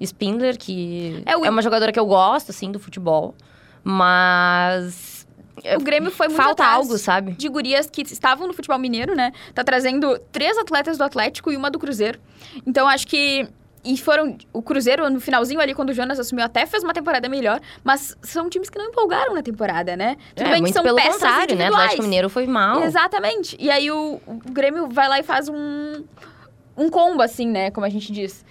Spindler, 0.00 0.56
que 0.58 1.22
É, 1.26 1.32
é, 1.32 1.36
o- 1.36 1.48
uma 1.48 1.62
jogadora 1.62 1.92
que 1.92 2.00
eu 2.00 2.06
gosto, 2.06 2.50
assim, 2.50 2.72
do 2.72 2.78
futebol. 2.80 3.34
Mas. 3.84 5.19
O 5.76 5.80
Grêmio 5.80 6.10
foi 6.10 6.28
muito 6.28 6.42
Falta 6.42 6.64
algo, 6.64 6.96
sabe? 6.98 7.32
de 7.32 7.48
gurias 7.48 7.88
que 7.88 8.02
estavam 8.02 8.46
no 8.46 8.52
futebol 8.52 8.78
mineiro, 8.78 9.14
né? 9.14 9.32
Tá 9.54 9.62
trazendo 9.62 10.18
três 10.32 10.56
atletas 10.58 10.96
do 10.98 11.04
Atlético 11.04 11.52
e 11.52 11.56
uma 11.56 11.70
do 11.70 11.78
Cruzeiro. 11.78 12.18
Então, 12.66 12.88
acho 12.88 13.06
que... 13.06 13.48
E 13.82 13.96
foram... 13.96 14.36
O 14.52 14.60
Cruzeiro, 14.60 15.08
no 15.08 15.20
finalzinho 15.20 15.58
ali, 15.60 15.74
quando 15.74 15.88
o 15.90 15.94
Jonas 15.94 16.20
assumiu, 16.20 16.44
até 16.44 16.66
fez 16.66 16.82
uma 16.82 16.92
temporada 16.92 17.28
melhor. 17.28 17.60
Mas 17.82 18.14
são 18.22 18.50
times 18.50 18.68
que 18.68 18.78
não 18.78 18.86
empolgaram 18.86 19.32
na 19.34 19.42
temporada, 19.42 19.96
né? 19.96 20.16
Tudo 20.34 20.46
é, 20.46 20.50
bem 20.50 20.54
que 20.56 20.60
muito 20.60 20.74
são 20.74 20.82
pelo 20.82 20.96
peças 20.96 21.14
contrário, 21.14 21.56
né? 21.56 21.64
individuais. 21.64 21.74
Atlético 21.74 22.02
Mineiro 22.02 22.28
foi 22.28 22.46
mal. 22.46 22.82
Exatamente. 22.82 23.56
E 23.58 23.70
aí 23.70 23.90
o, 23.90 24.20
o 24.26 24.34
Grêmio 24.50 24.88
vai 24.88 25.08
lá 25.08 25.18
e 25.18 25.22
faz 25.22 25.48
um, 25.48 26.04
um 26.76 26.90
combo, 26.90 27.22
assim, 27.22 27.46
né? 27.46 27.70
Como 27.70 27.86
a 27.86 27.88
gente 27.88 28.12
diz. 28.12 28.44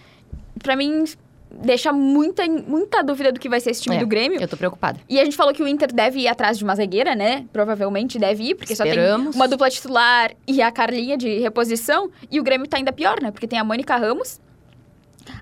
Pra 0.64 0.76
mim, 0.76 1.06
deixa 1.52 1.92
muita, 1.92 2.46
muita 2.48 3.04
dúvida 3.04 3.32
do 3.32 3.40
que 3.40 3.50
vai 3.50 3.60
ser 3.60 3.72
esse 3.72 3.82
time 3.82 3.96
É, 3.96 4.00
do 4.00 4.08
Grêmio. 4.08 4.40
Eu 4.40 4.48
tô 4.48 4.56
preocupada. 4.58 5.00
E 5.10 5.20
a 5.20 5.24
gente 5.26 5.36
falou 5.36 5.54
que 5.54 5.62
o 5.64 5.68
Inter 5.68 5.92
deve 5.94 6.20
ir 6.20 6.28
atrás 6.28 6.58
de 6.58 6.64
uma 6.64 6.76
zagueira, 6.76 7.16
né? 7.16 7.46
Provavelmente 7.52 8.18
deve 8.20 8.44
ir, 8.44 8.56
porque 8.56 8.76
só 8.76 8.86
Esperamos. 8.86 9.32
tem 9.32 9.36
uma 9.42 9.48
dupla 9.48 9.70
titular 9.70 10.32
e 10.48 10.62
a 10.62 10.72
Carlinha 10.72 11.18
de 11.18 11.40
reposição. 11.40 12.10
E 12.32 12.40
o 12.40 12.44
Grêmio 12.44 12.68
tá 12.68 12.78
ainda 12.78 12.92
pior, 12.94 13.22
né? 13.22 13.32
Porque 13.32 13.48
tem 13.48 13.58
a 13.58 13.64
Mônica 13.64 13.96
Ramos, 13.98 14.40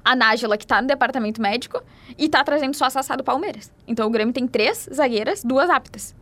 a 0.03 0.15
Nájila, 0.15 0.57
que 0.57 0.65
tá 0.65 0.81
no 0.81 0.87
departamento 0.87 1.41
médico, 1.41 1.81
e 2.17 2.27
tá 2.29 2.43
trazendo 2.43 2.73
só 2.75 2.85
a 2.85 2.89
Sassá 2.89 3.15
do 3.15 3.23
Palmeiras. 3.23 3.71
Então 3.87 4.07
o 4.07 4.09
Grêmio 4.09 4.33
tem 4.33 4.47
três 4.47 4.87
zagueiras, 4.93 5.43
duas 5.43 5.69
aptas. 5.69 6.15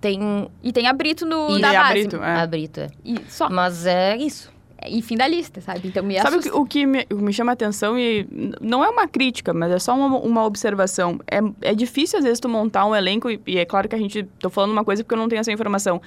Tem 0.00 0.50
E 0.62 0.72
tem 0.72 0.88
a 0.88 0.92
Brito 0.92 1.24
no, 1.24 1.56
E 1.56 1.60
da 1.60 1.70
a 1.70 1.82
base. 1.84 1.92
Brito, 1.94 2.16
é. 2.16 2.40
a 2.42 2.46
Brito, 2.46 2.80
é. 2.80 2.88
E 3.04 3.18
só. 3.28 3.48
Mas 3.48 3.86
é 3.86 4.16
isso. 4.16 4.51
E 4.88 5.00
fim 5.02 5.16
da 5.16 5.26
lista, 5.28 5.60
sabe? 5.60 5.88
Então 5.88 6.02
me 6.02 6.14
Sabe 6.16 6.36
o 6.36 6.38
assusta. 6.38 6.50
que, 6.50 6.56
o 6.56 6.66
que 6.66 6.86
me, 6.86 7.06
me 7.10 7.32
chama 7.32 7.52
a 7.52 7.54
atenção 7.54 7.98
e 7.98 8.26
não 8.60 8.84
é 8.84 8.88
uma 8.88 9.06
crítica, 9.08 9.52
mas 9.52 9.70
é 9.72 9.78
só 9.78 9.94
uma, 9.94 10.18
uma 10.18 10.44
observação. 10.44 11.18
É, 11.30 11.38
é 11.70 11.74
difícil, 11.74 12.18
às 12.18 12.24
vezes, 12.24 12.40
tu 12.40 12.48
montar 12.48 12.84
um 12.86 12.94
elenco, 12.94 13.30
e, 13.30 13.40
e 13.46 13.58
é 13.58 13.64
claro 13.64 13.88
que 13.88 13.94
a 13.94 13.98
gente... 13.98 14.22
Tô 14.38 14.50
falando 14.50 14.70
uma 14.72 14.84
coisa 14.84 15.02
porque 15.04 15.14
eu 15.14 15.18
não 15.18 15.28
tenho 15.28 15.40
essa 15.40 15.52
informação. 15.52 16.00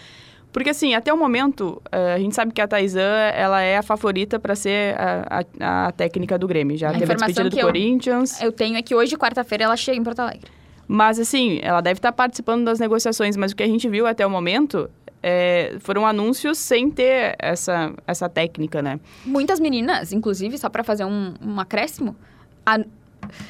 Porque, 0.52 0.70
assim, 0.70 0.94
até 0.94 1.14
o 1.14 1.18
momento, 1.18 1.82
eh, 1.92 2.14
a 2.14 2.18
gente 2.18 2.34
sabe 2.34 2.54
que 2.54 2.62
a 2.62 2.68
Taizan, 2.68 3.02
ela 3.02 3.62
é 3.62 3.78
a 3.78 3.84
favorita 3.84 4.40
para 4.40 4.56
ser 4.56 4.96
a, 4.98 5.44
a- 5.60 5.88
a 5.88 5.92
técnica 5.92 6.38
do 6.38 6.48
Grêmio. 6.48 6.78
Já 6.78 6.92
A 6.92 6.94
teve 6.94 7.12
a 7.12 7.16
despedida 7.16 7.50
do 7.50 7.60
eu- 7.60 7.66
Corinthians. 7.66 8.42
Eu 8.42 8.54
tenho 8.54 8.78
é 8.78 8.82
que 8.82 8.96
hoje, 8.96 9.18
quarta-feira, 9.18 9.66
ela 9.66 9.76
chega 9.76 9.98
em 9.98 10.04
Porto 10.04 10.20
Alegre. 10.22 10.50
Mas, 10.88 11.20
assim, 11.20 11.60
ela 11.62 11.82
deve 11.82 11.98
estar 11.98 12.12
participando 12.14 12.64
das 12.64 12.80
negociações, 12.80 13.36
mas 13.36 13.52
o 13.52 13.56
que 13.56 13.64
a 13.64 13.68
gente 13.68 13.90
viu 13.90 14.08
até 14.08 14.26
o 14.26 14.30
momento 14.30 14.90
é, 15.28 15.76
foram 15.80 16.06
anúncios 16.06 16.60
sem 16.60 16.92
ter 16.92 17.36
essa, 17.40 17.92
essa 18.06 18.30
técnica, 18.30 18.80
né? 18.80 19.00
Muitas 19.26 19.60
meninas, 19.60 20.14
inclusive, 20.14 20.56
só 20.60 20.70
pra 20.70 20.84
fazer 20.84 21.04
um, 21.04 21.34
um 21.42 21.60
acréscimo, 21.60 22.16
a- 22.64 22.80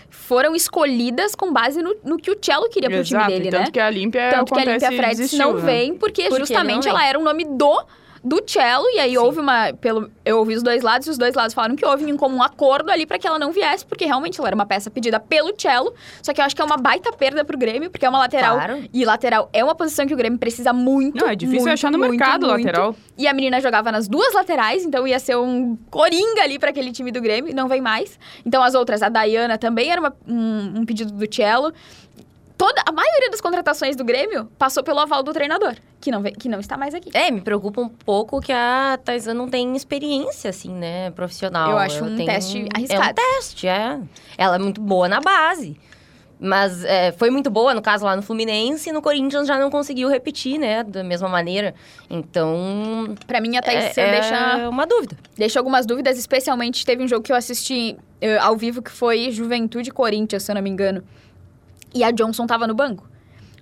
foram 0.09 0.55
escolhidas 0.55 1.35
com 1.35 1.51
base 1.51 1.81
no, 1.81 1.93
no 2.01 2.17
que 2.17 2.31
o 2.31 2.38
Cello 2.41 2.69
queria 2.69 2.89
pro 2.89 2.99
Exato, 2.99 3.25
time 3.25 3.39
dele, 3.39 3.51
tanto 3.51 3.65
né? 3.65 3.71
que 3.71 3.79
a 3.81 3.88
Olímpia 3.88 4.29
Tanto 4.31 4.53
que 4.53 4.61
a 4.85 4.91
Freds 4.91 5.17
desistiu, 5.17 5.39
não 5.39 5.53
né? 5.55 5.61
vem, 5.65 5.93
porque 5.95 6.23
Porque 6.29 6.39
justamente 6.39 6.88
ela 6.88 7.05
era 7.05 7.19
o 7.19 7.23
nome 7.23 7.43
do 7.43 7.83
do 8.27 8.41
cello, 8.47 8.85
e 8.89 8.99
aí 8.99 9.11
Sim. 9.11 9.17
houve 9.17 9.39
uma. 9.39 9.71
Pelo, 9.73 10.09
eu 10.25 10.39
ouvi 10.39 10.55
os 10.55 10.63
dois 10.63 10.81
lados, 10.81 11.05
e 11.05 11.11
os 11.11 11.17
dois 11.17 11.35
lados 11.35 11.53
falaram 11.53 11.75
que 11.75 11.85
houve 11.85 12.09
em 12.09 12.17
comum 12.17 12.41
acordo 12.41 12.89
ali 12.89 13.05
pra 13.05 13.19
que 13.19 13.27
ela 13.27 13.38
não 13.38 13.51
viesse, 13.51 13.85
porque 13.85 14.03
realmente 14.03 14.39
ela 14.39 14.49
era 14.49 14.55
uma 14.55 14.65
peça 14.65 14.89
pedida 14.89 15.19
pelo 15.19 15.53
cello. 15.55 15.93
Só 16.23 16.33
que 16.33 16.41
eu 16.41 16.45
acho 16.45 16.55
que 16.55 16.61
é 16.61 16.65
uma 16.65 16.75
baita 16.77 17.13
perda 17.13 17.45
pro 17.45 17.55
Grêmio, 17.55 17.91
porque 17.91 18.03
é 18.03 18.09
uma 18.09 18.17
lateral. 18.17 18.55
Claro. 18.55 18.83
E 18.91 19.05
lateral 19.05 19.47
é 19.53 19.63
uma 19.63 19.75
posição 19.75 20.07
que 20.07 20.13
o 20.13 20.17
Grêmio 20.17 20.39
precisa 20.39 20.73
muito. 20.73 21.21
Não, 21.23 21.29
é 21.29 21.35
difícil 21.35 21.61
muito, 21.61 21.73
achar 21.73 21.91
no 21.91 21.99
muito, 21.99 22.11
mercado 22.11 22.47
muito. 22.47 22.65
lateral. 22.65 22.95
E 23.15 23.27
a 23.27 23.33
menina 23.33 23.61
jogava 23.61 23.91
nas 23.91 24.07
duas 24.07 24.33
laterais, 24.33 24.83
então 24.83 25.07
ia 25.07 25.19
ser 25.19 25.38
um 25.38 25.77
coringa 25.91 26.41
ali 26.41 26.57
pra 26.57 26.71
aquele 26.71 26.91
time 26.91 27.11
do 27.11 27.21
Grêmio, 27.21 27.53
não 27.55 27.67
vem 27.67 27.79
mais. 27.79 28.17
Então 28.43 28.63
as 28.63 28.73
outras, 28.73 29.03
a 29.03 29.09
Dayana 29.09 29.57
também 29.59 29.91
era 29.91 30.01
uma- 30.01 30.15
um, 30.27 30.79
um 30.81 30.85
pedido 30.85 31.11
do 31.13 31.33
cello. 31.33 31.71
Toda, 32.58 32.82
a 32.86 32.91
maioria 32.91 33.30
das 33.30 33.41
contratações 33.41 33.96
do 33.96 34.04
Grêmio 34.06 34.46
passou 34.58 34.82
pelo 34.84 35.00
aval 35.00 35.22
do 35.22 35.34
treinador, 35.34 35.76
que 36.00 36.10
não, 36.10 36.24
que 36.24 36.48
não 36.48 36.60
está 36.60 36.78
mais 36.78 36.94
aqui. 36.96 37.10
É, 37.13 37.30
me 37.30 37.41
preocupa 37.41 37.82
um 37.82 37.89
pouco 37.89 38.39
que 38.39 38.54
a 38.54 38.98
Taizan 39.04 39.34
não 39.34 39.50
tem 39.50 39.76
experiência, 39.76 40.50
assim, 40.50 40.72
né, 40.72 41.12
profissional. 41.12 41.72
Eu 41.72 41.78
acho 41.78 41.98
Ela 41.98 42.08
um 42.08 42.15
tem- 42.15 42.26
teste 42.26 42.62
É 42.74 42.78
arriscado. 42.78 43.10
um 43.10 43.13
teste, 43.13 43.68
é. 43.68 44.00
Ela 44.38 44.56
é 44.56 44.60
muito 44.60 44.80
boa 44.80 45.10
na 45.10 45.20
base. 45.20 45.78
Mas 46.39 46.84
é, 46.84 47.13
foi 47.13 47.30
muito 47.30 47.50
boa, 47.50 47.74
no 47.74 47.82
caso, 47.82 48.04
lá 48.06 48.13
no 48.15 48.22
Fluminense. 48.22 48.89
E 48.89 48.91
no 48.94 49.02
Corinthians 49.02 49.48
já 49.48 49.58
não 49.58 49.70
conseguiu 49.70 50.10
repetir, 50.10 50.58
né, 50.60 50.84
da 50.84 51.04
mesma 51.04 51.30
maneira. 51.30 51.74
Então, 52.10 53.15
Pra 53.28 53.39
mim, 53.41 53.56
a 53.58 53.62
Thaís 53.62 53.98
é, 53.98 54.12
deixa, 54.12 54.36
é 54.36 54.70
uma 54.70 54.86
dúvida. 54.86 55.18
deixa 55.38 55.60
algumas 55.60 55.86
dúvidas, 55.86 56.18
especialmente 56.18 56.86
teve 56.86 57.04
um 57.04 57.08
jogo 57.08 57.24
que 57.24 57.32
eu 57.32 57.36
assisti 57.36 57.98
eh, 58.22 58.38
ao 58.38 58.56
vivo 58.58 58.82
que 58.82 58.91
foi 58.91 59.30
Juventude 59.32 59.91
Corinthians, 59.91 60.44
se 60.44 60.52
eu 60.52 60.56
não 60.56 60.62
me 60.62 60.70
engano. 60.70 61.04
E 61.95 62.03
a 62.03 62.12
Johnson 62.12 62.45
tava 62.45 62.67
no 62.67 62.75
banco. 62.75 63.10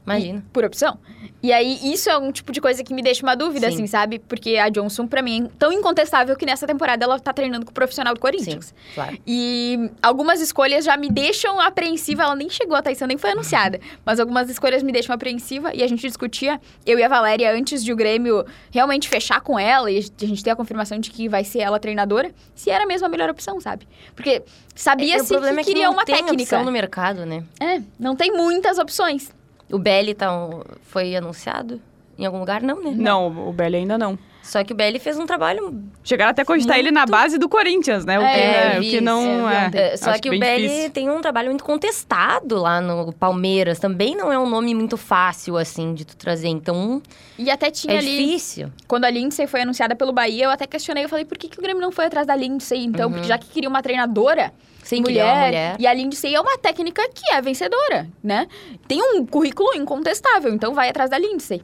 Imagina. 0.06 0.44
por 0.52 0.63
opção. 0.66 0.98
E 1.42 1.52
aí, 1.52 1.80
isso 1.94 2.10
é 2.10 2.18
um 2.18 2.32
tipo 2.32 2.52
de 2.54 2.62
coisa 2.62 2.84
que 2.84 2.94
me 2.94 3.02
deixa 3.02 3.22
uma 3.26 3.36
dúvida, 3.36 3.68
Sim. 3.68 3.74
assim, 3.74 3.88
sabe? 3.88 4.20
Porque 4.20 4.56
a 4.58 4.70
Johnson, 4.70 5.06
pra 5.08 5.22
mim, 5.22 5.46
é 5.46 5.58
tão 5.60 5.74
incontestável 5.74 6.36
que 6.38 6.46
nessa 6.46 6.66
temporada 6.66 7.04
ela 7.04 7.20
tá 7.20 7.34
treinando 7.34 7.66
com 7.66 7.72
o 7.72 7.74
profissional 7.74 8.13
do 8.13 8.18
Sim, 8.18 8.22
Corinthians. 8.22 8.74
claro. 8.96 9.18
E 9.28 9.89
algumas 10.02 10.39
escolhas 10.39 10.86
já 10.86 10.96
me 10.96 11.10
deixam 11.10 11.60
apreensiva. 11.60 12.24
Ela 12.24 12.36
nem 12.36 12.50
chegou, 12.50 12.76
a 12.78 12.82
Thaísa 12.82 13.06
nem 13.06 13.18
foi 13.18 13.32
anunciada. 13.32 13.80
Mas 14.06 14.20
algumas 14.22 14.50
escolhas 14.50 14.82
me 14.84 14.92
deixam 14.94 15.13
apreensiva. 15.13 15.72
E 15.74 15.84
a 15.84 15.88
gente 15.88 16.02
discutia, 16.08 16.62
eu 16.86 16.98
e 16.98 17.04
a 17.04 17.08
Valéria, 17.10 17.54
antes 17.54 17.84
de 17.84 17.92
o 17.92 17.96
Grêmio 17.96 18.46
realmente 18.72 19.10
fechar 19.10 19.42
com 19.42 19.60
ela 19.60 19.92
e 19.92 19.98
a 19.98 20.26
gente 20.26 20.44
ter 20.44 20.52
a 20.52 20.56
confirmação 20.56 20.98
de 21.00 21.10
que 21.12 21.28
vai 21.28 21.44
ser 21.44 21.60
ela 21.60 21.76
a 21.76 21.80
treinadora, 21.80 22.32
se 22.56 22.70
era 22.70 22.86
mesmo 22.86 23.06
a 23.06 23.10
melhor 23.10 23.30
opção, 23.30 23.60
sabe? 23.60 23.86
Porque 24.16 24.39
o 24.39 24.44
sabia-se 24.76 25.28
problema 25.28 25.56
que 25.56 25.62
é 25.62 25.63
que 25.63 25.70
queria 25.72 25.86
não 25.88 25.94
uma 25.94 26.06
tem 26.06 26.16
técnica. 26.16 26.42
opção 26.44 26.63
no 26.63 26.72
mercado, 26.72 27.26
né? 27.26 27.44
É, 27.60 27.82
não 28.00 28.16
tem 28.16 28.32
muitas 28.32 28.78
opções. 28.78 29.30
O 29.74 29.80
Belly 29.80 30.14
tá, 30.14 30.32
um- 30.32 30.62
foi 30.84 31.16
anunciado 31.16 31.82
em 32.18 32.26
algum 32.26 32.40
lugar? 32.40 32.62
Não, 32.62 32.82
né? 32.82 32.92
Não, 32.96 33.50
o 33.50 33.52
Belly 33.52 33.78
ainda 33.78 33.98
não. 33.98 34.18
Só 34.44 34.62
que 34.62 34.74
o 34.74 34.76
Belly 34.76 35.00
fez 35.00 35.18
um 35.18 35.26
trabalho. 35.26 35.82
Chegaram 36.04 36.32
até 36.32 36.42
a 36.42 36.46
cogitar 36.46 36.78
ele 36.78 36.92
na 36.92 37.06
base 37.06 37.38
do 37.38 37.48
Corinthians, 37.48 38.04
né? 38.04 38.20
O 38.20 38.22
que, 38.22 38.28
É, 38.28 38.78
o 38.78 38.82
que 38.82 39.00
não 39.02 39.50
é. 39.50 39.72
É, 39.74 39.98
só 39.98 40.10
acho 40.12 40.22
que 40.22 40.28
o 40.28 40.32
bem 40.32 40.40
Belly 40.42 40.68
difícil. 40.68 40.90
tem 40.92 41.10
um 41.10 41.22
trabalho 41.22 41.48
muito 41.48 41.64
contestado 41.64 42.58
lá 42.62 42.82
no 42.82 43.14
Palmeiras. 43.14 43.80
Também 43.80 44.16
não 44.18 44.32
é 44.34 44.38
um 44.38 44.50
nome 44.50 44.76
muito 44.76 44.98
fácil, 44.98 45.56
assim, 45.58 45.94
de 45.94 46.04
tu 46.04 46.18
trazer. 46.18 46.50
Então, 46.50 47.02
E 47.40 47.50
até 47.50 47.72
tinha 47.72 47.94
é 47.96 47.98
ali, 48.00 48.18
difícil. 48.18 48.70
quando 48.86 49.06
a 49.06 49.10
Lindsay 49.10 49.48
foi 49.48 49.62
anunciada 49.62 49.96
pelo 49.96 50.12
Bahia, 50.12 50.44
eu 50.44 50.50
até 50.52 50.68
questionei, 50.68 51.06
eu 51.06 51.10
falei, 51.10 51.24
por 51.24 51.38
que, 51.38 51.48
que 51.48 51.58
o 51.58 51.62
Grêmio 51.62 51.82
não 51.82 51.92
foi 51.92 52.06
atrás 52.06 52.28
da 52.28 52.36
Lindsay, 52.36 52.84
então? 52.84 53.10
Porque 53.10 53.26
já 53.28 53.38
que 53.38 53.48
queria 53.48 53.70
uma 53.70 53.82
treinadora, 53.82 54.52
Sim, 54.84 55.04
ele 55.08 55.20
é 55.20 55.24
uma 55.24 55.34
mulher, 55.36 55.46
mulher. 55.46 55.76
e 55.80 55.88
a 55.88 55.94
Lindsay 55.94 56.36
é 56.36 56.42
uma 56.42 56.58
técnica 56.58 57.02
que 57.16 57.32
é 57.34 57.42
vencedora, 57.42 58.08
né? 58.22 58.46
Tem 58.90 59.02
um 59.02 59.26
currículo 59.26 59.70
incontestável, 59.74 60.54
então 60.54 60.74
vai 60.74 60.90
atrás 60.90 61.10
da 61.10 61.18
Lindsay. 61.18 61.64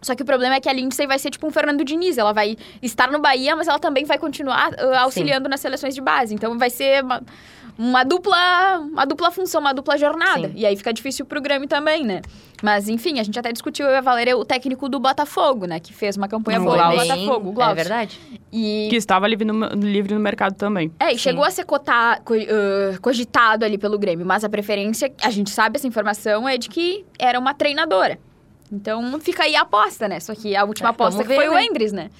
Só 0.00 0.14
que 0.14 0.22
o 0.22 0.26
problema 0.26 0.54
é 0.56 0.60
que 0.60 0.68
a 0.68 0.72
Lindsay 0.72 1.06
vai 1.06 1.18
ser 1.18 1.30
tipo 1.30 1.46
um 1.46 1.50
Fernando 1.50 1.84
Diniz. 1.84 2.18
Ela 2.18 2.32
vai 2.32 2.56
estar 2.80 3.10
no 3.10 3.18
Bahia, 3.20 3.56
mas 3.56 3.66
ela 3.68 3.78
também 3.78 4.04
vai 4.04 4.18
continuar 4.18 4.70
ah, 4.78 5.00
auxiliando 5.00 5.48
nas 5.48 5.60
seleções 5.60 5.94
de 5.94 6.00
base. 6.00 6.34
Então 6.34 6.56
vai 6.56 6.70
ser 6.70 7.02
uma, 7.02 7.20
uma 7.76 8.04
dupla 8.04 8.78
uma 8.78 9.04
dupla 9.04 9.30
função, 9.30 9.60
uma 9.60 9.72
dupla 9.74 9.98
jornada. 9.98 10.48
Sim. 10.48 10.52
E 10.54 10.64
aí 10.66 10.76
fica 10.76 10.92
difícil 10.92 11.24
pro 11.26 11.40
Grêmio 11.40 11.66
também, 11.68 12.04
né? 12.04 12.22
Mas 12.62 12.88
enfim, 12.88 13.18
a 13.20 13.22
gente 13.22 13.38
até 13.38 13.52
discutiu 13.52 13.86
eu 13.86 13.92
e 13.92 13.96
a 13.96 14.00
Valéria 14.00 14.36
o 14.36 14.44
técnico 14.44 14.88
do 14.88 14.98
Botafogo, 15.00 15.66
né? 15.66 15.78
Que 15.80 15.92
fez 15.92 16.16
uma 16.16 16.26
campanha 16.28 16.58
boa 16.60 16.76
no 16.76 16.82
Glaucio. 16.92 17.08
Botafogo, 17.16 17.48
o 17.48 17.52
É 17.52 17.54
Glaucio. 17.54 17.74
verdade. 17.76 18.20
E 18.52 18.86
Que 18.90 18.96
estava 18.96 19.26
livre 19.28 19.44
no, 19.44 19.66
livre 19.76 20.14
no 20.14 20.20
mercado 20.20 20.54
também. 20.54 20.92
é, 20.98 21.08
e 21.10 21.12
Sim. 21.12 21.18
chegou 21.18 21.44
a 21.44 21.50
ser 21.50 21.64
cotar, 21.64 22.20
co- 22.22 22.34
ah, 22.34 22.98
cogitado 23.00 23.64
ali 23.64 23.78
pelo 23.78 23.98
Grêmio, 23.98 24.24
mas 24.26 24.42
a 24.44 24.48
preferência, 24.48 25.12
a 25.22 25.30
gente 25.30 25.50
sabe 25.50 25.76
essa 25.76 25.86
informação, 25.86 26.48
é 26.48 26.56
de 26.56 26.68
que 26.68 27.04
era 27.18 27.38
uma 27.38 27.52
treinadora. 27.54 28.18
Então 28.70 29.18
fica 29.20 29.44
aí 29.44 29.56
a 29.56 29.62
aposta, 29.62 30.08
né? 30.08 30.20
Só 30.20 30.34
que 30.34 30.54
a 30.54 30.64
última 30.64 30.88
É, 30.88 30.90
aposta 30.90 31.22
que 31.22 31.34
foi 31.34 31.44
ver, 31.44 31.50
o 31.50 31.54
né? 31.54 31.64
Endres, 31.64 31.92
né? 31.92 32.10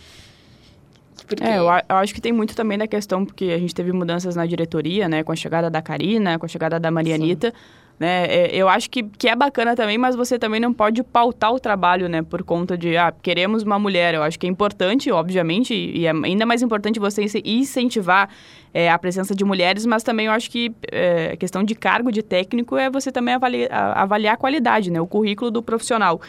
Porque... 1.26 1.44
É, 1.44 1.58
eu, 1.58 1.64
eu 1.64 1.96
acho 1.96 2.14
que 2.14 2.20
tem 2.20 2.32
muito 2.32 2.56
também 2.56 2.78
da 2.78 2.86
questão, 2.86 3.24
porque 3.24 3.46
a 3.46 3.58
gente 3.58 3.74
teve 3.74 3.92
mudanças 3.92 4.34
na 4.34 4.46
diretoria, 4.46 5.08
né? 5.08 5.22
Com 5.22 5.32
a 5.32 5.36
chegada 5.36 5.68
da 5.68 5.82
Karina, 5.82 6.38
com 6.38 6.46
a 6.46 6.48
chegada 6.48 6.80
da 6.80 6.90
Marianita. 6.90 7.52
Né? 7.98 8.26
É, 8.26 8.50
eu 8.54 8.68
acho 8.68 8.88
que, 8.88 9.02
que 9.02 9.28
é 9.28 9.34
bacana 9.34 9.74
também, 9.74 9.98
mas 9.98 10.14
você 10.14 10.38
também 10.38 10.60
não 10.60 10.72
pode 10.72 11.02
pautar 11.02 11.52
o 11.52 11.58
trabalho, 11.58 12.08
né? 12.08 12.22
Por 12.22 12.44
conta 12.44 12.78
de, 12.78 12.96
ah, 12.96 13.12
queremos 13.22 13.64
uma 13.64 13.78
mulher. 13.78 14.14
Eu 14.14 14.22
acho 14.22 14.38
que 14.38 14.46
é 14.46 14.48
importante, 14.48 15.10
obviamente, 15.10 15.74
e 15.74 16.06
é 16.06 16.10
ainda 16.10 16.46
mais 16.46 16.62
importante 16.62 17.00
você 17.00 17.24
ince- 17.24 17.42
incentivar 17.44 18.28
é, 18.72 18.88
a 18.88 18.96
presença 18.98 19.34
de 19.34 19.44
mulheres, 19.44 19.84
mas 19.84 20.04
também 20.04 20.26
eu 20.26 20.32
acho 20.32 20.48
que 20.48 20.72
é, 20.92 21.32
a 21.32 21.36
questão 21.36 21.64
de 21.64 21.74
cargo 21.74 22.12
de 22.12 22.22
técnico 22.22 22.76
é 22.76 22.88
você 22.88 23.10
também 23.10 23.34
avaliar, 23.34 23.68
avaliar 23.98 24.34
a 24.34 24.36
qualidade, 24.36 24.92
né? 24.92 25.00
O 25.00 25.06
currículo 25.06 25.50
do 25.50 25.60
profissional. 25.60 26.20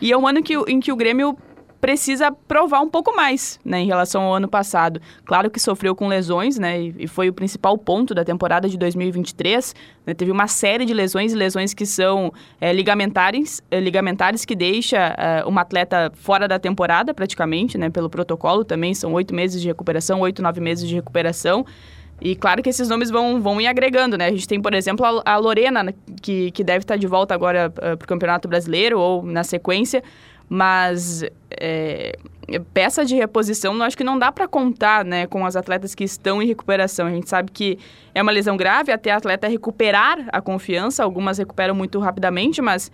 E 0.00 0.10
é 0.10 0.16
um 0.16 0.26
ano 0.26 0.42
que, 0.42 0.54
em 0.66 0.80
que 0.80 0.90
o 0.90 0.96
Grêmio 0.96 1.36
precisa 1.80 2.32
provar 2.32 2.80
um 2.80 2.88
pouco 2.88 3.14
mais, 3.14 3.58
né, 3.64 3.80
em 3.80 3.86
relação 3.86 4.22
ao 4.22 4.34
ano 4.34 4.48
passado. 4.48 5.00
Claro 5.24 5.50
que 5.50 5.60
sofreu 5.60 5.94
com 5.94 6.08
lesões, 6.08 6.58
né, 6.58 6.80
e, 6.80 7.06
foi 7.06 7.28
o 7.28 7.32
principal 7.32 7.78
ponto 7.78 8.14
da 8.14 8.24
temporada 8.24 8.68
de 8.68 8.76
2023. 8.76 9.74
né, 10.06 10.14
teve 10.14 10.30
uma 10.30 10.48
série 10.48 10.84
de 10.84 10.92
lesões, 10.92 11.32
lesões 11.32 11.72
que 11.72 11.86
são 11.86 12.32
é, 12.60 12.72
ligamentares, 12.72 13.62
é, 13.70 13.78
ligamentares 13.78 14.44
que 14.44 14.56
deixa 14.56 14.96
é, 14.96 15.44
uma 15.44 15.60
atleta 15.60 16.10
fora 16.14 16.48
da 16.48 16.58
temporada, 16.58 17.14
praticamente, 17.14 17.78
né, 17.78 17.90
pelo 17.90 18.10
protocolo 18.10 18.64
também, 18.64 18.92
são 18.92 19.12
oito 19.12 19.34
meses 19.34 19.62
de 19.62 19.68
recuperação, 19.68 20.20
oito, 20.20 20.42
nove 20.42 20.60
meses 20.60 20.88
de 20.88 20.94
recuperação. 20.94 21.64
E 22.20 22.34
claro 22.34 22.60
que 22.60 22.68
esses 22.68 22.88
nomes 22.88 23.10
vão, 23.10 23.40
vão 23.40 23.60
ir 23.60 23.68
agregando, 23.68 24.18
né? 24.18 24.26
A 24.26 24.30
gente 24.30 24.48
tem, 24.48 24.60
por 24.60 24.74
exemplo, 24.74 25.06
a, 25.24 25.36
Lorena, 25.36 25.84
né, 25.84 25.94
que, 26.20 26.50
que 26.50 26.64
deve 26.64 26.80
estar 26.80 26.96
de 26.96 27.06
volta 27.06 27.32
agora 27.32 27.70
para 27.70 27.94
o 27.94 27.98
Campeonato 27.98 28.48
Brasileiro 28.48 28.98
ou 28.98 29.22
na 29.22 29.44
sequência, 29.44 30.02
mas 30.48 31.22
é, 31.50 32.18
peça 32.72 33.04
de 33.04 33.14
reposição, 33.14 33.80
acho 33.82 33.96
que 33.96 34.04
não 34.04 34.18
dá 34.18 34.32
para 34.32 34.48
contar 34.48 35.04
né, 35.04 35.26
com 35.26 35.44
as 35.44 35.56
atletas 35.56 35.94
que 35.94 36.04
estão 36.04 36.42
em 36.42 36.46
recuperação. 36.46 37.06
A 37.06 37.10
gente 37.10 37.28
sabe 37.28 37.50
que 37.52 37.78
é 38.14 38.22
uma 38.22 38.32
lesão 38.32 38.56
grave 38.56 38.90
até 38.90 39.10
a 39.10 39.16
atleta 39.16 39.46
recuperar 39.48 40.18
a 40.32 40.40
confiança, 40.40 41.04
algumas 41.04 41.38
recuperam 41.38 41.74
muito 41.74 41.98
rapidamente, 41.98 42.62
mas... 42.62 42.90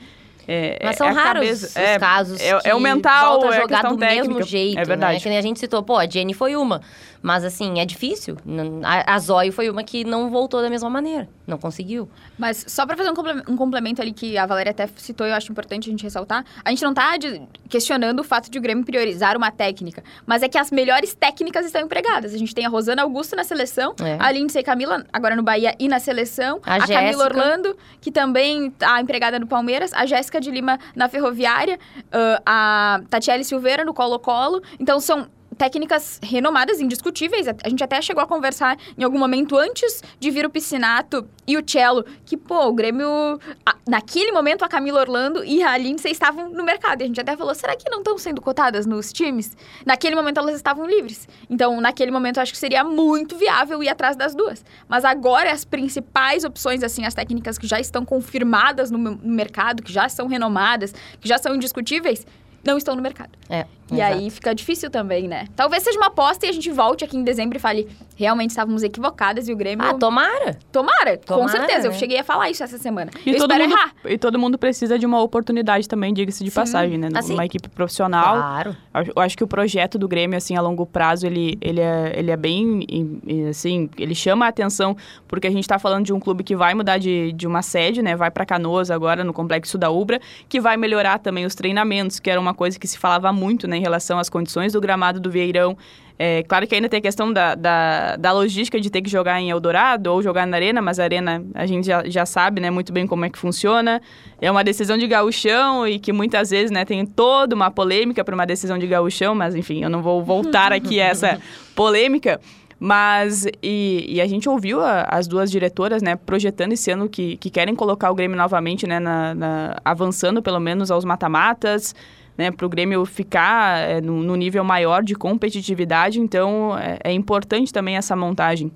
É, 0.47 0.79
Mas 0.85 0.99
são 0.99 1.07
é 1.07 1.11
raros 1.11 1.33
cabeça- 1.43 1.67
os 1.69 1.77
é, 1.77 1.99
casos 1.99 2.39
é, 2.39 2.51
é 2.65 2.75
o 2.75 2.79
mental, 2.79 3.41
volta 3.41 3.47
a 3.49 3.57
é 3.57 3.61
jogar 3.63 3.83
do 3.85 3.97
técnica. 3.97 4.29
mesmo 4.29 4.43
jeito, 4.43 4.79
É 4.79 4.85
verdade. 4.85 5.15
né? 5.15 5.21
Que 5.21 5.29
nem 5.31 5.39
a 5.39 5.41
gente 5.41 5.59
citou, 5.59 5.83
pô, 5.83 5.97
a 5.97 6.07
Jenny 6.07 6.35
foi 6.35 6.55
uma. 6.55 6.83
Mas 7.27 7.43
assim, 7.43 7.81
é 7.81 7.87
difícil. 7.87 8.37
A, 8.85 9.15
a 9.15 9.19
Zoe 9.19 9.51
foi 9.51 9.71
uma 9.71 9.83
que 9.83 10.05
não 10.05 10.29
voltou 10.29 10.61
da 10.61 10.69
mesma 10.69 10.91
maneira. 10.91 11.27
Não 11.47 11.57
conseguiu. 11.57 12.07
Mas 12.39 12.67
só 12.69 12.85
pra 12.85 12.95
fazer 12.99 13.11
um 13.11 13.15
comple- 13.15 13.43
complemento 13.57 14.03
ali 14.03 14.13
que 14.13 14.37
a 14.37 14.45
Valéria 14.45 14.73
até 14.73 14.87
citou, 14.99 15.27
eu 15.27 15.33
acho 15.35 15.51
importante 15.51 15.89
a 15.89 15.91
gente 15.91 16.03
ressaltar, 16.05 16.45
a 16.63 16.69
gente 16.69 16.83
não 16.83 16.93
tá 16.93 17.17
de- 17.17 17.41
questionando 17.67 18.21
o 18.21 18.25
fato 18.25 18.51
de 18.51 18.59
o 18.59 18.61
Grêmio 18.61 18.85
priorizar 18.85 19.39
uma 19.39 19.51
técnica, 19.51 20.05
mas 20.27 20.43
é 20.43 20.49
que 20.51 20.59
as 20.59 20.71
melhores 20.71 21.15
técnicas 21.15 21.65
estão 21.65 21.81
empregadas. 21.81 22.35
A 22.35 22.37
gente 22.39 22.55
tem 22.55 22.67
a 22.67 22.69
Rosana 22.69 23.01
Augusto 23.03 23.35
na 23.35 23.43
seleção, 23.43 23.95
É. 24.03 24.19
a 24.21 24.31
Lindsay 24.31 24.63
Camila, 24.63 25.03
agora 25.11 25.35
no 25.35 25.43
Bahia 25.43 25.75
e 25.79 25.89
na 25.89 25.99
seleção, 25.99 26.61
A 26.63 26.79
Camila 26.81 27.01
Jéssica. 27.01 27.25
Orlando, 27.25 27.77
que 28.03 28.13
também 28.13 28.71
tá 28.71 29.01
empregada 29.01 29.39
no 29.39 29.47
Palmeiras, 29.47 29.95
a 29.95 30.05
Jéssica 30.05 30.39
de 30.43 30.51
Lima 30.51 30.79
na 30.95 31.09
Ferroviária, 31.09 31.79
ah, 32.13 33.01
a 33.01 33.01
Tatiele 33.09 33.45
Silveira 33.45 33.83
no 33.83 33.95
Colo-Colo. 33.95 34.63
Então 34.79 35.01
são 35.01 35.27
técnicas 35.55 36.19
renomadas, 36.23 36.81
indiscutíveis. 36.81 37.47
A 37.49 37.69
gente 37.69 37.83
até 37.83 38.01
chegou 38.03 38.23
a 38.23 38.27
conversar 38.27 38.77
em 38.99 39.05
algum 39.05 39.19
momento 39.19 39.57
antes 39.57 40.03
de 40.19 40.31
vir 40.31 40.45
o 40.45 40.51
Piscinato 40.51 41.29
e 41.47 41.57
o 41.57 41.63
Cello, 41.67 42.05
que, 42.25 42.37
pô, 42.37 42.67
o 42.69 42.73
Grêmio... 42.73 43.39
a- 43.65 43.77
naquele 43.87 44.33
momento, 44.33 44.65
a 44.65 44.69
Camila 44.69 45.01
Orlando 45.01 45.45
e 45.45 45.63
a 45.63 45.77
Lindsay 45.77 46.13
estavam 46.13 46.49
no 46.49 46.65
mercado. 46.65 47.01
E 47.03 47.05
a 47.05 47.07
gente 47.07 47.21
até 47.21 47.37
falou, 47.37 47.55
será 47.55 47.77
que 47.77 47.89
não 47.91 47.99
estão 47.99 48.17
sendo 48.19 48.41
cotadas 48.41 48.87
nos 48.87 49.13
times? 49.13 49.57
Naquele 49.87 50.17
momento, 50.17 50.39
elas 50.39 50.57
estavam 50.57 50.87
livres. 50.87 51.29
Então, 51.49 51.81
naquele 51.81 52.11
momento, 52.11 52.39
eu 52.39 52.43
acho 52.43 52.53
que 52.53 52.59
seria 52.59 52.83
muito 52.83 53.37
viável 53.37 53.83
ir 53.83 53.89
atrás 53.89 54.17
das 54.17 54.35
duas. 54.35 54.65
Mas 54.89 55.05
agora, 55.05 55.53
as 55.53 55.65
principais 55.65 56.45
opções, 56.45 56.83
assim, 56.83 57.05
as 57.05 57.15
técnicas 57.15 57.59
que 57.59 57.67
já 57.67 57.79
estão 57.79 58.05
confirmadas 58.05 58.91
no 58.91 59.05
no 59.05 59.19
mercado, 59.35 59.83
que 59.83 59.93
já 59.93 60.09
são 60.09 60.27
renomadas, 60.27 60.95
que 61.21 61.29
já 61.29 61.37
são 61.37 61.55
indiscutíveis, 61.55 62.27
não 62.65 62.79
estão 62.79 62.97
no 62.97 63.03
mercado. 63.03 63.31
É. 63.49 63.67
E 63.91 63.95
exato. 63.95 64.15
aí 64.15 64.31
fica 64.31 64.55
difícil 64.55 64.91
também, 64.91 65.29
né? 65.29 65.47
Talvez 65.55 65.83
seja 65.83 65.99
uma 65.99 66.07
aposta 66.07 66.47
e 66.47 66.49
a 66.49 66.53
gente 66.53 66.71
volte 66.71 67.05
aqui 67.05 67.17
em 67.17 67.23
dezembro 67.23 67.57
e 67.57 67.61
fale, 67.61 67.89
realmente 68.17 68.51
estávamos 68.51 68.83
equivocadas 68.83 69.49
e 69.49 69.53
o 69.53 69.57
Grêmio. 69.57 69.85
Ah, 69.85 69.95
tomara. 69.95 70.57
Tomara, 70.71 71.17
com 71.19 71.35
Tomara, 71.35 71.49
certeza. 71.51 71.87
Eu 71.89 71.93
né? 71.93 71.99
cheguei 71.99 72.19
a 72.19 72.25
falar 72.25 72.51
isso 72.51 72.63
essa 72.63 72.79
semana. 72.79 73.11
E 73.27 73.31
eu 73.31 73.37
todo, 73.39 73.51
espero 73.51 73.69
mundo, 73.69 73.79
errar. 73.79 73.93
e 74.07 74.19
todo 74.19 74.39
mundo 74.39 74.59
precisa 74.59 74.99
de 74.99 75.05
uma 75.07 75.21
oportunidade 75.23 75.89
também, 75.89 76.13
diga-se 76.15 76.43
de 76.45 76.51
Sim. 76.51 76.55
passagem, 76.55 76.99
né? 76.99 77.09
Assim, 77.15 77.33
Numa 77.33 77.45
equipe 77.45 77.69
profissional. 77.69 78.35
Claro. 78.37 78.77
Acho- 78.93 79.13
Eu 79.17 79.23
acho 79.23 79.37
que 79.37 79.45
o 79.45 79.47
projeto 79.47 79.99
do 79.99 80.07
Grêmio, 80.09 80.37
assim, 80.37 80.57
a 80.57 80.61
longo 80.61 80.87
prazo, 80.87 81.27
ele, 81.27 81.59
ele, 81.61 81.81
é, 81.81 82.13
ele 82.17 82.31
é 82.31 82.37
bem, 82.37 82.85
em- 82.89 83.21
em, 83.27 83.49
assim, 83.49 83.89
ele 83.99 84.15
chama 84.15 84.47
a 84.47 84.49
atenção, 84.49 84.97
porque 85.29 85.47
a 85.47 85.51
gente 85.51 85.65
está 85.65 85.79
falando 85.79 86.05
de 86.05 86.13
um 86.13 86.21
clube 86.21 86.43
que 86.45 86.55
vai 86.57 86.75
mudar 86.75 86.99
de, 86.99 87.33
de 87.33 87.47
uma 87.47 87.63
sede, 87.63 88.03
né? 88.03 88.15
Vai 88.17 88.31
para 88.31 88.45
Canoas 88.47 88.91
agora, 88.91 89.25
no 89.25 89.33
Complexo 89.33 89.77
da 89.77 89.91
Ubra, 89.91 90.21
que 90.49 90.61
vai 90.61 90.77
melhorar 90.77 91.19
também 91.19 91.45
os 91.45 91.55
treinamentos, 91.55 92.19
que 92.21 92.31
era 92.31 92.41
uma 92.41 92.55
coisa 92.55 92.79
que 92.79 92.87
se 92.87 92.99
falava 92.99 93.33
muito, 93.33 93.67
né? 93.67 93.77
Em 93.77 93.81
relação 93.83 94.19
às 94.19 94.29
condições 94.29 94.73
do 94.73 94.81
gramado 94.81 95.19
do 95.21 95.31
Vieirão. 95.31 95.77
É, 96.17 96.45
claro 96.45 96.65
que 96.67 96.75
ainda 96.77 96.89
tem 96.89 96.99
a 96.99 97.03
questão 97.03 97.33
da, 97.33 97.57
da, 97.57 98.15
da 98.17 98.31
logística 98.33 98.81
de 98.81 98.89
ter 98.89 99.03
que 99.03 99.11
jogar 99.11 99.41
em 99.41 99.51
Eldorado 99.51 100.13
ou 100.13 100.23
jogar 100.23 100.47
na 100.47 100.57
Arena, 100.57 100.81
mas 100.81 101.01
a 101.01 101.03
Arena 101.05 101.45
a 101.55 101.67
gente 101.67 101.87
já, 101.89 102.05
já 102.09 102.25
sabe 102.25 102.61
né, 102.61 102.71
muito 102.71 102.93
bem 102.93 103.05
como 103.05 103.25
é 103.25 103.31
que 103.31 103.37
funciona. 103.39 104.01
É 104.41 104.49
uma 104.49 104.63
decisão 104.63 104.97
de 104.97 105.09
gauchão 105.09 105.89
e 105.89 105.99
que 105.99 106.13
muitas 106.13 106.51
vezes 106.51 106.71
né, 106.71 106.85
tem 106.85 107.05
toda 107.05 107.55
uma 107.57 107.69
polêmica 107.69 108.23
para 108.25 108.33
uma 108.35 108.47
decisão 108.47 108.79
de 108.79 108.87
gauchão, 108.87 109.35
mas 109.35 109.57
enfim, 109.57 109.83
eu 109.83 109.91
não 109.91 110.03
vou 110.03 110.23
voltar 110.23 110.71
aqui 110.73 111.01
a 111.01 111.07
essa 111.07 111.41
polêmica. 111.75 112.41
Mas, 112.79 113.47
e, 113.63 114.05
e 114.09 114.21
a 114.21 114.27
gente 114.27 114.49
ouviu 114.49 114.81
a- 114.81 115.07
as 115.11 115.27
duas 115.27 115.51
diretoras, 115.51 116.03
né, 116.03 116.17
projetando 116.17 116.73
esse 116.73 116.91
ano 116.91 117.09
que, 117.09 117.37
que 117.39 117.49
querem 117.49 117.75
colocar 117.75 118.11
o 118.11 118.15
Grêmio 118.15 118.37
novamente, 118.37 118.87
né, 118.87 119.01
na, 119.01 119.35
na- 119.35 119.77
avançando 119.85 120.43
pelo 120.43 120.61
menos 120.61 120.91
aos 120.91 121.05
mata-matas, 121.05 121.95
né, 122.37 122.51
para 122.51 122.67
o 122.67 122.69
Grêmio 122.69 123.05
ficar 123.05 123.79
é, 123.79 124.01
no, 124.01 124.23
no 124.23 124.35
nível 124.37 124.65
maior 124.65 125.03
de 125.03 125.15
competitividade. 125.15 126.21
Então, 126.21 126.77
é, 126.79 126.99
é 127.05 127.13
importante 127.13 127.73
também 127.73 127.97
essa 127.97 128.17
montagem. 128.17 128.71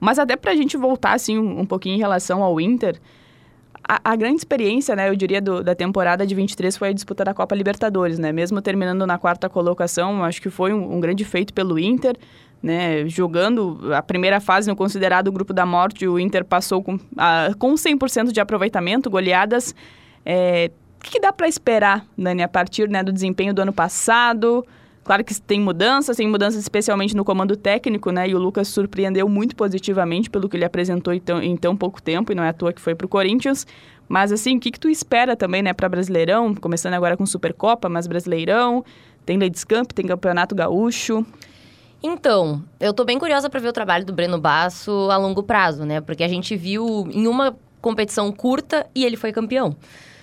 Mas 0.00 0.18
até 0.18 0.36
para 0.36 0.52
a 0.52 0.56
gente 0.56 0.76
voltar, 0.76 1.14
assim, 1.14 1.38
um, 1.38 1.60
um 1.60 1.66
pouquinho 1.66 1.94
em 1.96 1.98
relação 1.98 2.42
ao 2.42 2.60
Inter, 2.60 3.00
a, 3.88 4.12
a 4.12 4.16
grande 4.16 4.36
experiência, 4.36 4.96
né, 4.96 5.08
eu 5.08 5.16
diria, 5.16 5.40
do- 5.40 5.62
da 5.62 5.74
temporada 5.74 6.26
de 6.26 6.34
23 6.34 6.76
foi 6.76 6.88
a 6.88 6.92
disputa 6.92 7.24
da 7.24 7.32
Copa 7.32 7.54
Libertadores, 7.54 8.18
né? 8.18 8.32
Mesmo 8.32 8.60
terminando 8.60 9.06
na 9.06 9.16
quarta 9.18 9.48
colocação, 9.48 10.24
acho 10.24 10.42
que 10.42 10.50
foi 10.50 10.72
um, 10.72 10.96
um 10.96 11.00
grande 11.00 11.24
feito 11.24 11.54
pelo 11.54 11.78
Inter, 11.78 12.16
né? 12.62 13.06
Jogando 13.08 13.78
a 13.94 14.02
primeira 14.02 14.40
fase 14.40 14.68
no 14.68 14.74
considerado 14.74 15.30
grupo 15.30 15.52
da 15.52 15.64
morte, 15.64 16.06
o 16.06 16.18
Inter 16.18 16.44
passou 16.44 16.82
com, 16.82 16.98
a, 17.16 17.50
com 17.58 17.74
100% 17.74 18.32
de 18.32 18.40
aproveitamento, 18.40 19.08
goleadas. 19.08 19.74
É, 20.24 20.70
que, 21.06 21.12
que 21.12 21.20
dá 21.20 21.32
para 21.32 21.48
esperar, 21.48 22.04
Dani, 22.18 22.42
a 22.42 22.48
partir 22.48 22.88
né, 22.88 23.02
do 23.02 23.12
desempenho 23.12 23.54
do 23.54 23.62
ano 23.62 23.72
passado? 23.72 24.66
Claro 25.04 25.22
que 25.22 25.40
tem 25.40 25.60
mudanças, 25.60 26.16
tem 26.16 26.28
mudanças 26.28 26.60
especialmente 26.60 27.14
no 27.14 27.24
comando 27.24 27.56
técnico, 27.56 28.10
né? 28.10 28.28
E 28.28 28.34
o 28.34 28.38
Lucas 28.38 28.66
surpreendeu 28.66 29.28
muito 29.28 29.54
positivamente 29.54 30.28
pelo 30.28 30.48
que 30.48 30.56
ele 30.56 30.64
apresentou 30.64 31.14
em 31.14 31.20
tão, 31.20 31.40
em 31.40 31.56
tão 31.56 31.76
pouco 31.76 32.02
tempo, 32.02 32.32
e 32.32 32.34
não 32.34 32.42
é 32.42 32.48
à 32.48 32.52
toa 32.52 32.72
que 32.72 32.80
foi 32.80 32.94
para 32.94 33.04
o 33.04 33.08
Corinthians. 33.08 33.64
Mas 34.08 34.32
assim, 34.32 34.56
o 34.56 34.60
que, 34.60 34.72
que 34.72 34.80
tu 34.80 34.88
espera 34.88 35.36
também, 35.36 35.62
né, 35.62 35.72
para 35.72 35.88
Brasileirão? 35.88 36.52
Começando 36.56 36.94
agora 36.94 37.16
com 37.16 37.24
Supercopa, 37.24 37.88
mas 37.88 38.08
Brasileirão, 38.08 38.84
tem 39.24 39.38
Ladies 39.38 39.62
Camp, 39.62 39.92
tem 39.92 40.06
Campeonato 40.06 40.56
Gaúcho. 40.56 41.24
Então, 42.02 42.62
eu 42.80 42.92
tô 42.92 43.04
bem 43.04 43.18
curiosa 43.18 43.48
para 43.48 43.60
ver 43.60 43.68
o 43.68 43.72
trabalho 43.72 44.04
do 44.04 44.12
Breno 44.12 44.38
Basso 44.38 45.08
a 45.10 45.16
longo 45.16 45.42
prazo, 45.42 45.84
né? 45.84 46.00
Porque 46.00 46.24
a 46.24 46.28
gente 46.28 46.56
viu 46.56 47.08
em 47.12 47.28
uma 47.28 47.56
competição 47.80 48.30
curta 48.32 48.86
e 48.92 49.04
ele 49.04 49.16
foi 49.16 49.32
campeão. 49.32 49.76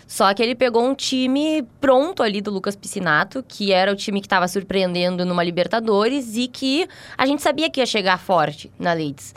Só 0.08 0.34
que 0.34 0.44
ele 0.44 0.56
pegou 0.56 0.84
um 0.84 0.94
time 0.94 1.64
pronto 1.80 2.22
ali 2.22 2.42
do 2.42 2.52
Lucas 2.52 2.76
Piscinato, 2.76 3.44
que 3.48 3.72
era 3.72 3.92
o 3.92 3.96
time 3.96 4.20
que 4.20 4.28
estava 4.28 4.48
surpreendendo 4.48 5.26
numa 5.26 5.44
Libertadores 5.44 6.36
e 6.36 6.48
que 6.48 6.88
a 7.18 7.26
gente 7.26 7.42
sabia 7.42 7.70
que 7.70 7.80
ia 7.80 7.86
chegar 7.86 8.20
forte 8.20 8.72
na 8.78 8.94
Leeds. 8.94 9.34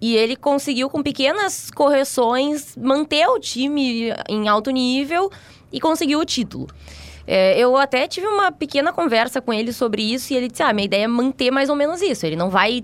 E 0.00 0.16
ele 0.16 0.36
conseguiu, 0.36 0.88
com 0.88 1.02
pequenas 1.02 1.70
correções, 1.70 2.76
manter 2.76 3.26
o 3.26 3.38
time 3.40 4.12
em 4.28 4.48
alto 4.48 4.70
nível 4.70 5.30
e 5.72 5.80
conseguiu 5.80 6.20
o 6.20 6.24
título. 6.24 6.68
É, 7.26 7.58
eu 7.58 7.76
até 7.76 8.08
tive 8.08 8.26
uma 8.26 8.50
pequena 8.50 8.92
conversa 8.92 9.40
com 9.40 9.52
ele 9.52 9.72
sobre 9.72 10.02
isso 10.02 10.32
e 10.32 10.36
ele 10.36 10.48
disse: 10.48 10.62
Ah, 10.62 10.72
minha 10.72 10.86
ideia 10.86 11.04
é 11.04 11.08
manter 11.08 11.50
mais 11.50 11.68
ou 11.68 11.76
menos 11.76 12.00
isso. 12.00 12.24
Ele 12.24 12.36
não 12.36 12.48
vai 12.48 12.82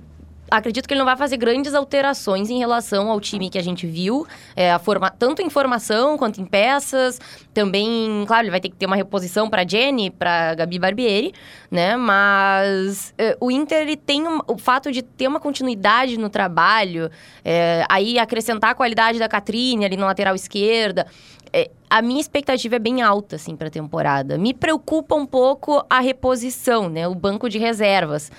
acredito 0.50 0.86
que 0.86 0.94
ele 0.94 0.98
não 0.98 1.06
vai 1.06 1.16
fazer 1.16 1.36
grandes 1.36 1.74
alterações 1.74 2.50
em 2.50 2.58
relação 2.58 3.10
ao 3.10 3.20
time 3.20 3.50
que 3.50 3.58
a 3.58 3.62
gente 3.62 3.86
viu, 3.86 4.26
é, 4.54 4.72
a 4.72 4.78
forma, 4.78 5.10
tanto 5.10 5.42
em 5.42 5.50
formação 5.50 6.16
quanto 6.16 6.40
em 6.40 6.44
peças. 6.44 7.20
Também, 7.52 8.24
claro, 8.26 8.44
ele 8.44 8.50
vai 8.50 8.60
ter 8.60 8.68
que 8.68 8.76
ter 8.76 8.86
uma 8.86 8.96
reposição 8.96 9.48
para 9.48 9.66
Jenny, 9.66 10.10
para 10.10 10.54
Gabi 10.54 10.78
Barbieri, 10.78 11.32
né? 11.70 11.96
Mas 11.96 13.14
é, 13.16 13.36
o 13.40 13.50
Inter 13.50 13.82
ele 13.82 13.96
tem 13.96 14.26
um, 14.26 14.40
o 14.46 14.58
fato 14.58 14.90
de 14.90 15.02
ter 15.02 15.28
uma 15.28 15.40
continuidade 15.40 16.18
no 16.18 16.28
trabalho, 16.28 17.10
é, 17.44 17.84
aí 17.88 18.18
acrescentar 18.18 18.70
a 18.70 18.74
qualidade 18.74 19.18
da 19.18 19.28
Catrine 19.28 19.84
ali 19.84 19.96
na 19.96 20.06
lateral 20.06 20.34
esquerda. 20.34 21.06
É, 21.52 21.70
a 21.88 22.02
minha 22.02 22.20
expectativa 22.20 22.74
é 22.74 22.78
bem 22.80 23.00
alta, 23.00 23.36
assim, 23.36 23.54
para 23.54 23.68
a 23.68 23.70
temporada. 23.70 24.36
Me 24.36 24.52
preocupa 24.52 25.14
um 25.14 25.24
pouco 25.24 25.84
a 25.88 26.00
reposição, 26.00 26.88
né? 26.88 27.06
O 27.06 27.14
banco 27.14 27.48
de 27.48 27.58
reservas. 27.58 28.32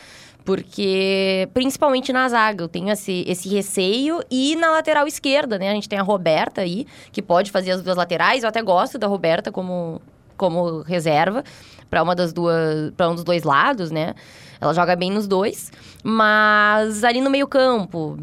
Porque, 0.45 1.49
principalmente 1.55 2.13
na 2.13 2.29
zaga, 2.29 2.63
eu 2.63 2.67
tenho 2.67 2.91
esse, 2.91 3.25
esse 3.27 3.49
receio. 3.49 4.21
E 4.29 4.55
na 4.55 4.69
lateral 4.69 5.07
esquerda, 5.07 5.57
né? 5.57 5.71
A 5.71 5.73
gente 5.73 5.89
tem 5.89 5.97
a 5.97 6.03
Roberta 6.03 6.61
aí, 6.61 6.85
que 7.11 7.21
pode 7.21 7.51
fazer 7.51 7.71
as 7.71 7.81
duas 7.81 7.97
laterais. 7.97 8.43
Eu 8.43 8.49
até 8.49 8.61
gosto 8.61 8.99
da 8.99 9.07
Roberta 9.07 9.51
como, 9.51 9.99
como 10.37 10.81
reserva 10.81 11.43
para 11.89 12.03
uma 12.03 12.15
das 12.15 12.31
duas 12.31 12.91
para 12.95 13.09
um 13.09 13.15
dos 13.15 13.23
dois 13.23 13.43
lados, 13.43 13.89
né? 13.89 14.13
Ela 14.61 14.73
joga 14.73 14.95
bem 14.95 15.11
nos 15.11 15.27
dois, 15.27 15.71
mas 16.03 17.03
ali 17.03 17.21
no 17.21 17.29
meio-campo, 17.29 18.17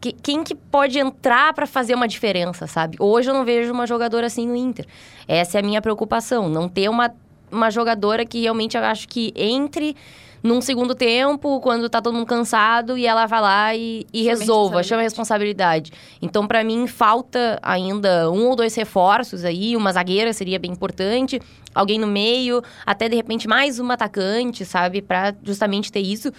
que, 0.00 0.12
quem 0.12 0.44
que 0.44 0.54
pode 0.54 0.98
entrar 0.98 1.52
para 1.52 1.66
fazer 1.66 1.94
uma 1.94 2.08
diferença, 2.08 2.66
sabe? 2.66 2.96
Hoje 3.00 3.30
eu 3.30 3.34
não 3.34 3.44
vejo 3.44 3.72
uma 3.72 3.86
jogadora 3.86 4.26
assim 4.26 4.46
no 4.46 4.56
Inter. 4.56 4.86
Essa 5.26 5.58
é 5.58 5.60
a 5.60 5.62
minha 5.62 5.82
preocupação, 5.82 6.48
não 6.48 6.68
ter 6.68 6.88
uma 6.88 7.12
uma 7.50 7.70
jogadora 7.70 8.24
que 8.24 8.42
realmente 8.42 8.76
eu 8.76 8.82
acho 8.84 9.08
que 9.08 9.32
entre 9.36 9.96
num 10.46 10.60
segundo 10.60 10.94
tempo, 10.94 11.60
quando 11.60 11.88
tá 11.88 12.00
todo 12.00 12.14
mundo 12.14 12.26
cansado, 12.26 12.96
e 12.96 13.06
ela 13.06 13.26
vai 13.26 13.40
lá 13.40 13.74
e, 13.74 14.06
e 14.12 14.22
resolva, 14.22 14.82
chama 14.82 15.00
a 15.00 15.02
responsabilidade. 15.02 15.92
Então, 16.22 16.46
para 16.46 16.62
mim, 16.62 16.86
falta 16.86 17.58
ainda 17.62 18.30
um 18.30 18.46
ou 18.46 18.56
dois 18.56 18.74
reforços 18.74 19.44
aí, 19.44 19.76
uma 19.76 19.92
zagueira 19.92 20.32
seria 20.32 20.58
bem 20.58 20.70
importante, 20.70 21.40
alguém 21.74 21.98
no 21.98 22.06
meio, 22.06 22.62
até 22.84 23.08
de 23.08 23.16
repente 23.16 23.48
mais 23.48 23.78
um 23.78 23.90
atacante, 23.90 24.64
sabe? 24.64 25.02
para 25.02 25.34
justamente 25.42 25.90
ter 25.90 26.00
isso 26.00 26.32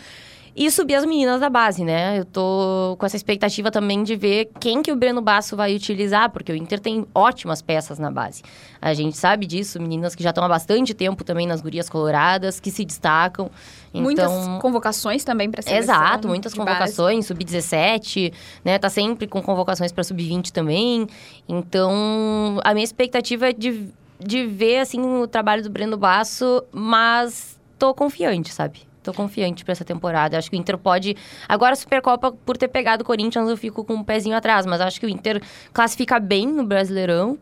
e 0.58 0.72
subir 0.72 0.96
as 0.96 1.06
meninas 1.06 1.40
da 1.40 1.52
base, 1.52 1.86
né? 1.86 2.18
Eu 2.18 2.26
tô 2.26 2.96
com 2.98 3.06
essa 3.06 3.16
expectativa 3.16 3.70
também 3.70 4.02
de 4.02 4.16
ver 4.16 4.50
quem 4.60 4.82
que 4.82 4.92
o 4.92 4.96
Breno 4.96 5.22
Basso 5.22 5.56
vai 5.56 5.76
utilizar, 5.76 6.32
porque 6.32 6.52
o 6.52 6.56
Inter 6.56 6.80
tem 6.80 7.06
ótimas 7.14 7.62
peças 7.62 8.00
na 8.00 8.10
base. 8.10 8.42
A 8.82 8.92
gente 8.96 9.16
sabe 9.16 9.46
disso, 9.46 9.80
meninas 9.80 10.16
que 10.16 10.24
já 10.24 10.32
estão 10.32 10.44
há 10.44 10.50
bastante 10.50 10.96
tempo 10.96 11.24
também 11.24 11.46
nas 11.46 11.62
gurias 11.62 11.88
coloradas, 11.88 12.60
que 12.60 12.72
se 12.72 12.84
destacam. 12.84 13.52
Então... 13.94 14.02
Muitas 14.02 14.32
convocações 14.60 15.24
também 15.24 15.52
para 15.52 15.62
seleção. 15.62 15.96
Exato, 15.96 16.28
muitas 16.28 16.56
convocações, 16.56 17.28
sub-17, 17.28 18.34
né? 18.66 18.80
Tá 18.80 18.90
sempre 18.90 19.28
com 19.28 19.44
convocações 19.44 19.92
para 19.92 20.04
sub-20 20.04 20.50
também. 20.50 21.08
Então, 21.48 22.60
a 22.64 22.74
minha 22.74 22.84
expectativa 22.84 23.50
é 23.50 23.54
de, 23.54 23.90
de 24.20 24.48
ver 24.48 24.80
assim 24.80 25.00
o 25.02 25.28
trabalho 25.28 25.62
do 25.62 25.70
Breno 25.70 25.98
Basso, 25.98 26.64
mas 26.72 27.60
tô 27.78 27.94
confiante, 27.94 28.52
sabe? 28.52 28.88
Tô 29.08 29.14
confiante 29.14 29.64
para 29.64 29.72
essa 29.72 29.86
temporada. 29.86 30.38
Acho 30.38 30.50
que 30.50 30.58
o 30.58 30.60
Inter 30.60 30.78
pode. 30.78 31.16
Agora, 31.48 31.72
a 31.72 31.76
Supercopa, 31.78 32.34
por 32.34 32.58
ter 32.58 32.68
pegado 32.68 33.04
o 33.04 33.06
Corinthians, 33.06 33.48
eu 33.48 33.56
fico 33.56 33.86
com 33.86 33.94
um 33.94 34.04
pezinho 34.04 34.36
atrás. 34.36 34.66
Mas 34.66 34.82
acho 34.82 35.00
que 35.00 35.06
o 35.06 35.10
Inter 35.10 35.42
classifica 35.72 36.20
bem 36.20 36.46
no 36.46 36.66
Brasileirão 36.66 37.38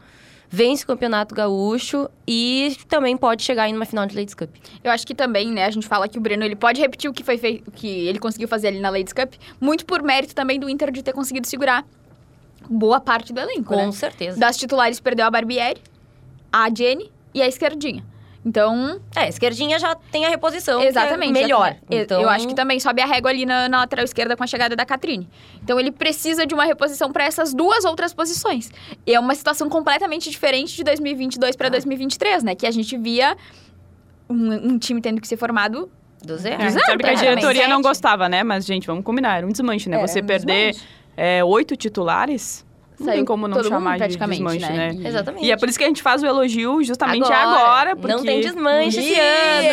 vence 0.48 0.84
o 0.84 0.88
Campeonato 0.88 1.34
Gaúcho 1.34 2.08
e 2.28 2.78
também 2.88 3.18
pode 3.18 3.42
chegar 3.42 3.68
em 3.68 3.76
uma 3.76 3.84
final 3.84 4.06
de 4.06 4.16
Ladies 4.16 4.36
Cup. 4.36 4.52
Eu 4.84 4.92
acho 4.92 5.08
que 5.08 5.16
também, 5.16 5.52
né, 5.52 5.66
a 5.66 5.72
gente 5.72 5.88
fala 5.88 6.08
que 6.08 6.20
o 6.20 6.22
Breno 6.22 6.44
ele 6.44 6.56
pode 6.56 6.80
repetir 6.80 7.10
o 7.10 7.14
que 7.14 7.24
foi 7.24 7.40
feito, 7.40 7.72
que 7.72 7.88
ele 7.88 8.20
conseguiu 8.20 8.48
fazer 8.48 8.68
ali 8.68 8.80
na 8.80 8.92
Ladies 8.92 9.12
Cup, 9.12 9.34
muito 9.60 9.88
por 9.88 10.04
mérito 10.04 10.36
também 10.36 10.60
do 10.60 10.70
Inter 10.70 10.92
de 10.92 11.02
ter 11.02 11.14
conseguido 11.14 11.48
segurar 11.48 11.84
boa 12.70 13.02
parte 13.02 13.34
do 13.34 13.40
elenco, 13.40 13.74
Com 13.74 13.88
né? 13.88 13.92
certeza. 13.92 14.40
Das 14.40 14.56
titulares 14.56 15.00
perdeu 15.00 15.26
a 15.26 15.32
Barbieri, 15.32 15.82
a 16.54 16.70
Jenny 16.72 17.12
e 17.34 17.42
a 17.42 17.48
Esquerdinha. 17.48 18.06
Então. 18.46 19.02
É, 19.16 19.22
a 19.22 19.28
esquerdinha 19.28 19.80
já 19.80 19.96
tem 19.96 20.24
a 20.24 20.30
reposição. 20.30 20.82
Exatamente. 20.82 21.38
É 21.38 21.42
melhor. 21.42 21.76
Então... 21.90 22.22
Eu 22.22 22.30
acho 22.30 22.48
que 22.48 22.54
também 22.54 22.80
sobe 22.80 23.02
a 23.02 23.06
régua 23.06 23.32
ali 23.32 23.46
na, 23.46 23.68
na, 23.68 23.80
lateral 23.80 24.06
esquerda 24.06 24.38
com 24.38 24.44
a 24.44 24.48
chegada 24.48 24.76
da 24.76 24.86
Catrine. 24.86 25.28
Então 25.64 25.80
ele 25.80 25.92
precisa 25.92 26.46
de 26.46 26.54
uma 26.54 26.64
reposição 26.64 27.12
para 27.12 27.24
essas 27.24 27.54
duas 27.54 27.84
outras 27.86 28.14
posições. 28.14 28.72
E 29.06 29.16
é 29.16 29.20
uma 29.20 29.34
situação 29.34 29.68
completamente 29.68 30.30
diferente 30.30 30.76
de 30.76 30.84
2022 30.84 31.56
para 31.56 31.68
ah. 31.68 31.72
2023, 31.72 32.44
né? 32.44 32.54
Que 32.54 32.68
a 32.68 32.72
gente 32.72 32.96
via 32.96 33.36
um, 34.30 34.54
um 34.74 34.78
time 34.78 35.02
tendo 35.02 35.20
que 35.20 35.28
ser 35.28 35.38
formado 35.38 35.90
do 36.24 36.38
zero. 36.38 36.62
É, 36.62 36.70
sabe 36.70 37.04
que 37.04 37.10
a 37.10 37.14
diretoria 37.16 37.68
não 37.68 37.82
gostava, 37.82 38.30
né? 38.30 38.44
Mas, 38.44 38.66
gente, 38.66 38.86
vamos 38.86 39.04
combinar. 39.04 39.38
Era 39.38 39.48
um 39.48 39.52
desmanche, 39.52 39.90
né? 39.90 39.98
Era 39.98 40.08
Você 40.08 40.22
um 40.22 40.26
perder 40.26 40.76
é, 41.18 41.44
oito 41.44 41.76
titulares 41.76 42.66
não 43.00 43.14
tem 43.14 43.26
como 43.26 43.48
não 43.48 43.64
chamar 43.64 43.98
de 44.00 44.18
desmanche, 44.18 44.60
né? 44.60 44.94
né? 44.94 45.08
Exatamente. 45.08 45.46
E 45.46 45.52
é 45.52 45.58
por 45.58 45.70
isso 45.70 45.78
que 45.78 45.84
a 45.84 45.88
gente 45.88 46.02
faz 46.02 46.24
o 46.24 46.26
elogio 46.26 46.84
justamente 46.84 47.24
agora. 47.32 47.46
agora 47.46 47.96
porque... 47.96 48.16
Não 48.16 48.24
tem 48.24 48.42
desmanche 48.42 49.00
esse 49.00 49.20
ano. 49.20 49.66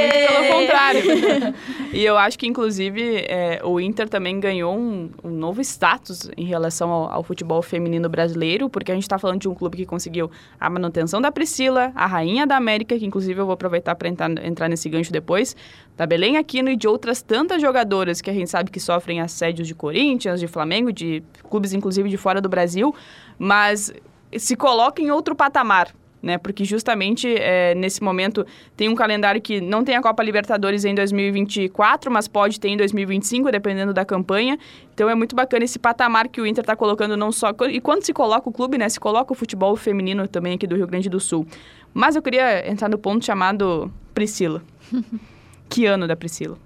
Muito 0.00 0.32
pelo 0.32 0.60
contrário. 0.60 1.54
e 1.92 2.04
eu 2.04 2.16
acho 2.16 2.38
que, 2.38 2.46
inclusive, 2.46 3.24
é, 3.28 3.60
o 3.64 3.80
Inter 3.80 4.08
também 4.08 4.38
ganhou 4.38 4.76
um, 4.76 5.10
um 5.22 5.30
novo 5.30 5.60
status 5.60 6.30
em 6.36 6.44
relação 6.44 6.90
ao, 6.90 7.12
ao, 7.12 7.22
futebol 7.22 7.62
feminino 7.62 8.08
brasileiro, 8.08 8.68
porque 8.68 8.92
a 8.92 8.94
gente 8.94 9.04
está 9.04 9.18
falando 9.18 9.40
de 9.40 9.48
um 9.48 9.54
clube 9.54 9.76
que 9.76 9.86
conseguiu 9.86 10.30
a 10.60 10.68
manutenção 10.70 11.20
da 11.20 11.32
Priscila, 11.32 11.92
a 11.94 12.06
rainha 12.06 12.46
da 12.46 12.56
América, 12.56 12.98
que 12.98 13.06
inclusive 13.06 13.40
eu 13.40 13.46
vou 13.46 13.54
aproveitar 13.54 13.94
para 13.94 14.08
entrar, 14.08 14.30
entrar 14.44 14.68
nesse 14.68 14.88
gancho 14.88 15.12
depois, 15.12 15.56
da 15.96 16.06
Belém 16.06 16.36
Aquino 16.36 16.70
e 16.70 16.76
de 16.76 16.86
outras 16.86 17.22
tantas 17.22 17.60
jogadoras 17.60 18.20
que 18.20 18.28
a 18.28 18.32
gente 18.32 18.50
sabe 18.50 18.70
que 18.70 18.78
sofrem 18.78 19.20
assédios 19.20 19.66
de 19.66 19.74
Corinthians, 19.74 20.38
de 20.38 20.46
Flamengo, 20.46 20.92
de 20.92 21.22
clubes 21.48 21.72
inclusive 21.72 22.08
de 22.08 22.16
fora 22.16 22.40
do 22.40 22.48
Brasil, 22.48 22.94
mas 23.38 23.92
se 24.36 24.54
coloca 24.54 25.00
em 25.00 25.10
outro 25.10 25.34
patamar. 25.34 25.94
Né, 26.22 26.38
porque 26.38 26.64
justamente 26.64 27.36
é, 27.38 27.72
nesse 27.76 28.02
momento 28.02 28.44
tem 28.76 28.88
um 28.88 28.96
calendário 28.96 29.40
que 29.40 29.60
não 29.60 29.84
tem 29.84 29.94
a 29.94 30.02
Copa 30.02 30.24
Libertadores 30.24 30.84
em 30.84 30.92
2024, 30.92 32.10
mas 32.10 32.26
pode 32.26 32.58
ter 32.58 32.68
em 32.68 32.76
2025, 32.76 33.52
dependendo 33.52 33.92
da 33.94 34.04
campanha. 34.04 34.58
Então 34.92 35.08
é 35.08 35.14
muito 35.14 35.36
bacana 35.36 35.64
esse 35.64 35.78
patamar 35.78 36.26
que 36.26 36.40
o 36.40 36.46
Inter 36.46 36.62
está 36.62 36.74
colocando, 36.74 37.16
não 37.16 37.30
só. 37.30 37.52
E 37.70 37.80
quando 37.80 38.02
se 38.02 38.12
coloca 38.12 38.48
o 38.48 38.52
clube, 38.52 38.76
né? 38.76 38.88
Se 38.88 38.98
coloca 38.98 39.32
o 39.32 39.36
futebol 39.36 39.76
feminino 39.76 40.26
também 40.26 40.54
aqui 40.54 40.66
do 40.66 40.74
Rio 40.74 40.88
Grande 40.88 41.08
do 41.08 41.20
Sul. 41.20 41.46
Mas 41.94 42.16
eu 42.16 42.22
queria 42.22 42.68
entrar 42.68 42.88
no 42.88 42.98
ponto 42.98 43.24
chamado 43.24 43.92
Priscila. 44.12 44.62
que 45.68 45.86
ano 45.86 46.06
da 46.06 46.16
Priscila. 46.16 46.58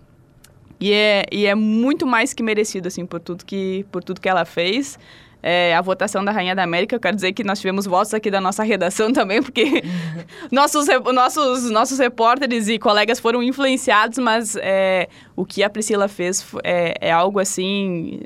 E 0.80 0.92
é, 0.92 1.26
e 1.30 1.46
é 1.46 1.54
muito 1.54 2.06
mais 2.06 2.32
que 2.32 2.42
merecido, 2.42 2.88
assim, 2.88 3.04
por 3.04 3.20
tudo 3.20 3.44
que, 3.44 3.84
por 3.92 4.02
tudo 4.02 4.20
que 4.20 4.28
ela 4.28 4.44
fez. 4.44 4.98
É, 5.42 5.74
a 5.74 5.80
votação 5.80 6.22
da 6.22 6.30
Rainha 6.32 6.54
da 6.54 6.62
América, 6.62 6.94
eu 6.94 7.00
quero 7.00 7.14
dizer 7.14 7.32
que 7.32 7.42
nós 7.42 7.58
tivemos 7.60 7.86
votos 7.86 8.12
aqui 8.12 8.30
da 8.30 8.40
nossa 8.40 8.62
redação 8.62 9.12
também, 9.12 9.42
porque 9.42 9.82
nossos, 10.50 10.86
nossos, 11.14 11.70
nossos 11.70 11.98
repórteres 11.98 12.68
e 12.68 12.78
colegas 12.78 13.18
foram 13.18 13.42
influenciados, 13.42 14.18
mas 14.18 14.56
é, 14.56 15.08
o 15.36 15.44
que 15.44 15.62
a 15.62 15.70
Priscila 15.70 16.08
fez 16.08 16.46
é, 16.62 16.94
é 17.00 17.10
algo 17.10 17.38
assim 17.38 18.20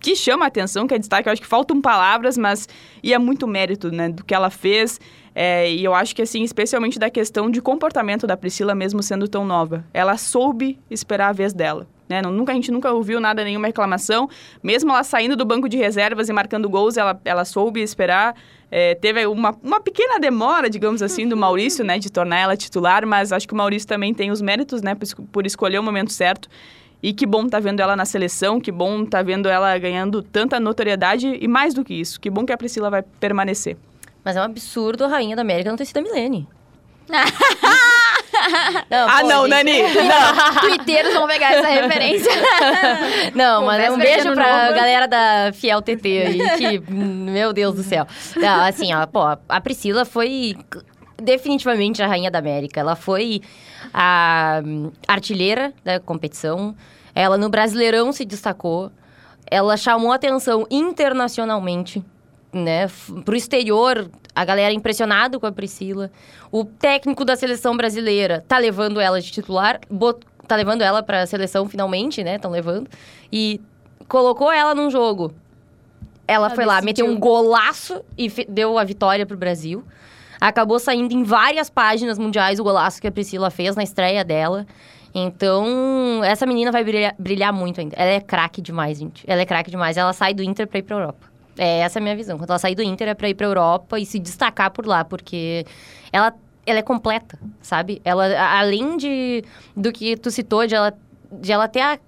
que 0.00 0.16
chama 0.16 0.46
a 0.46 0.48
atenção, 0.48 0.86
que 0.86 0.94
é 0.94 0.98
destaque. 0.98 1.28
Eu 1.28 1.32
acho 1.32 1.42
que 1.42 1.46
faltam 1.46 1.80
palavras, 1.80 2.38
mas 2.38 2.66
e 3.02 3.12
é 3.12 3.18
muito 3.18 3.46
mérito 3.46 3.92
né, 3.92 4.08
do 4.08 4.24
que 4.24 4.34
ela 4.34 4.48
fez. 4.48 4.98
É, 5.34 5.70
e 5.70 5.84
eu 5.84 5.94
acho 5.94 6.14
que, 6.14 6.22
assim, 6.22 6.42
especialmente 6.42 6.98
da 6.98 7.08
questão 7.08 7.50
de 7.50 7.60
comportamento 7.62 8.26
da 8.26 8.36
Priscila, 8.36 8.74
mesmo 8.74 9.02
sendo 9.02 9.28
tão 9.28 9.44
nova. 9.44 9.84
Ela 9.94 10.16
soube 10.16 10.78
esperar 10.90 11.28
a 11.28 11.32
vez 11.32 11.52
dela. 11.52 11.86
Né? 12.08 12.20
Nunca, 12.22 12.50
a 12.50 12.54
gente 12.56 12.72
nunca 12.72 12.92
ouviu 12.92 13.20
nada, 13.20 13.44
nenhuma 13.44 13.68
reclamação. 13.68 14.28
Mesmo 14.60 14.90
ela 14.90 15.04
saindo 15.04 15.36
do 15.36 15.44
banco 15.44 15.68
de 15.68 15.76
reservas 15.76 16.28
e 16.28 16.32
marcando 16.32 16.68
gols, 16.68 16.96
ela, 16.96 17.20
ela 17.24 17.44
soube 17.44 17.80
esperar. 17.80 18.34
É, 18.68 18.96
teve 18.96 19.24
uma, 19.26 19.56
uma 19.62 19.80
pequena 19.80 20.18
demora, 20.18 20.68
digamos 20.68 21.02
assim, 21.02 21.28
do 21.28 21.36
Maurício, 21.36 21.84
né? 21.84 22.00
De 22.00 22.10
tornar 22.10 22.40
ela 22.40 22.56
titular, 22.56 23.06
mas 23.06 23.32
acho 23.32 23.46
que 23.46 23.54
o 23.54 23.56
Maurício 23.56 23.86
também 23.86 24.12
tem 24.12 24.32
os 24.32 24.42
méritos, 24.42 24.82
né? 24.82 24.96
Por, 24.96 25.06
por 25.26 25.46
escolher 25.46 25.78
o 25.78 25.82
momento 25.84 26.12
certo. 26.12 26.48
E 27.00 27.12
que 27.12 27.24
bom 27.24 27.46
tá 27.46 27.60
vendo 27.60 27.80
ela 27.80 27.94
na 27.94 28.04
seleção, 28.04 28.60
que 28.60 28.72
bom 28.72 29.06
tá 29.06 29.22
vendo 29.22 29.48
ela 29.48 29.78
ganhando 29.78 30.20
tanta 30.20 30.58
notoriedade 30.58 31.38
e 31.40 31.48
mais 31.48 31.72
do 31.72 31.84
que 31.84 31.94
isso, 31.94 32.20
que 32.20 32.28
bom 32.28 32.44
que 32.44 32.52
a 32.52 32.58
Priscila 32.58 32.90
vai 32.90 33.02
permanecer. 33.02 33.76
Mas 34.24 34.36
é 34.36 34.40
um 34.40 34.44
absurdo 34.44 35.04
a 35.04 35.08
Rainha 35.08 35.34
da 35.34 35.42
América 35.42 35.70
não 35.70 35.76
ter 35.76 35.84
sido 35.84 35.98
a 35.98 36.02
Milene. 36.02 36.48
Não, 38.88 39.08
ah, 39.08 39.20
pô, 39.20 39.28
não, 39.28 39.42
gente. 39.42 39.50
Nani! 39.50 39.82
Não. 40.08 40.60
Twitteiros 40.60 41.12
vão 41.12 41.26
pegar 41.26 41.52
essa 41.52 41.68
referência. 41.68 42.30
Não, 43.34 43.64
mas 43.64 43.82
é 43.82 43.90
um 43.90 43.98
beijo 43.98 44.32
pra 44.32 44.64
novo. 44.64 44.74
galera 44.74 45.06
da 45.06 45.52
Fiel 45.52 45.82
TT 45.82 46.06
aí, 46.06 46.56
que, 46.56 46.92
meu 46.92 47.52
Deus 47.52 47.74
do 47.74 47.82
céu. 47.82 48.06
Não, 48.36 48.64
assim, 48.64 48.94
ó, 48.94 49.06
pô, 49.06 49.20
a 49.48 49.60
Priscila 49.60 50.04
foi 50.04 50.56
definitivamente 51.20 52.02
a 52.02 52.06
rainha 52.06 52.30
da 52.30 52.38
América. 52.38 52.80
Ela 52.80 52.96
foi 52.96 53.42
a 53.92 54.62
hum, 54.64 54.90
artilheira 55.06 55.72
da 55.84 56.00
competição. 56.00 56.74
Ela 57.14 57.36
no 57.36 57.48
Brasileirão 57.48 58.12
se 58.12 58.24
destacou. 58.24 58.90
Ela 59.50 59.76
chamou 59.76 60.12
atenção 60.12 60.66
internacionalmente, 60.70 62.02
né? 62.52 62.88
Pro 63.24 63.36
exterior, 63.36 64.10
a 64.34 64.44
galera 64.44 64.72
é 64.72 64.74
impressionada 64.76 65.38
com 65.38 65.46
a 65.46 65.52
Priscila. 65.52 66.10
O 66.50 66.64
técnico 66.64 67.24
da 67.24 67.36
seleção 67.36 67.76
brasileira 67.76 68.44
tá 68.46 68.58
levando 68.58 69.00
ela 69.00 69.20
de 69.20 69.30
titular, 69.30 69.80
bot- 69.90 70.24
tá 70.48 70.56
levando 70.56 70.82
ela 70.82 71.02
pra 71.02 71.26
seleção 71.26 71.68
finalmente, 71.68 72.24
né? 72.24 72.36
Estão 72.36 72.50
levando. 72.50 72.88
E 73.32 73.60
colocou 74.08 74.50
ela 74.50 74.74
num 74.74 74.90
jogo. 74.90 75.32
Ela 76.26 76.46
Ela 76.46 76.54
foi 76.54 76.64
lá, 76.64 76.80
meteu 76.80 77.06
um 77.06 77.18
golaço 77.18 78.04
e 78.16 78.28
deu 78.48 78.78
a 78.78 78.84
vitória 78.84 79.26
pro 79.26 79.36
Brasil. 79.36 79.84
Acabou 80.40 80.78
saindo 80.78 81.12
em 81.12 81.22
várias 81.22 81.68
páginas 81.68 82.18
mundiais 82.18 82.58
o 82.58 82.64
golaço 82.64 83.00
que 83.00 83.06
a 83.06 83.12
Priscila 83.12 83.50
fez 83.50 83.76
na 83.76 83.82
estreia 83.82 84.24
dela. 84.24 84.66
Então, 85.14 86.22
essa 86.24 86.46
menina 86.46 86.70
vai 86.70 86.84
brilhar, 86.84 87.14
brilhar 87.18 87.52
muito 87.52 87.80
ainda. 87.80 87.96
Ela 87.96 88.10
é 88.12 88.20
craque 88.20 88.62
demais, 88.62 88.98
gente. 88.98 89.24
Ela 89.26 89.42
é 89.42 89.44
craque 89.44 89.70
demais. 89.70 89.96
Ela 89.96 90.12
sai 90.12 90.32
do 90.32 90.42
Inter 90.42 90.66
pra 90.68 90.78
ir 90.78 90.82
pra 90.82 90.96
Europa. 90.96 91.29
É, 91.62 91.80
essa 91.80 91.98
é 91.98 92.00
a 92.00 92.02
minha 92.02 92.16
visão. 92.16 92.38
Quando 92.38 92.48
ela 92.48 92.58
sair 92.58 92.74
do 92.74 92.82
Inter 92.82 93.08
é 93.08 93.12
pra 93.12 93.28
ir 93.28 93.34
pra 93.34 93.46
Europa 93.46 94.00
e 94.00 94.06
se 94.06 94.18
destacar 94.18 94.70
por 94.70 94.86
lá, 94.86 95.04
porque 95.04 95.66
ela, 96.10 96.32
ela 96.64 96.78
é 96.78 96.82
completa, 96.82 97.38
sabe? 97.60 98.00
Ela, 98.02 98.58
além 98.58 98.96
de 98.96 99.44
do 99.76 99.92
que 99.92 100.16
tu 100.16 100.30
citou, 100.30 100.66
de 100.66 100.74
ela, 100.74 100.94
de 101.30 101.52
ela 101.52 101.68
ter 101.68 101.82
a 101.82 101.98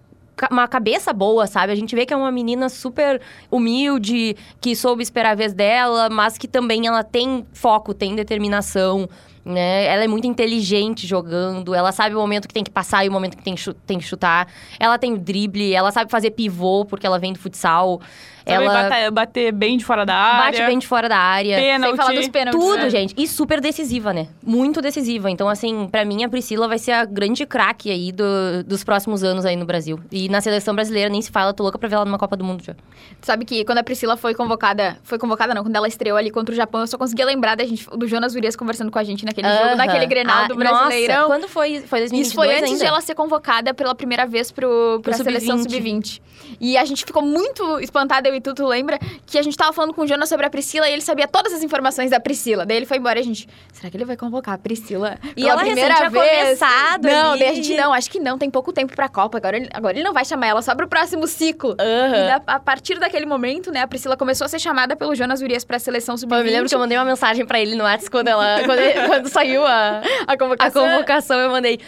uma 0.50 0.66
cabeça 0.66 1.12
boa, 1.12 1.46
sabe? 1.46 1.70
A 1.70 1.74
gente 1.74 1.94
vê 1.94 2.06
que 2.06 2.14
é 2.14 2.16
uma 2.16 2.32
menina 2.32 2.70
super 2.70 3.20
humilde, 3.50 4.34
que 4.58 4.74
soube 4.74 5.02
esperar 5.02 5.32
a 5.32 5.34
vez 5.34 5.52
dela, 5.52 6.08
mas 6.08 6.38
que 6.38 6.48
também 6.48 6.86
ela 6.86 7.04
tem 7.04 7.46
foco, 7.52 7.92
tem 7.92 8.16
determinação, 8.16 9.06
né? 9.44 9.84
Ela 9.84 10.04
é 10.04 10.08
muito 10.08 10.26
inteligente 10.26 11.06
jogando, 11.06 11.74
ela 11.74 11.92
sabe 11.92 12.14
o 12.14 12.18
momento 12.18 12.48
que 12.48 12.54
tem 12.54 12.64
que 12.64 12.70
passar 12.70 13.04
e 13.04 13.08
o 13.10 13.12
momento 13.12 13.36
que 13.36 13.42
tem 13.42 13.98
que 13.98 14.04
chutar. 14.04 14.48
Ela 14.80 14.96
tem 14.98 15.12
o 15.12 15.18
drible, 15.18 15.74
ela 15.74 15.92
sabe 15.92 16.10
fazer 16.10 16.30
pivô, 16.30 16.86
porque 16.86 17.06
ela 17.06 17.18
vem 17.18 17.34
do 17.34 17.38
futsal. 17.38 18.00
Ela 18.44 18.82
bater, 18.88 19.10
bater 19.10 19.52
bem 19.52 19.76
de 19.76 19.84
fora 19.84 20.04
da 20.04 20.14
área. 20.14 20.52
bate 20.60 20.66
bem 20.66 20.78
de 20.78 20.86
fora 20.86 21.08
da 21.08 21.16
área. 21.16 21.56
Pênalti. 21.56 21.90
Sem 21.90 21.96
falar 21.96 22.14
dos 22.18 22.28
pênaltis. 22.28 22.60
Tudo, 22.60 22.76
né? 22.78 22.90
gente. 22.90 23.14
E 23.16 23.26
super 23.28 23.60
decisiva, 23.60 24.12
né? 24.12 24.28
Muito 24.42 24.80
decisiva. 24.80 25.30
Então, 25.30 25.48
assim, 25.48 25.88
pra 25.90 26.04
mim, 26.04 26.24
a 26.24 26.28
Priscila 26.28 26.66
vai 26.68 26.78
ser 26.78 26.92
a 26.92 27.04
grande 27.04 27.46
craque 27.46 27.90
aí 27.90 28.10
do- 28.12 28.64
dos 28.66 28.82
próximos 28.84 29.22
anos 29.22 29.44
aí 29.44 29.56
no 29.56 29.64
Brasil. 29.64 29.98
E 30.10 30.28
na 30.28 30.40
seleção 30.40 30.74
brasileira 30.74 31.08
nem 31.08 31.20
se 31.22 31.30
fala, 31.30 31.52
tô 31.52 31.62
louca 31.62 31.78
pra 31.78 31.88
ver 31.88 31.94
ela 31.96 32.04
numa 32.04 32.18
Copa 32.18 32.36
do 32.36 32.44
Mundo 32.44 32.62
já. 32.64 32.74
Sabe 33.20 33.44
que 33.44 33.64
quando 33.64 33.78
a 33.78 33.82
Priscila 33.84 34.16
foi 34.16 34.34
convocada, 34.34 34.96
foi 35.04 35.18
convocada 35.18 35.54
não, 35.54 35.62
quando 35.62 35.76
ela 35.76 35.86
estreou 35.88 36.16
ali 36.16 36.30
contra 36.30 36.52
o 36.52 36.56
Japão, 36.56 36.80
eu 36.80 36.86
só 36.86 36.98
conseguia 36.98 37.24
lembrar 37.24 37.54
da 37.56 37.64
gente, 37.64 37.88
do 37.90 38.06
Jonas 38.08 38.34
Urias 38.34 38.56
conversando 38.56 38.90
com 38.90 38.98
a 38.98 39.04
gente 39.04 39.24
naquele 39.24 39.48
jogo, 39.48 39.62
Aham. 39.64 39.74
naquele 39.76 40.06
Grenal 40.06 40.44
Ah, 40.44 40.48
do 40.48 40.56
Brasileirão. 40.56 41.14
Nossa, 41.16 41.26
quando 41.28 41.48
foi? 41.48 41.80
Foi 41.86 42.00
2022 42.00 42.26
Isso 42.26 42.34
foi 42.34 42.48
antes 42.54 42.64
ainda? 42.72 42.78
de 42.78 42.84
ela 42.86 43.00
ser 43.00 43.14
convocada 43.14 43.72
pela 43.74 43.94
primeira 43.94 44.26
vez 44.26 44.50
pro, 44.50 45.00
pra 45.02 45.12
Pro 45.14 45.24
seleção 45.24 45.58
sub-vinte. 45.58 46.14
sub-20. 46.16 46.56
E 46.60 46.76
a 46.76 46.84
gente 46.84 47.04
ficou 47.04 47.22
muito 47.22 47.78
espantada, 47.80 48.28
eu 48.28 48.31
e 48.34 48.40
tu, 48.40 48.54
tu 48.54 48.66
lembra? 48.66 48.98
Que 49.26 49.38
a 49.38 49.42
gente 49.42 49.56
tava 49.56 49.72
falando 49.72 49.92
com 49.94 50.02
o 50.02 50.06
Jonas 50.06 50.28
sobre 50.28 50.46
a 50.46 50.50
Priscila 50.50 50.88
e 50.88 50.92
ele 50.92 51.02
sabia 51.02 51.26
todas 51.28 51.52
as 51.52 51.62
informações 51.62 52.10
da 52.10 52.20
Priscila. 52.20 52.64
Daí 52.66 52.76
ele 52.78 52.86
foi 52.86 52.98
embora 52.98 53.18
e 53.18 53.22
a 53.22 53.24
gente, 53.24 53.48
será 53.72 53.90
que 53.90 53.96
ele 53.96 54.04
vai 54.04 54.16
convocar 54.16 54.54
a 54.54 54.58
Priscila 54.58 55.18
E 55.36 55.42
pela 55.42 55.50
ela 55.52 55.60
primeira 55.62 56.08
vez? 56.08 56.58
começado 56.58 57.04
Não, 57.04 57.30
ali. 57.32 57.38
daí 57.40 57.48
a 57.48 57.54
gente, 57.54 57.74
não, 57.74 57.92
acho 57.92 58.10
que 58.10 58.18
não, 58.20 58.38
tem 58.38 58.50
pouco 58.50 58.72
tempo 58.72 58.94
pra 58.94 59.08
Copa. 59.08 59.38
Agora 59.38 59.56
ele, 59.56 59.68
agora 59.72 59.94
ele 59.96 60.04
não 60.04 60.12
vai 60.12 60.24
chamar 60.24 60.46
ela 60.48 60.62
só 60.62 60.74
pro 60.74 60.88
próximo 60.88 61.26
ciclo. 61.26 61.76
Aham. 61.80 62.16
E 62.16 62.26
da- 62.26 62.42
a 62.54 62.60
partir 62.60 62.98
daquele 62.98 63.26
momento, 63.26 63.70
né, 63.70 63.80
a 63.82 63.86
Priscila 63.86 64.16
começou 64.16 64.44
a 64.44 64.48
ser 64.48 64.58
chamada 64.58 64.96
pelo 64.96 65.14
Jonas 65.14 65.40
Urias 65.42 65.64
pra 65.64 65.78
seleção 65.78 66.14
Pô, 66.14 66.18
sub-20. 66.20 66.38
eu 66.38 66.44
me 66.44 66.50
lembro 66.50 66.68
que 66.68 66.74
eu 66.74 66.78
mandei 66.78 66.96
uma 66.98 67.04
mensagem 67.04 67.44
pra 67.46 67.60
ele 67.60 67.74
no 67.74 67.84
WhatsApp 67.84 68.10
quando, 68.10 68.28
ela, 68.28 68.62
quando, 68.64 68.80
quando 69.06 69.28
saiu 69.28 69.64
a, 69.66 70.00
a 70.26 70.32
a 70.32 70.36
convocação. 70.38 70.84
convocação, 70.86 71.38
eu 71.40 71.50
mandei. 71.50 71.78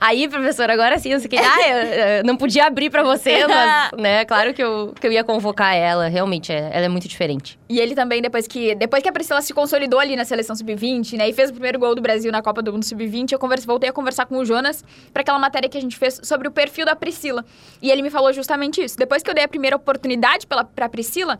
Aí, 0.00 0.26
professor, 0.28 0.70
agora 0.70 0.98
sim, 0.98 1.10
eu 1.12 1.20
sei 1.20 1.28
que. 1.28 1.36
Ah, 1.36 1.68
eu, 1.68 1.76
eu 2.18 2.24
não 2.24 2.34
podia 2.36 2.64
abrir 2.66 2.88
pra 2.88 3.02
você, 3.02 3.44
mas, 3.46 3.90
né, 3.98 4.24
claro 4.24 4.54
que 4.54 4.62
eu, 4.62 4.94
que 4.98 5.06
eu 5.06 5.12
ia 5.12 5.22
convocar 5.22 5.74
ela. 5.76 6.08
Realmente, 6.08 6.50
é- 6.50 6.70
ela 6.72 6.86
é 6.86 6.88
muito 6.88 7.06
diferente. 7.06 7.58
E 7.68 7.78
ele 7.78 7.94
também, 7.94 8.22
depois 8.22 8.46
que, 8.46 8.74
depois 8.74 9.02
que 9.02 9.08
a 9.08 9.12
Priscila 9.12 9.42
se 9.42 9.52
consolidou 9.52 10.00
ali 10.00 10.16
na 10.16 10.24
seleção 10.24 10.56
sub-20, 10.56 11.18
né? 11.18 11.28
E 11.28 11.32
fez 11.34 11.50
o 11.50 11.52
primeiro 11.52 11.78
gol 11.78 11.94
do 11.94 12.00
Brasil 12.00 12.32
na 12.32 12.40
Copa 12.40 12.62
do 12.62 12.72
Mundo 12.72 12.84
sub-20, 12.84 13.32
eu 13.32 13.38
converse, 13.38 13.66
voltei 13.66 13.90
a 13.90 13.92
conversar 13.92 14.24
com 14.24 14.36
o 14.38 14.44
Jonas 14.44 14.82
pra 15.12 15.20
aquela 15.20 15.38
matéria 15.38 15.68
que 15.68 15.76
a 15.76 15.80
gente 15.80 15.96
fez 15.98 16.18
sobre 16.22 16.48
o 16.48 16.50
perfil 16.50 16.86
da 16.86 16.96
Priscila. 16.96 17.44
E 17.82 17.90
ele 17.90 18.00
me 18.00 18.08
falou 18.08 18.32
justamente 18.32 18.82
isso. 18.82 18.96
Depois 18.96 19.22
que 19.22 19.28
eu 19.28 19.34
dei 19.34 19.44
a 19.44 19.48
primeira 19.48 19.76
oportunidade 19.76 20.46
pela, 20.46 20.64
pra 20.64 20.88
Priscila, 20.88 21.38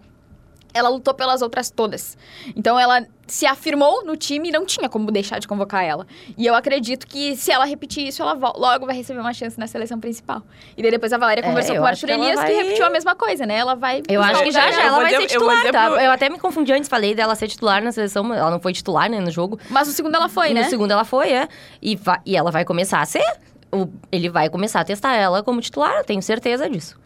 ela 0.73 0.89
lutou 0.89 1.13
pelas 1.15 1.43
outras 1.43 1.71
todas. 1.71 2.17
Então 2.57 2.79
ela 2.79 3.07
se 3.27 3.47
afirmou 3.47 4.05
no 4.05 4.17
time 4.17 4.49
e 4.49 4.53
não 4.53 4.67
tinha 4.67 4.89
como 4.89 5.11
deixar 5.13 5.39
de 5.39 5.47
convocar 5.47 5.85
ela. 5.85 6.05
E 6.37 6.45
eu 6.47 6.55
acredito 6.55 7.07
que 7.07 7.37
se 7.37 7.53
ela 7.53 7.65
repetir 7.65 8.07
isso, 8.09 8.21
ela 8.23 8.33
logo 8.57 8.87
vai 8.87 8.97
receber 8.97 9.21
uma 9.21 9.33
chance 9.33 9.59
na 9.59 9.67
seleção 9.69 10.01
principal. 10.01 10.43
E 10.77 10.83
daí 10.83 10.91
depois 10.91 11.13
a 11.13 11.19
Valéria 11.19 11.41
É, 11.43 11.45
conversou 11.45 11.75
eu 11.77 11.81
com 11.81 11.87
o 11.87 11.89
Arthur 11.89 12.07
que 12.07 12.13
Elias, 12.13 12.41
que 12.41 12.47
vai- 12.47 12.55
repetiu 12.55 12.87
a 12.87 12.91
mesma 12.91 13.15
coisa, 13.15 13.47
né? 13.47 13.57
Ela 13.57 13.75
vai. 13.77 14.03
Eu 14.09 14.21
acho 14.23 14.43
que 14.43 14.51
já 14.51 14.71
já 14.73 14.81
eu 14.83 14.87
ela 14.89 14.97
vai 15.01 15.05
dizer- 15.13 15.17
ser 15.29 15.37
eu 15.37 15.41
titular, 15.41 15.71
tá? 15.71 15.87
pro- 15.91 16.01
Eu 16.01 16.11
até 16.11 16.29
me 16.29 16.39
confundi 16.39 16.73
antes, 16.73 16.89
falei 16.89 17.15
dela 17.15 17.35
ser 17.37 17.47
titular 17.49 17.83
na 17.83 17.93
seleção, 17.93 18.35
ela 18.35 18.51
não 18.51 18.59
foi 18.61 18.73
titular, 18.73 19.09
né, 19.09 19.21
no 19.21 19.31
jogo. 19.31 19.61
Mas 19.71 19.87
no 19.87 19.95
segundo 19.95 20.15
ela 20.17 20.29
foi, 20.29 20.53
né? 20.53 20.65
No 20.65 20.69
segundo 20.71 20.91
ela 20.91 21.05
foi, 21.05 21.31
é. 21.33 21.49
E, 21.81 21.95
va- 21.97 22.21
e 22.27 22.37
ela 22.37 22.51
vai 22.51 22.65
começar 22.65 23.01
a 23.01 23.07
ser. 23.07 23.25
O- 23.73 23.87
ele 24.11 24.29
vai 24.29 24.49
começar 24.51 24.81
a 24.81 24.85
testar 24.85 25.15
ela 25.15 25.45
como 25.45 25.61
titular, 25.61 25.95
eu 25.99 26.05
tenho 26.05 26.21
certeza 26.21 26.69
disso. 26.69 26.99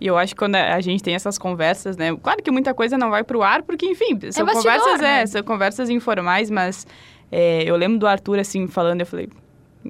E 0.00 0.06
eu 0.06 0.18
acho 0.18 0.34
que 0.34 0.38
quando 0.38 0.56
a 0.56 0.80
gente 0.80 1.02
tem 1.02 1.14
essas 1.14 1.38
conversas, 1.38 1.96
né? 1.96 2.14
Claro 2.22 2.42
que 2.42 2.50
muita 2.50 2.74
coisa 2.74 2.98
não 2.98 3.10
vai 3.10 3.24
pro 3.24 3.42
ar, 3.42 3.62
porque, 3.62 3.86
enfim, 3.86 4.18
são 4.30 4.44
bastidor, 4.44 4.52
conversas, 4.52 5.00
né? 5.00 5.22
é, 5.22 5.26
são 5.26 5.42
conversas 5.42 5.88
informais, 5.88 6.50
mas 6.50 6.86
é, 7.32 7.62
eu 7.64 7.76
lembro 7.76 7.98
do 7.98 8.06
Arthur, 8.06 8.38
assim, 8.38 8.66
falando, 8.66 9.00
eu 9.00 9.06
falei. 9.06 9.28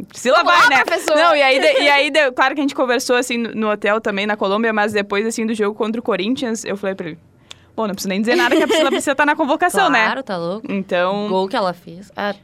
Priscila 0.09 0.45
Vamos 0.45 0.53
vai, 0.53 0.69
né? 0.69 0.85
professor! 0.85 1.17
Não, 1.17 1.35
e 1.35 1.43
aí, 1.43 1.59
de- 1.59 1.81
e 1.83 1.89
aí 1.89 2.11
de- 2.11 2.31
claro 2.33 2.55
que 2.55 2.61
a 2.61 2.63
gente 2.63 2.75
conversou, 2.75 3.17
assim, 3.17 3.39
no, 3.39 3.71
hotel 3.71 4.01
também, 4.01 4.27
na 4.27 4.37
Colômbia, 4.37 4.73
mas 4.73 4.93
depois, 4.93 5.27
assim, 5.27 5.45
do 5.47 5.55
jogo 5.55 5.75
contra 5.75 5.99
o 6.01 6.03
Corinthians, 6.03 6.65
eu 6.65 6.77
falei 6.77 6.95
pra 6.95 7.09
ele, 7.09 7.19
pô, 7.75 7.87
não 7.87 7.95
preciso 7.95 8.11
nem 8.11 8.21
dizer 8.21 8.37
nada 8.37 8.55
que 8.55 8.63
a 8.63 8.67
Priscila 8.67 8.91
precisa 8.91 9.13
estar 9.13 9.27
na 9.27 9.35
convocação, 9.35 9.89
claro, 9.89 10.17
né? 10.17 10.23
tá 10.23 10.37
louco. 10.37 10.71
Então... 10.71 11.27
O 11.27 11.29
gol 11.31 11.49
que 11.49 11.57
ela 11.57 11.73
fez. 11.73 12.13
ah, 12.17 12.35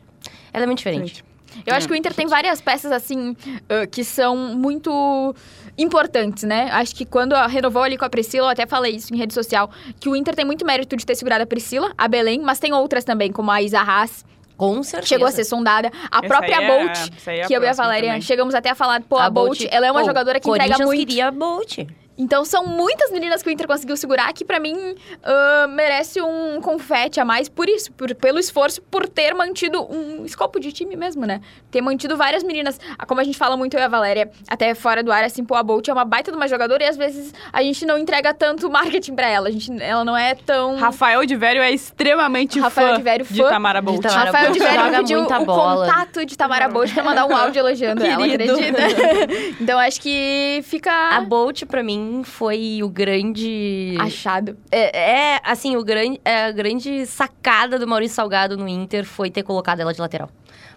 ela 0.52 0.64
é 0.64 0.66
muito 0.66 0.78
diferente. 0.78 1.24
Eu 1.66 1.74
acho 1.74 1.86
que 1.86 1.92
o 1.92 1.96
Inter 1.96 2.14
tem 2.14 2.26
várias 2.26 2.62
peças, 2.62 2.90
assim, 2.90 3.36
ah, 3.68 3.86
que 3.86 4.02
são 4.02 4.34
muito 4.34 5.34
importantes, 5.76 6.44
né? 6.44 6.68
Acho 6.72 6.94
que 6.94 7.04
quando 7.04 7.32
a- 7.34 7.46
renovou 7.46 7.82
ali 7.82 7.96
com 7.96 8.04
a 8.04 8.10
Priscila, 8.10 8.46
eu 8.46 8.50
até 8.50 8.66
falei 8.66 8.96
isso 8.96 9.12
em 9.14 9.16
rede 9.16 9.32
social, 9.34 9.70
que 9.98 10.08
o 10.08 10.14
Inter 10.16 10.34
tem 10.34 10.44
muito 10.44 10.64
mérito 10.66 10.96
de 10.96 11.04
ter 11.06 11.14
segurado 11.14 11.42
a 11.42 11.46
Priscila, 11.46 11.92
a 11.96 12.06
Belém, 12.08 12.40
mas 12.40 12.58
tem 12.58 12.72
outras 12.72 13.04
também, 13.04 13.32
como 13.32 13.50
a 13.50 13.62
Isa 13.62 13.80
Haas, 13.80 14.24
Com 14.56 14.82
certeza. 14.82 15.08
chegou 15.08 15.26
a 15.26 15.30
ser 15.30 15.44
sondada, 15.44 15.90
a 16.10 16.18
Essa 16.18 16.28
própria 16.28 16.62
é- 16.62 16.66
Bolt, 16.66 16.98
é 17.26 17.42
a 17.42 17.46
que 17.46 17.54
eu 17.54 17.62
e 17.62 17.66
a 17.66 17.72
Valéria 17.72 18.08
também. 18.10 18.22
chegamos 18.22 18.54
até 18.54 18.70
a 18.70 18.74
falar, 18.74 19.00
pô, 19.02 19.18
a, 19.18 19.30
Bolt, 19.30 19.66
ela 19.70 19.86
é 19.86 19.90
uma 19.90 20.00
Pô, 20.00 20.06
jogadora 20.06 20.38
que 20.38 20.48
entrega 20.48 20.84
muito. 20.84 20.98
queria 20.98 21.28
a 21.28 21.30
Bolt. 21.30 21.78
Então 22.22 22.44
são 22.44 22.64
muitas 22.66 23.10
meninas 23.10 23.42
que 23.42 23.48
o 23.48 23.52
Inter 23.52 23.66
conseguiu 23.66 23.96
segurar 23.96 24.32
que 24.32 24.44
pra 24.44 24.60
mim 24.60 24.94
ah, 25.22 25.66
merece 25.68 26.20
um 26.22 26.60
confete 26.60 27.18
a 27.20 27.24
mais 27.24 27.48
por 27.48 27.68
isso, 27.68 27.90
por- 27.92 28.14
pelo 28.14 28.38
esforço 28.38 28.80
por 28.82 29.08
ter 29.08 29.34
mantido 29.34 29.82
um 29.92 30.24
escopo 30.24 30.60
de 30.60 30.70
time 30.72 30.94
mesmo, 30.96 31.26
né? 31.26 31.40
Ter 31.70 31.80
mantido 31.80 32.16
várias 32.16 32.42
meninas, 32.42 32.78
Ah, 32.98 33.04
como 33.06 33.20
a 33.20 33.24
gente 33.24 33.36
fala 33.38 33.56
muito 33.56 33.74
eu 33.74 33.80
e 33.80 33.82
a 33.84 33.88
Valéria, 33.88 34.30
até 34.48 34.74
fora 34.74 35.02
do 35.02 35.10
ar, 35.10 35.24
assim, 35.24 35.44
pô, 35.44 35.54
a 35.54 35.62
Bolt 35.62 35.88
é 35.88 35.92
uma 35.92 36.04
baita 36.04 36.30
de 36.30 36.36
uma 36.36 36.46
jogadora 36.46 36.84
e 36.84 36.86
às 36.88 36.96
vezes 36.96 37.32
a 37.52 37.62
gente 37.62 37.84
não 37.86 37.98
entrega 37.98 38.32
tanto 38.34 38.70
marketing 38.70 39.14
pra 39.14 39.28
ela, 39.28 39.48
a 39.48 39.50
gente, 39.50 39.70
ela 39.82 40.04
não 40.04 40.16
é 40.16 40.34
tão... 40.34 40.76
Rafael 40.76 41.24
de 41.26 41.34
Vério 41.34 41.60
é 41.62 41.70
extremamente 41.72 42.60
Rafael 42.60 42.90
fã 42.90 42.96
de 42.98 43.02
Vério 43.02 43.26
de 43.26 43.42
fã 43.42 43.48
Tamara 43.48 43.80
Bolt. 43.82 43.96
de 43.96 44.08
Tamara 44.08 44.24
Rafael 44.30 44.52
de 44.52 44.58
Bolt 44.58 44.70
Velho 44.70 44.84
joga 44.84 44.96
pediu 44.98 45.18
muita 45.18 45.40
o 45.40 45.44
bola. 45.44 45.86
contato 45.86 46.24
de 46.26 46.36
Tamara 46.38 46.68
Bolt 46.68 46.92
pra 46.94 47.02
mandar 47.02 47.26
um 47.26 47.34
áudio 47.34 47.60
elogiando 47.60 48.04
ela, 48.04 48.26
Querido. 48.28 48.52
acredita? 48.54 48.82
então 49.60 49.78
acho 49.78 50.00
que 50.00 50.60
fica 50.64 50.92
A 51.16 51.20
Bolt, 51.22 51.64
pra 51.66 51.82
mim, 51.82 52.11
foi 52.22 52.80
o 52.82 52.88
grande... 52.88 53.96
achado. 54.00 54.56
É, 54.70 55.34
é, 55.34 55.40
assim, 55.44 55.76
o 55.76 55.84
grande, 55.84 56.20
é, 56.24 56.46
a 56.46 56.52
grande 56.52 57.06
sacada 57.06 57.78
do 57.78 57.86
Maurício 57.86 58.16
Salgado 58.16 58.56
no 58.56 58.68
Inter 58.68 59.04
foi 59.04 59.30
ter 59.30 59.42
colocado 59.42 59.80
ela 59.80 59.92
de 59.92 60.00
lateral. 60.00 60.28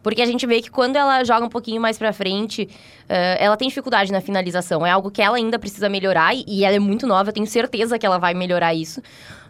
Porque 0.05 0.21
a 0.21 0.25
gente 0.27 0.45
vê 0.45 0.61
que 0.61 0.69
quando 0.69 0.97
ela 0.97 1.23
joga 1.23 1.47
um 1.47 1.49
pouquinho 1.49 1.81
mais 1.81 1.97
pra 1.97 2.13
frente, 2.13 2.69
eh, 3.09 3.37
ela 3.39 3.57
tem 3.57 3.67
dificuldade 3.67 4.11
na 4.11 4.21
finalização. 4.21 4.85
É 4.85 4.91
algo 4.91 5.09
que 5.09 5.19
ela 5.19 5.35
ainda 5.35 5.57
precisa 5.57 5.89
melhorar 5.89 6.35
e, 6.35 6.45
e 6.47 6.63
ela 6.63 6.75
é 6.75 6.79
muito 6.79 7.07
nova, 7.07 7.29
eu 7.29 7.33
tenho 7.33 7.47
certeza 7.47 7.97
que 7.97 8.05
ela 8.05 8.19
vai 8.19 8.35
melhorar 8.35 8.75
isso. 8.75 9.01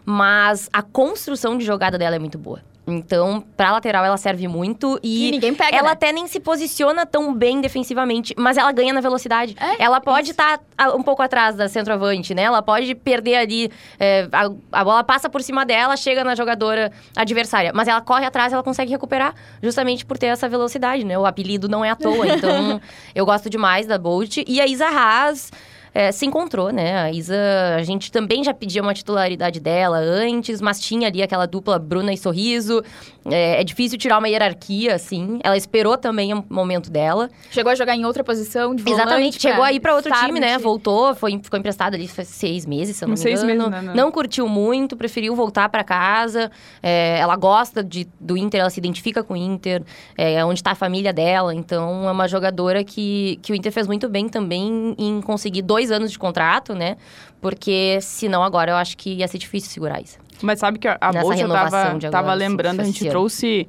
Mas 0.02 0.70
a 0.72 0.80
construção 0.80 1.58
de 1.58 1.64
jogada 1.66 1.98
dela 1.98 2.16
é 2.16 2.18
muito 2.18 2.38
boa. 2.38 2.62
Então, 2.86 3.44
pra 3.56 3.72
lateral, 3.72 4.04
ela 4.04 4.16
serve 4.16 4.46
muito 4.46 4.98
e. 5.02 5.28
E 5.28 5.30
ninguém 5.32 5.54
pega, 5.54 5.76
ela 5.76 5.88
né? 5.88 5.92
até 5.92 6.12
nem 6.12 6.28
se 6.28 6.38
posiciona 6.38 7.04
tão 7.04 7.34
bem 7.34 7.60
defensivamente, 7.60 8.32
mas 8.38 8.56
ela 8.56 8.70
ganha 8.70 8.92
na 8.92 9.00
velocidade. 9.00 9.56
É, 9.58 9.82
ela 9.82 10.00
pode 10.00 10.30
estar 10.30 10.60
um 10.94 11.02
pouco 11.02 11.20
atrás 11.20 11.56
da 11.56 11.68
centroavante, 11.68 12.32
né? 12.32 12.42
Ela 12.42 12.62
pode 12.62 12.94
perder 12.94 13.36
ali. 13.36 13.72
é, 13.98 14.28
a, 14.30 14.50
a 14.80 14.84
bola 14.84 15.02
passa 15.02 15.28
por 15.28 15.42
cima 15.42 15.66
dela, 15.66 15.96
chega 15.96 16.22
na 16.22 16.36
jogadora 16.36 16.92
adversária. 17.16 17.72
Mas 17.74 17.88
ela 17.88 18.00
corre 18.00 18.24
atrás 18.24 18.52
ela 18.52 18.62
consegue 18.62 18.92
recuperar, 18.92 19.34
justamente 19.60 20.06
por 20.06 20.16
ter 20.16 20.26
essa 20.26 20.48
velocidade, 20.48 21.04
né? 21.04 21.18
O 21.18 21.26
apelido 21.26 21.68
não 21.68 21.84
é 21.84 21.90
à 21.90 21.96
toa. 21.96 22.26
Então, 22.36 22.80
eu 23.14 23.24
gosto 23.24 23.48
demais 23.48 23.86
da 23.86 23.96
Bolt. 23.96 24.38
E 24.46 24.60
a 24.60 24.66
Isa 24.66 24.86
Haas. 24.86 25.50
É, 25.96 26.12
se 26.12 26.26
encontrou, 26.26 26.70
né? 26.70 26.98
A 26.98 27.10
Isa, 27.10 27.34
a 27.74 27.82
gente 27.82 28.12
também 28.12 28.44
já 28.44 28.52
pedia 28.52 28.82
uma 28.82 28.92
titularidade 28.92 29.58
dela 29.58 29.96
antes, 29.96 30.60
mas 30.60 30.78
tinha 30.78 31.08
ali 31.08 31.22
aquela 31.22 31.46
dupla 31.46 31.78
Bruna 31.78 32.12
e 32.12 32.18
Sorriso. 32.18 32.82
É, 33.24 33.62
é 33.62 33.64
difícil 33.64 33.96
tirar 33.96 34.18
uma 34.18 34.28
hierarquia, 34.28 34.94
assim. 34.94 35.40
Ela 35.42 35.56
esperou 35.56 35.96
também 35.96 36.34
o 36.34 36.44
momento 36.50 36.90
dela. 36.90 37.30
Chegou 37.50 37.72
a 37.72 37.74
jogar 37.74 37.96
em 37.96 38.04
outra 38.04 38.22
posição 38.22 38.74
de 38.74 38.82
volante. 38.82 39.00
Exatamente, 39.00 39.40
chegou 39.40 39.64
aí 39.64 39.80
pra 39.80 39.94
outro 39.94 40.12
time, 40.12 40.38
né? 40.38 40.58
Voltou, 40.58 41.14
foi, 41.14 41.40
ficou 41.42 41.58
emprestada 41.58 41.96
ali 41.96 42.06
faz 42.06 42.28
seis 42.28 42.66
meses, 42.66 42.98
se 42.98 43.02
eu 43.04 43.08
não 43.08 43.14
Uns 43.14 43.20
me 43.20 43.30
seis 43.30 43.42
engano. 43.42 43.70
meses, 43.70 43.86
né? 43.86 43.94
Não 43.94 44.12
curtiu 44.12 44.46
muito, 44.46 44.98
preferiu 44.98 45.34
voltar 45.34 45.70
pra 45.70 45.82
casa. 45.82 46.50
É, 46.82 47.18
ela 47.18 47.36
gosta 47.36 47.82
de, 47.82 48.06
do 48.20 48.36
Inter, 48.36 48.60
ela 48.60 48.68
se 48.70 48.78
identifica 48.78 49.24
com 49.24 49.32
o 49.32 49.36
Inter, 49.36 49.82
é 50.14 50.44
onde 50.44 50.62
tá 50.62 50.72
a 50.72 50.74
família 50.74 51.12
dela. 51.12 51.54
Então, 51.54 52.06
é 52.06 52.12
uma 52.12 52.28
jogadora 52.28 52.84
que, 52.84 53.38
que 53.40 53.50
o 53.50 53.54
Inter 53.54 53.72
fez 53.72 53.86
muito 53.86 54.10
bem 54.10 54.28
também 54.28 54.94
em 54.98 55.22
conseguir 55.22 55.62
dois 55.62 55.85
anos 55.90 56.10
de 56.12 56.18
contrato, 56.18 56.74
né? 56.74 56.96
Porque, 57.40 57.98
senão, 58.00 58.42
agora 58.42 58.72
eu 58.72 58.76
acho 58.76 58.96
que 58.96 59.14
ia 59.14 59.28
ser 59.28 59.38
difícil 59.38 59.70
segurar 59.70 60.00
isso. 60.00 60.18
Mas 60.42 60.58
sabe 60.58 60.78
que 60.78 60.88
a, 60.88 60.98
a 61.00 61.10
renovação 61.10 61.98
tava, 61.98 62.10
tava 62.10 62.30
assim, 62.32 62.38
lembrando, 62.38 62.80
a 62.80 62.84
gente 62.84 63.08
trouxe... 63.08 63.68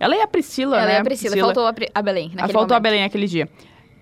Ela 0.00 0.16
e 0.16 0.20
a 0.20 0.26
Priscila, 0.26 0.76
Ela 0.76 0.86
né? 0.86 0.92
é 0.94 0.98
a 0.98 1.04
Priscila, 1.04 1.36
faltou 1.36 1.66
a, 1.66 1.72
Pri- 1.72 1.88
a 1.94 2.02
Belém 2.02 2.30
Ah, 2.32 2.36
naquele 2.36 2.52
faltou 2.52 2.74
a 2.74 2.78
momento. 2.78 2.82
Belém 2.82 3.04
aquele 3.04 3.26
dia. 3.26 3.48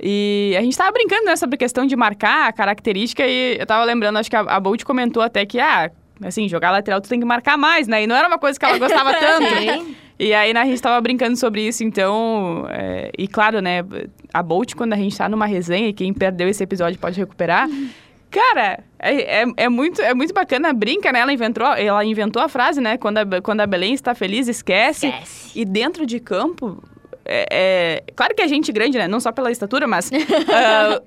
E 0.01 0.55
a 0.59 0.63
gente 0.63 0.77
tava 0.77 0.91
brincando, 0.91 1.27
né, 1.27 1.37
sobre 1.37 1.57
questão 1.57 1.87
de 1.87 1.95
marcar 1.95 2.49
a 2.49 2.53
característica 2.53 3.25
e 3.27 3.57
eu 3.61 3.67
tava 3.67 3.85
lembrando, 3.85 4.19
acho 4.19 4.29
que 4.29 4.35
a, 4.35 4.41
a 4.41 4.59
Bolt 4.59 4.83
comentou 4.83 5.23
até 5.23 5.47
que, 5.47 5.61
ah, 5.61 5.91
assim, 6.25 6.49
jogar 6.49 6.71
lateral 6.73 7.01
tu 7.01 7.09
tem 7.09 7.21
que 7.21 7.27
marcar 7.27 7.57
mais, 7.57 7.87
né? 7.87 8.03
E 8.03 8.07
não 8.07 8.17
era 8.17 8.27
uma 8.27 8.39
coisa 8.39 8.59
que 8.59 8.65
ela 8.65 8.79
gostava 8.79 9.13
tanto. 9.15 9.47
Sim. 9.49 9.97
E 10.19 10.33
aí, 10.33 10.53
né, 10.53 10.61
a 10.61 10.65
gente 10.65 10.81
tava 10.81 11.01
brincando 11.01 11.37
sobre 11.37 11.67
isso, 11.67 11.83
então... 11.83 12.67
é, 12.71 13.11
e 13.19 13.27
claro, 13.27 13.61
né, 13.61 13.85
a 14.33 14.43
Bolt, 14.43 14.75
quando 14.75 14.93
a 14.93 14.97
gente 14.97 15.17
tá 15.17 15.29
numa 15.29 15.47
resenha, 15.47 15.89
e 15.89 15.93
quem 15.93 16.13
perdeu 16.13 16.49
esse 16.49 16.63
episódio 16.63 16.99
pode 16.99 17.19
recuperar... 17.19 17.69
Cara, 18.33 18.83
é, 18.99 19.43
é, 19.43 19.45
é 19.59 19.69
muito, 19.69 20.01
é 20.01 20.15
muito 20.15 20.33
bacana, 20.33 20.73
brinca, 20.73 21.13
né? 21.13 21.21
Ela 21.21 21.35
inventou, 21.35 21.67
ela 21.67 22.03
inventou 22.03 22.43
a 22.43 22.49
frase, 22.49 22.81
né? 22.81 22.97
Quando 22.97 23.19
a, 23.19 23.43
quando 23.43 23.61
a 23.61 23.67
Belém 23.67 23.93
está 23.93 24.15
feliz, 24.15 24.49
esquece. 24.49 25.09
Esquece. 25.09 25.61
E 25.61 25.67
dentro 25.67 26.07
de 26.07 26.19
campo, 26.19 26.83
é, 27.25 27.47
é- 27.51 28.13
claro 28.15 28.35
que 28.35 28.43
é 28.43 28.49
gente 28.49 28.71
grande, 28.73 28.99
né? 28.99 29.07
Não 29.09 29.21
só 29.21 29.33
pela 29.33 29.51
estatura, 29.51 29.87
mas 29.87 30.11
ah, 30.53 31.01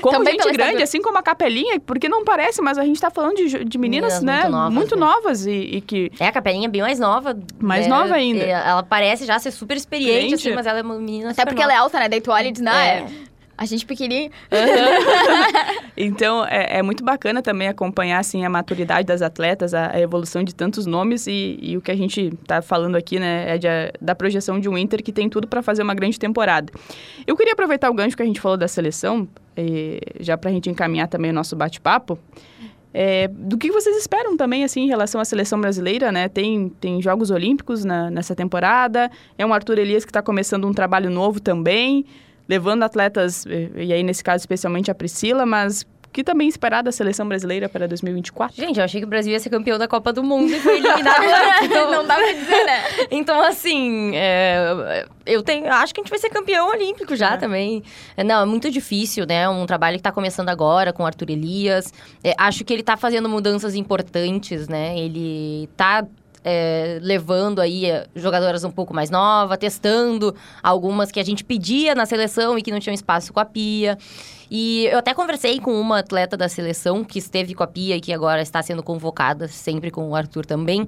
como 0.00 0.18
Também 0.18 0.34
gente 0.34 0.42
grande, 0.44 0.60
estatura. 0.60 0.84
assim 0.84 1.02
como 1.02 1.18
a 1.18 1.22
capelinha, 1.22 1.80
porque 1.80 2.08
não 2.08 2.24
parece, 2.24 2.60
mas 2.62 2.78
a 2.78 2.84
gente 2.84 3.00
tá 3.00 3.10
falando 3.10 3.36
de, 3.36 3.64
de 3.64 3.78
meninas, 3.78 4.20
Meninas 4.20 4.22
né? 4.22 4.40
muito 4.42 4.50
novas, 4.50 4.74
muito 4.74 4.96
né? 4.96 5.00
novas 5.00 5.46
e, 5.46 5.50
e 5.52 5.80
que. 5.80 6.10
É, 6.18 6.26
a 6.28 6.32
Capelinha 6.32 6.66
é 6.66 6.70
bem 6.70 6.82
mais 6.82 6.98
nova. 6.98 7.36
Mais 7.58 7.86
né? 7.86 7.88
nova 7.88 8.14
ainda. 8.14 8.42
É, 8.44 8.50
Ela 8.50 8.82
parece 8.82 9.24
já 9.24 9.38
ser 9.38 9.50
super 9.50 9.76
experiente, 9.76 10.34
assim, 10.34 10.52
mas 10.54 10.66
ela 10.66 10.78
é 10.78 10.82
uma 10.82 10.96
menina 10.98 11.30
Até 11.30 11.42
super 11.42 11.46
porque 11.52 11.62
ela 11.62 11.72
é 11.72 11.76
alta, 11.76 11.98
né? 11.98 12.08
Daí 12.08 12.20
tu 12.20 12.30
olha 12.30 12.48
e 12.48 12.52
diz, 12.52 12.62
não, 12.62 12.72
É. 12.72 12.98
é. 12.98 13.29
A 13.60 13.66
gente 13.66 13.84
pequenininha. 13.84 14.30
Então, 15.96 16.44
é, 16.46 16.78
é 16.78 16.82
muito 16.82 17.04
bacana 17.04 17.42
também 17.42 17.68
acompanhar, 17.68 18.18
assim, 18.18 18.44
a 18.44 18.48
maturidade 18.48 19.06
das 19.06 19.20
atletas, 19.20 19.74
a, 19.74 19.90
a 19.94 20.00
evolução 20.00 20.42
de 20.42 20.54
tantos 20.54 20.86
nomes 20.86 21.26
e, 21.26 21.58
e 21.60 21.76
o 21.76 21.80
que 21.82 21.90
a 21.90 21.96
gente 21.96 22.30
tá 22.46 22.62
falando 22.62 22.96
aqui, 22.96 23.18
né, 23.18 23.54
é 23.54 23.58
de- 23.58 23.68
da 24.00 24.14
projeção 24.14 24.58
de 24.58 24.68
um 24.68 24.78
Inter 24.78 25.02
que 25.02 25.12
tem 25.12 25.28
tudo 25.28 25.46
para 25.46 25.62
fazer 25.62 25.82
uma 25.82 25.94
grande 25.94 26.18
temporada. 26.18 26.72
Eu 27.26 27.36
queria 27.36 27.52
aproveitar 27.52 27.90
o 27.90 27.94
gancho 27.94 28.16
que 28.16 28.22
a 28.22 28.26
gente 28.26 28.40
falou 28.40 28.56
da 28.56 28.66
seleção, 28.66 29.28
eh, 29.56 30.00
já 30.20 30.38
pra 30.38 30.50
gente 30.50 30.70
encaminhar 30.70 31.08
também 31.08 31.30
o 31.30 31.34
nosso 31.34 31.54
bate-papo, 31.54 32.18
é, 32.94 33.28
do 33.28 33.58
que 33.58 33.70
vocês 33.70 33.94
esperam 33.96 34.36
também, 34.38 34.64
assim, 34.64 34.80
em 34.84 34.88
relação 34.88 35.20
à 35.20 35.24
seleção 35.24 35.60
brasileira, 35.60 36.10
né? 36.10 36.28
Tem, 36.28 36.70
tem 36.80 37.00
Jogos 37.02 37.30
Olímpicos 37.30 37.84
na- 37.84 38.10
nessa 38.10 38.34
temporada, 38.34 39.10
é 39.36 39.44
um 39.44 39.52
Arthur 39.52 39.78
Elias 39.78 40.04
que 40.04 40.10
está 40.10 40.22
começando 40.22 40.66
um 40.66 40.72
trabalho 40.72 41.10
novo 41.10 41.40
também, 41.40 42.04
levando 42.50 42.82
atletas, 42.82 43.44
e, 43.46 43.92
aí 43.92 44.02
nesse 44.02 44.24
caso 44.24 44.42
especialmente 44.42 44.90
a 44.90 44.94
Priscila, 44.94 45.46
mas 45.46 45.82
o 45.82 46.12
que 46.12 46.24
também 46.24 46.48
esperar 46.48 46.82
da 46.82 46.90
seleção 46.90 47.28
brasileira 47.28 47.68
para 47.68 47.86
2024? 47.86 48.56
Gente, 48.56 48.78
eu 48.80 48.84
achei 48.84 49.00
que 49.00 49.06
o 49.06 49.08
Brasil 49.08 49.30
ia 49.32 49.38
ser 49.38 49.48
campeão 49.48 49.78
da 49.78 49.86
Copa 49.86 50.12
do 50.12 50.24
Mundo 50.24 50.50
e 50.52 50.58
foi 50.58 50.78
eliminado. 50.78 51.22
Então, 51.62 51.88
Não 51.92 52.04
dá 52.04 52.16
pra 52.16 52.32
dizer, 52.32 52.64
né? 52.66 52.82
então 53.12 53.40
assim, 53.44 54.10
é, 54.16 55.06
eu 55.24 55.40
tenho, 55.42 55.72
acho 55.72 55.94
que 55.94 56.00
a 56.00 56.02
gente 56.02 56.10
vai 56.10 56.18
ser 56.18 56.28
campeão 56.30 56.68
olímpico 56.70 57.14
já 57.14 57.34
É. 57.34 57.36
também. 57.36 57.84
É, 58.16 58.24
Não, 58.24 58.42
é 58.42 58.44
muito 58.46 58.68
difícil, 58.70 59.24
né? 59.24 59.48
Um 59.48 59.64
trabalho 59.66 59.98
que 59.98 60.02
tá 60.02 60.10
começando 60.10 60.48
agora 60.48 60.92
com 60.92 61.04
o 61.04 61.06
Arthur 61.06 61.30
Elias. 61.30 61.92
É, 62.24 62.34
acho 62.36 62.64
que 62.64 62.72
ele 62.72 62.82
tá 62.82 62.96
fazendo 62.96 63.28
mudanças 63.28 63.76
importantes, 63.76 64.66
né? 64.66 64.98
Ele 64.98 65.68
tá 65.76 66.04
é, 66.44 66.98
levando 67.02 67.60
aí 67.60 67.86
é, 67.86 68.06
jogadoras 68.14 68.64
um 68.64 68.70
pouco 68.70 68.94
mais 68.94 69.10
novas, 69.10 69.58
testando 69.58 70.34
algumas 70.62 71.10
que 71.10 71.20
a 71.20 71.24
gente 71.24 71.44
pedia 71.44 71.94
na 71.94 72.06
seleção 72.06 72.58
e 72.58 72.62
que 72.62 72.70
não 72.70 72.80
tinham 72.80 72.94
espaço 72.94 73.32
com 73.32 73.40
a 73.40 73.44
Pia. 73.44 73.98
E 74.50 74.86
eu 74.86 74.98
até 74.98 75.14
conversei 75.14 75.60
com 75.60 75.78
uma 75.78 75.98
atleta 75.98 76.36
da 76.36 76.48
seleção 76.48 77.04
que 77.04 77.18
esteve 77.18 77.54
com 77.54 77.62
a 77.62 77.66
Pia 77.66 77.96
e 77.96 78.00
que 78.00 78.12
agora 78.12 78.42
está 78.42 78.62
sendo 78.62 78.82
convocada, 78.82 79.46
sempre 79.48 79.90
com 79.90 80.08
o 80.08 80.14
Arthur 80.14 80.44
também. 80.46 80.86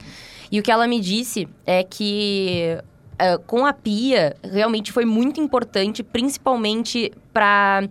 E 0.50 0.58
o 0.58 0.62
que 0.62 0.70
ela 0.70 0.86
me 0.86 1.00
disse 1.00 1.48
é 1.64 1.84
que 1.84 2.78
é, 3.18 3.38
com 3.38 3.64
a 3.64 3.72
Pia 3.72 4.36
realmente 4.42 4.90
foi 4.90 5.04
muito 5.04 5.40
importante, 5.40 6.02
principalmente 6.02 7.12
para 7.32 7.88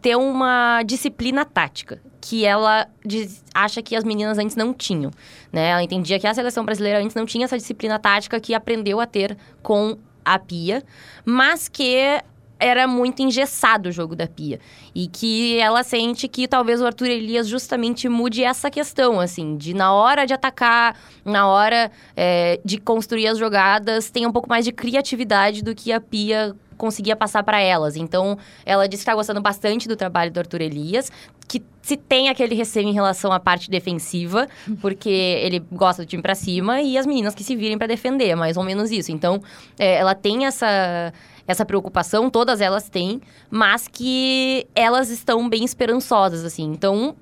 ter 0.00 0.16
uma 0.16 0.82
disciplina 0.84 1.44
tática. 1.44 2.00
Que 2.28 2.44
ela 2.44 2.88
diz- 3.04 3.44
acha 3.54 3.80
que 3.80 3.94
as 3.94 4.02
meninas 4.02 4.36
antes 4.38 4.56
não 4.56 4.74
tinham. 4.74 5.12
Né? 5.52 5.68
Ela 5.68 5.82
entendia 5.82 6.18
que 6.18 6.26
a 6.26 6.34
seleção 6.34 6.64
brasileira 6.64 7.00
antes 7.00 7.14
não 7.14 7.24
tinha 7.24 7.44
essa 7.44 7.56
disciplina 7.56 7.98
tática 7.98 8.40
que 8.40 8.52
aprendeu 8.54 8.98
a 9.00 9.06
ter 9.06 9.36
com 9.62 9.96
a 10.24 10.38
Pia, 10.38 10.82
mas 11.24 11.68
que 11.68 12.20
era 12.58 12.88
muito 12.88 13.20
engessado 13.22 13.90
o 13.90 13.92
jogo 13.92 14.16
da 14.16 14.26
Pia. 14.26 14.58
E 14.94 15.06
que 15.06 15.58
ela 15.58 15.84
sente 15.84 16.26
que 16.26 16.48
talvez 16.48 16.80
o 16.80 16.86
Arthur 16.86 17.08
Elias 17.08 17.46
justamente 17.46 18.08
mude 18.08 18.42
essa 18.42 18.70
questão, 18.70 19.20
assim, 19.20 19.56
de 19.56 19.72
na 19.74 19.92
hora 19.92 20.26
de 20.26 20.32
atacar, 20.34 20.98
na 21.24 21.46
hora 21.46 21.92
é, 22.16 22.58
de 22.64 22.78
construir 22.78 23.28
as 23.28 23.38
jogadas, 23.38 24.10
tenha 24.10 24.28
um 24.28 24.32
pouco 24.32 24.48
mais 24.48 24.64
de 24.64 24.72
criatividade 24.72 25.62
do 25.62 25.74
que 25.74 25.92
a 25.92 26.00
Pia 26.00 26.56
conseguia 26.76 27.16
passar 27.16 27.42
para 27.42 27.60
elas. 27.60 27.96
Então, 27.96 28.38
ela 28.64 28.86
disse 28.86 29.00
que 29.00 29.08
está 29.08 29.14
gostando 29.14 29.40
bastante 29.40 29.88
do 29.88 29.96
trabalho 29.96 30.30
do 30.30 30.38
Arthur 30.38 30.60
Elias, 30.62 31.10
que 31.48 31.62
se 31.82 31.96
tem 31.96 32.28
aquele 32.28 32.54
receio 32.54 32.88
em 32.88 32.92
relação 32.92 33.32
à 33.32 33.38
parte 33.40 33.70
defensiva, 33.70 34.48
porque 34.80 35.08
ele 35.08 35.60
gosta 35.72 36.02
do 36.04 36.08
time 36.08 36.22
para 36.22 36.34
cima 36.34 36.80
e 36.82 36.98
as 36.98 37.06
meninas 37.06 37.34
que 37.34 37.44
se 37.44 37.54
virem 37.56 37.78
para 37.78 37.86
defender, 37.86 38.34
mais 38.34 38.56
ou 38.56 38.64
menos 38.64 38.90
isso. 38.90 39.12
Então, 39.12 39.40
é, 39.78 39.96
ela 39.96 40.14
tem 40.14 40.46
essa 40.46 41.12
essa 41.48 41.64
preocupação, 41.64 42.28
todas 42.28 42.60
elas 42.60 42.88
têm, 42.88 43.20
mas 43.48 43.86
que 43.86 44.66
elas 44.74 45.10
estão 45.10 45.48
bem 45.48 45.64
esperançosas 45.64 46.44
assim. 46.44 46.64
Então, 46.64 47.14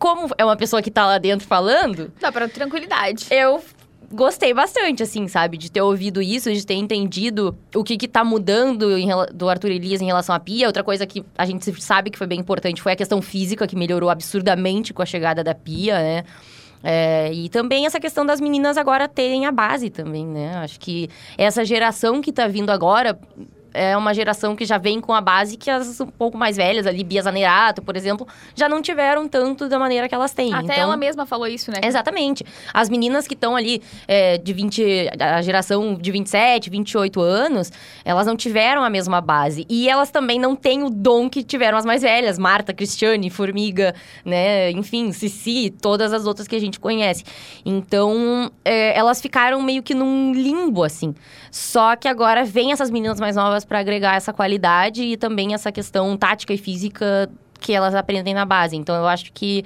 como 0.00 0.28
é 0.36 0.44
uma 0.44 0.56
pessoa 0.56 0.82
que 0.82 0.90
tá 0.90 1.06
lá 1.06 1.16
dentro 1.16 1.46
falando, 1.46 2.12
Dá 2.20 2.32
pra 2.32 2.48
tranquilidade. 2.48 3.26
eu 3.30 3.62
gostei 4.12 4.52
bastante, 4.52 5.02
assim, 5.02 5.26
sabe? 5.28 5.56
De 5.56 5.70
ter 5.70 5.82
ouvido 5.82 6.20
isso, 6.20 6.52
de 6.52 6.64
ter 6.64 6.74
entendido 6.74 7.56
o 7.74 7.82
que 7.82 7.96
que 7.96 8.06
tá 8.06 8.22
mudando 8.24 8.96
em 8.96 9.08
do 9.32 9.48
Arthur 9.48 9.70
Elias 9.70 10.00
em 10.00 10.06
relação 10.06 10.34
à 10.34 10.40
Pia. 10.40 10.66
Outra 10.66 10.84
coisa 10.84 11.06
que 11.06 11.24
a 11.36 11.46
gente 11.46 11.80
sabe 11.80 12.10
que 12.10 12.18
foi 12.18 12.26
bem 12.26 12.40
importante 12.40 12.82
foi 12.82 12.92
a 12.92 12.96
questão 12.96 13.22
física, 13.22 13.66
que 13.66 13.76
melhorou 13.76 14.10
absurdamente 14.10 14.92
com 14.92 15.02
a 15.02 15.06
chegada 15.06 15.42
da 15.42 15.54
Pia, 15.54 15.98
né? 15.98 16.24
É, 16.84 17.32
e 17.32 17.48
também 17.48 17.86
essa 17.86 18.00
questão 18.00 18.26
das 18.26 18.40
meninas 18.40 18.76
agora 18.76 19.06
terem 19.06 19.46
a 19.46 19.52
base 19.52 19.88
também, 19.88 20.26
né? 20.26 20.56
Acho 20.56 20.80
que 20.80 21.08
essa 21.38 21.64
geração 21.64 22.20
que 22.20 22.32
tá 22.32 22.48
vindo 22.48 22.70
agora 22.70 23.18
é 23.74 23.96
uma 23.96 24.12
geração 24.14 24.54
que 24.56 24.64
já 24.64 24.78
vem 24.78 25.00
com 25.00 25.12
a 25.14 25.20
base 25.20 25.56
que 25.56 25.70
as 25.70 26.00
um 26.00 26.06
pouco 26.06 26.36
mais 26.36 26.56
velhas, 26.56 26.86
ali, 26.86 27.02
Bia 27.04 27.22
Zanerato, 27.22 27.82
por 27.82 27.96
exemplo, 27.96 28.26
já 28.54 28.68
não 28.68 28.82
tiveram 28.82 29.28
tanto 29.28 29.68
da 29.68 29.78
maneira 29.78 30.08
que 30.08 30.14
elas 30.14 30.32
têm. 30.32 30.52
Até 30.52 30.64
Então- 30.64 30.76
ela 30.76 30.96
mesma 30.96 31.26
falou 31.26 31.46
isso, 31.46 31.70
né? 31.70 31.78
Exatamente. 31.82 32.44
As 32.72 32.88
meninas 32.88 33.26
que 33.26 33.34
estão 33.34 33.56
ali 33.56 33.82
é, 34.08 34.38
de 34.38 34.52
20, 34.52 35.10
a 35.18 35.42
geração 35.42 35.94
de 35.94 36.10
27, 36.10 36.70
28 36.70 37.20
anos, 37.20 37.72
elas 38.04 38.26
não 38.26 38.36
tiveram 38.36 38.82
a 38.84 38.90
mesma 38.90 39.20
base. 39.20 39.64
E 39.68 39.88
elas 39.88 40.10
também 40.10 40.38
não 40.38 40.54
têm 40.56 40.82
o 40.82 40.90
dom 40.90 41.28
que 41.28 41.42
tiveram 41.42 41.78
as 41.78 41.84
mais 41.84 42.02
velhas. 42.02 42.38
Marta, 42.38 42.72
Cristiane, 42.72 43.30
Formiga, 43.30 43.94
né? 44.24 44.70
Enfim, 44.72 45.12
Cici, 45.12 45.70
todas 45.80 46.12
as 46.12 46.26
outras 46.26 46.46
que 46.48 46.56
a 46.56 46.60
gente 46.60 46.78
conhece. 46.80 47.24
Então, 47.64 48.50
é, 48.64 48.96
elas 48.98 49.20
ficaram 49.20 49.60
meio 49.62 49.82
que 49.82 49.94
num 49.94 50.32
limbo, 50.32 50.82
assim. 50.84 51.14
Só 51.50 51.96
que 51.96 52.08
agora 52.08 52.44
vem 52.44 52.72
essas 52.72 52.90
meninas 52.90 53.20
mais 53.20 53.36
novas 53.36 53.61
para 53.64 53.78
agregar 53.78 54.16
essa 54.16 54.32
qualidade 54.32 55.02
e 55.02 55.16
também 55.16 55.54
essa 55.54 55.70
questão 55.72 56.16
tática 56.16 56.52
e 56.52 56.58
física 56.58 57.30
que 57.60 57.72
elas 57.72 57.94
aprendem 57.94 58.34
na 58.34 58.44
base. 58.44 58.76
Então, 58.76 58.94
eu 58.94 59.06
acho 59.06 59.32
que 59.32 59.64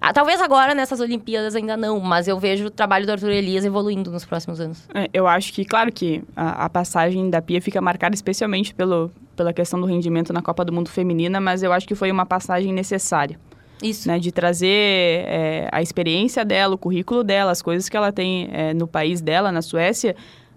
Ah, 0.00 0.12
talvez 0.12 0.38
agora, 0.42 0.74
nessas 0.74 1.00
Olimpíadas, 1.00 1.54
ainda 1.54 1.78
não, 1.78 1.98
mas 1.98 2.28
eu 2.28 2.38
vejo 2.38 2.66
o 2.66 2.70
trabalho 2.70 3.06
do 3.06 3.12
Arthur 3.12 3.30
Elias 3.30 3.64
evoluindo 3.64 4.10
nos 4.10 4.24
próximos 4.26 4.60
anos. 4.60 4.86
É, 4.94 5.08
eu 5.14 5.26
acho 5.26 5.50
que, 5.50 5.64
claro 5.64 5.90
que 5.90 6.22
a, 6.36 6.66
a, 6.66 6.68
passagem 6.68 7.30
da 7.30 7.40
Pia 7.40 7.62
fica 7.62 7.80
marcada 7.80 8.14
especialmente 8.14 8.74
pelo, 8.74 9.10
pela 9.34 9.50
questão 9.50 9.80
do 9.80 9.86
rendimento 9.86 10.30
na 10.30 10.42
Copa 10.42 10.62
do 10.62 10.72
Mundo 10.74 10.90
Feminina, 10.90 11.40
mas 11.40 11.62
eu 11.62 11.72
acho 11.72 11.88
que 11.88 11.94
foi 11.94 12.10
uma 12.10 12.26
passagem 12.26 12.70
necessária. 12.70 13.38
Isso. 13.82 14.06
Né, 14.06 14.18
de 14.18 14.30
trazer 14.30 15.24
é, 15.26 15.68
a 15.72 15.82
experiência 15.82 16.44
dela, 16.44 16.74
o 16.74 16.78
currículo 16.78 17.24
dela, 17.24 17.50
as 17.50 17.60
coisas 17.60 17.88
que 17.88 17.96
ela 17.96 18.12
tem 18.12 18.48
é, 18.52 18.74
no 18.74 18.86
país 18.86 19.20
dela, 19.20 19.50
na 19.50 19.62
Suécia, 19.62 20.14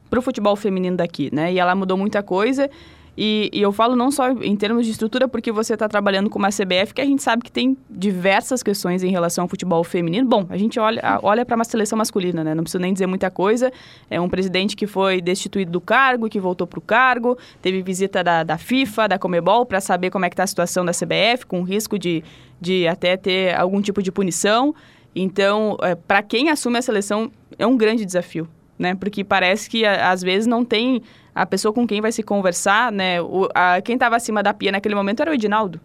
para 0.10 0.20
o 0.20 0.22
futebol 0.22 0.56
feminino 0.56 0.98
daqui, 0.98 1.30
né? 1.34 1.52
E 1.54 1.60
ela 1.60 1.76
mudou 1.76 1.98
muita 1.98 2.24
coisa 2.24 2.70
e, 3.18 3.50
e, 3.52 3.60
eu 3.60 3.72
falo 3.72 3.96
não 3.96 4.12
só 4.12 4.30
em 4.30 4.56
termos 4.56 4.86
de 4.86 4.92
estrutura, 4.92 5.28
porque 5.28 5.52
você 5.52 5.74
está 5.74 5.90
trabalhando 5.90 6.30
com 6.30 6.38
uma 6.38 6.50
CBF 6.50 6.94
que 6.94 7.02
a 7.02 7.06
gente 7.06 7.24
sabe 7.24 7.42
que 7.42 7.52
tem 7.52 7.76
diversas 7.90 8.62
questões 8.62 9.02
em 9.02 9.10
relação 9.10 9.46
ao 9.46 9.48
futebol 9.48 9.84
feminino. 9.84 10.30
Bom, 10.30 10.46
a 10.52 10.56
gente 10.56 10.80
olha, 10.80 11.02
olha 11.24 11.44
para 11.44 11.56
uma 11.56 11.64
seleção 11.64 11.98
masculina, 11.98 12.44
né? 12.44 12.54
Não 12.54 12.62
preciso 12.62 12.80
nem 12.80 12.94
dizer 12.94 13.08
muita 13.08 13.32
coisa. 13.32 13.74
É 14.08 14.22
um 14.22 14.30
presidente 14.30 14.76
que 14.76 14.86
foi 14.86 15.20
destituído 15.20 15.72
do 15.72 15.82
cargo, 15.82 16.30
que 16.30 16.40
voltou 16.40 16.68
para 16.68 16.78
o 16.78 16.82
cargo, 16.82 17.36
teve 17.60 17.82
visita 17.82 18.24
da, 18.24 18.44
da 18.44 18.58
FIFA, 18.60 19.08
da 19.08 19.18
Comebol, 19.18 19.66
para 19.66 19.82
saber 19.82 20.12
como 20.12 20.24
é 20.24 20.30
que 20.30 20.36
está 20.36 20.44
a 20.44 20.48
situação 20.48 20.86
da 20.86 20.92
CBF, 20.92 21.48
com 21.48 21.64
risco 21.64 21.98
de, 21.98 22.24
de 22.62 22.88
até 22.88 23.18
ter 23.18 23.56
algum 23.56 23.82
tipo 23.82 24.04
de 24.04 24.12
punição. 24.12 24.76
Então, 25.16 25.76
é, 25.82 25.96
para 25.96 26.22
quem 26.22 26.52
assume 26.52 26.78
a 26.78 26.84
seleção, 26.84 27.32
é 27.58 27.66
um 27.66 27.76
grande 27.76 28.06
desafio, 28.06 28.48
né? 28.78 28.96
Porque 28.96 29.24
parece 29.24 29.70
que 29.70 29.86
às 29.86 30.22
vezes 30.22 30.48
não 30.48 30.64
tem 30.64 31.02
a 31.34 31.46
pessoa 31.46 31.74
com 31.74 31.88
quem 31.88 32.02
vai 32.02 32.12
se 32.12 32.24
conversar, 32.24 32.92
né? 32.92 33.22
O, 33.22 33.48
a, 33.54 33.82
quem 33.82 33.96
estava 33.96 34.16
acima 34.16 34.42
da 34.42 34.54
pia 34.54 34.72
naquele 34.72 34.96
momento 34.96 35.22
era 35.22 35.32
o 35.32 35.34
Edinaldo, 35.34 35.80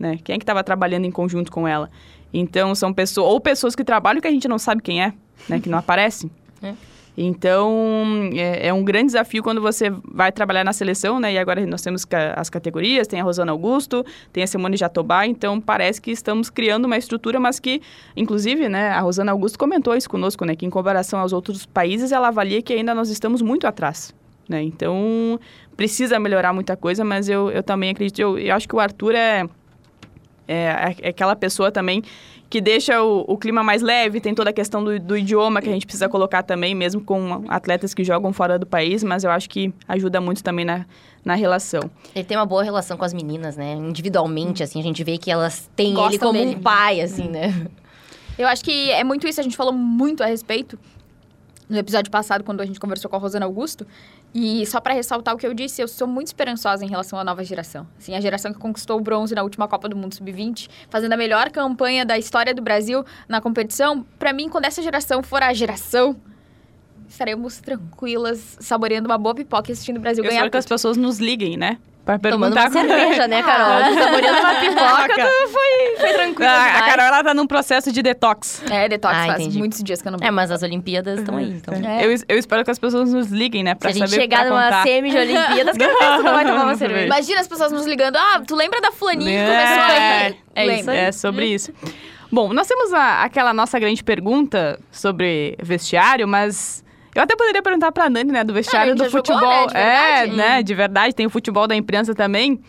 né? 0.00 0.18
Quem 0.22 0.34
é 0.34 0.38
que 0.38 0.42
estava 0.42 0.62
trabalhando 0.64 1.04
em 1.04 1.10
conjunto 1.10 1.50
com 1.52 1.66
ela? 1.68 1.90
Então, 2.32 2.74
são 2.74 2.92
pessoas... 2.92 3.30
Ou 3.30 3.40
pessoas 3.40 3.76
que 3.76 3.84
trabalham 3.84 4.20
que 4.20 4.26
a 4.26 4.30
gente 4.30 4.48
não 4.48 4.58
sabe 4.58 4.82
quem 4.82 5.02
é, 5.02 5.12
né? 5.48 5.60
Que 5.60 5.68
não 5.68 5.78
aparecem. 5.78 6.30
É. 6.62 6.74
Então, 7.16 8.30
é, 8.34 8.68
é, 8.68 8.72
um 8.72 8.82
grande 8.82 9.06
desafio 9.06 9.42
quando 9.42 9.60
você 9.60 9.90
vai 10.04 10.32
trabalhar 10.32 10.64
na 10.64 10.72
seleção, 10.72 11.20
né? 11.20 11.32
E 11.32 11.38
agora 11.38 11.64
nós 11.64 11.80
temos 11.80 12.04
as 12.34 12.50
categorias, 12.50 13.06
tem 13.06 13.20
a 13.20 13.24
Rosana 13.24 13.52
Augusto, 13.52 14.04
tem 14.32 14.42
a 14.42 14.46
Simone 14.46 14.76
Jatobá, 14.76 15.24
então 15.24 15.60
parece 15.60 16.00
que 16.00 16.10
estamos 16.10 16.50
criando 16.50 16.86
uma 16.86 16.96
estrutura, 16.96 17.38
mas 17.38 17.60
que, 17.60 17.80
inclusive, 18.16 18.68
né, 18.68 18.88
a 18.88 19.00
Rosana 19.00 19.30
Augusto 19.30 19.58
comentou 19.58 19.94
isso 19.94 20.08
conosco, 20.08 20.44
né? 20.44 20.56
Que 20.56 20.66
em 20.66 20.70
comparação 20.70 21.20
aos 21.20 21.32
outros 21.32 21.64
países, 21.64 22.10
ela 22.10 22.28
avalia 22.28 22.60
que 22.60 22.72
ainda 22.72 22.94
nós 22.94 23.08
estamos 23.10 23.40
muito 23.40 23.66
atrás. 23.66 24.12
Né? 24.48 24.62
Então, 24.62 25.38
precisa 25.76 26.18
melhorar 26.18 26.52
muita 26.52 26.76
coisa, 26.76 27.04
mas 27.04 27.28
eu, 27.28 27.50
eu 27.50 27.62
também 27.62 27.90
acredito, 27.90 28.18
eu, 28.18 28.38
eu 28.38 28.54
acho 28.54 28.68
que 28.68 28.76
o 28.76 28.80
Arthur 28.80 29.14
é, 29.14 29.48
é, 30.46 30.94
é 31.00 31.08
aquela 31.08 31.34
pessoa 31.34 31.72
também 31.72 32.02
que 32.54 32.60
deixa 32.60 33.02
o, 33.02 33.24
o, 33.26 33.36
clima 33.36 33.64
mais 33.64 33.82
leve, 33.82 34.20
tem 34.20 34.32
toda 34.32 34.50
a 34.50 34.52
questão 34.52 34.84
do, 34.84 35.00
do, 35.00 35.16
idioma 35.16 35.60
que 35.60 35.68
a 35.68 35.72
gente 35.72 35.84
precisa 35.84 36.08
colocar 36.08 36.44
também, 36.44 36.72
mesmo 36.72 37.00
com 37.00 37.44
atletas 37.48 37.92
que 37.92 38.04
jogam 38.04 38.32
fora 38.32 38.56
do 38.60 38.64
país, 38.64 39.02
mas 39.02 39.24
eu 39.24 39.30
acho 39.32 39.50
que 39.50 39.74
ajuda 39.88 40.20
muito 40.20 40.40
também 40.40 40.64
na, 40.64 40.86
na 41.24 41.34
relação. 41.34 41.90
Ele 42.14 42.22
tem 42.22 42.36
uma 42.36 42.46
boa 42.46 42.62
relação 42.62 42.96
com 42.96 43.04
as 43.04 43.12
meninas, 43.12 43.56
né? 43.56 43.72
Individualmente, 43.72 44.62
assim, 44.62 44.78
a 44.78 44.84
gente 44.84 45.02
vê 45.02 45.18
que 45.18 45.32
elas 45.32 45.68
têm 45.74 45.94
Gostam 45.94 46.10
ele 46.10 46.18
como 46.20 46.38
dele. 46.38 46.54
um 46.54 46.62
pai, 46.62 47.00
assim, 47.00 47.28
né? 47.28 47.66
Eu 48.38 48.46
acho 48.46 48.62
que 48.62 48.88
é 48.92 49.02
muito 49.02 49.26
isso, 49.26 49.40
a 49.40 49.42
gente 49.42 49.56
falou 49.56 49.72
muito 49.72 50.22
a 50.22 50.26
respeito 50.26 50.78
no 51.68 51.76
episódio 51.78 52.10
passado, 52.10 52.44
quando 52.44 52.60
a 52.60 52.66
gente 52.66 52.78
conversou 52.78 53.10
com 53.10 53.16
a 53.16 53.18
Rosana 53.18 53.46
Augusto. 53.46 53.86
E 54.34 54.66
só 54.66 54.80
para 54.80 54.94
ressaltar 54.94 55.34
o 55.34 55.38
que 55.38 55.46
eu 55.46 55.54
disse, 55.54 55.80
eu 55.80 55.88
sou 55.88 56.06
muito 56.06 56.28
esperançosa 56.28 56.84
em 56.84 56.88
relação 56.88 57.18
à 57.18 57.24
nova 57.24 57.44
geração. 57.44 57.86
Assim, 57.98 58.14
a 58.14 58.20
geração 58.20 58.52
que 58.52 58.58
conquistou 58.58 58.98
o 58.98 59.00
bronze 59.00 59.34
na 59.34 59.42
última 59.42 59.68
Copa 59.68 59.88
do 59.88 59.96
Mundo 59.96 60.14
Sub-20, 60.14 60.68
fazendo 60.90 61.12
a 61.12 61.16
melhor 61.16 61.50
campanha 61.50 62.04
da 62.04 62.18
história 62.18 62.54
do 62.54 62.62
Brasil 62.62 63.04
na 63.28 63.40
competição. 63.40 64.04
Para 64.18 64.32
mim, 64.32 64.48
quando 64.48 64.64
essa 64.64 64.82
geração 64.82 65.22
for 65.22 65.42
a 65.42 65.52
geração, 65.52 66.16
estaremos 67.14 67.58
tranquilas, 67.58 68.56
saboreando 68.60 69.08
uma 69.08 69.18
boa 69.18 69.34
pipoca 69.34 69.70
e 69.70 69.72
assistindo 69.72 69.96
o 69.96 70.00
Brasil 70.00 70.22
eu 70.22 70.28
ganhar. 70.28 70.40
Eu 70.40 70.46
espero 70.46 70.50
que 70.50 70.56
as 70.58 70.66
pessoas 70.66 70.96
nos 70.96 71.18
liguem, 71.18 71.56
né? 71.56 71.78
Pra 72.04 72.18
perguntar 72.18 72.68
Tomando 72.68 72.82
uma 72.82 72.88
cerveja, 72.88 73.26
né, 73.26 73.42
Carol? 73.42 73.66
Ah. 73.66 73.94
Saboreando 73.94 74.38
uma 74.38 74.54
pipoca, 74.56 75.30
foi, 75.48 75.96
foi 75.98 76.12
tranquilo. 76.12 76.50
Ah, 76.50 76.78
a 76.78 76.82
Carol, 76.82 77.06
ela 77.06 77.24
tá 77.24 77.32
num 77.32 77.46
processo 77.46 77.90
de 77.90 78.02
detox. 78.02 78.62
É, 78.70 78.88
detox 78.90 79.14
ah, 79.16 79.26
faz 79.26 79.40
entendi. 79.40 79.58
muitos 79.58 79.82
dias 79.82 80.02
que 80.02 80.08
eu 80.08 80.12
não 80.12 80.18
É, 80.20 80.30
mas 80.30 80.50
as 80.50 80.62
Olimpíadas 80.62 81.20
estão 81.20 81.38
aí, 81.38 81.48
então. 81.48 81.72
É. 81.74 82.04
Eu, 82.04 82.14
eu 82.28 82.38
espero 82.38 82.62
que 82.62 82.70
as 82.70 82.78
pessoas 82.78 83.10
nos 83.10 83.28
liguem, 83.28 83.62
né, 83.62 83.74
pra 83.74 83.90
Se 83.90 83.96
a 83.96 84.00
gente 84.00 84.10
saber 84.10 84.22
chegar 84.22 84.44
numa 84.44 84.64
contar. 84.64 84.82
semi 84.82 85.10
de 85.10 85.16
Olimpíadas, 85.16 85.78
que 85.78 85.84
tu 85.84 86.22
não 86.22 86.34
vai 86.34 86.44
tomar 86.44 86.64
uma 86.64 86.76
cerveja. 86.76 87.06
Imagina 87.06 87.40
as 87.40 87.48
pessoas 87.48 87.72
nos 87.72 87.86
ligando. 87.86 88.16
Ah, 88.16 88.42
tu 88.46 88.54
lembra 88.54 88.82
da 88.82 88.92
fulaninha 88.92 89.40
que 89.40 89.50
começou 89.50 89.82
aí? 89.82 90.36
É, 90.54 90.80
isso, 90.80 90.90
é 90.90 91.12
sobre 91.12 91.46
isso. 91.46 91.72
Bom, 92.30 92.52
nós 92.52 92.66
temos 92.66 92.92
a, 92.92 93.22
aquela 93.22 93.54
nossa 93.54 93.78
grande 93.78 94.04
pergunta 94.04 94.78
sobre 94.90 95.56
vestiário, 95.62 96.28
mas 96.28 96.84
eu 97.14 97.22
até 97.22 97.36
poderia 97.36 97.62
perguntar 97.62 97.92
pra 97.92 98.10
Nani, 98.10 98.32
né, 98.32 98.44
do 98.44 98.52
vestiário 98.52 98.92
ah, 98.92 98.96
do 98.96 99.10
futebol. 99.10 99.40
Jogou, 99.40 99.74
né, 99.74 100.24
é, 100.24 100.26
né, 100.26 100.62
de 100.62 100.74
verdade, 100.74 101.14
tem 101.14 101.26
o 101.26 101.30
futebol 101.30 101.66
da 101.66 101.74
imprensa 101.76 102.14
também. 102.14 102.60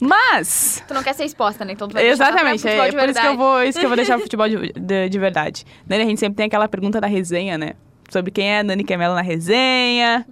Mas. 0.00 0.82
Tu 0.86 0.92
não 0.92 1.02
quer 1.02 1.14
ser 1.14 1.24
exposta, 1.24 1.64
né? 1.64 1.72
Então 1.72 1.88
tu 1.88 1.94
vai 1.94 2.06
Exatamente, 2.06 2.66
é, 2.68 2.92
por 2.92 3.08
isso 3.08 3.20
que 3.20 3.26
eu 3.26 3.36
vou, 3.36 3.62
isso 3.62 3.78
que 3.78 3.84
eu 3.84 3.88
vou 3.88 3.96
deixar 3.96 4.16
o 4.18 4.20
futebol 4.20 4.48
de, 4.48 4.72
de, 4.72 5.08
de, 5.08 5.18
verdade. 5.18 5.64
Nani, 5.88 6.02
a 6.02 6.06
gente 6.06 6.20
sempre 6.20 6.36
tem 6.36 6.46
aquela 6.46 6.68
pergunta 6.68 7.00
da 7.00 7.06
resenha, 7.06 7.56
né? 7.56 7.72
Sobre 8.10 8.30
quem 8.30 8.48
é 8.50 8.60
a 8.60 8.62
Nani 8.62 8.84
Camelo 8.84 9.14
na 9.14 9.22
resenha. 9.22 10.26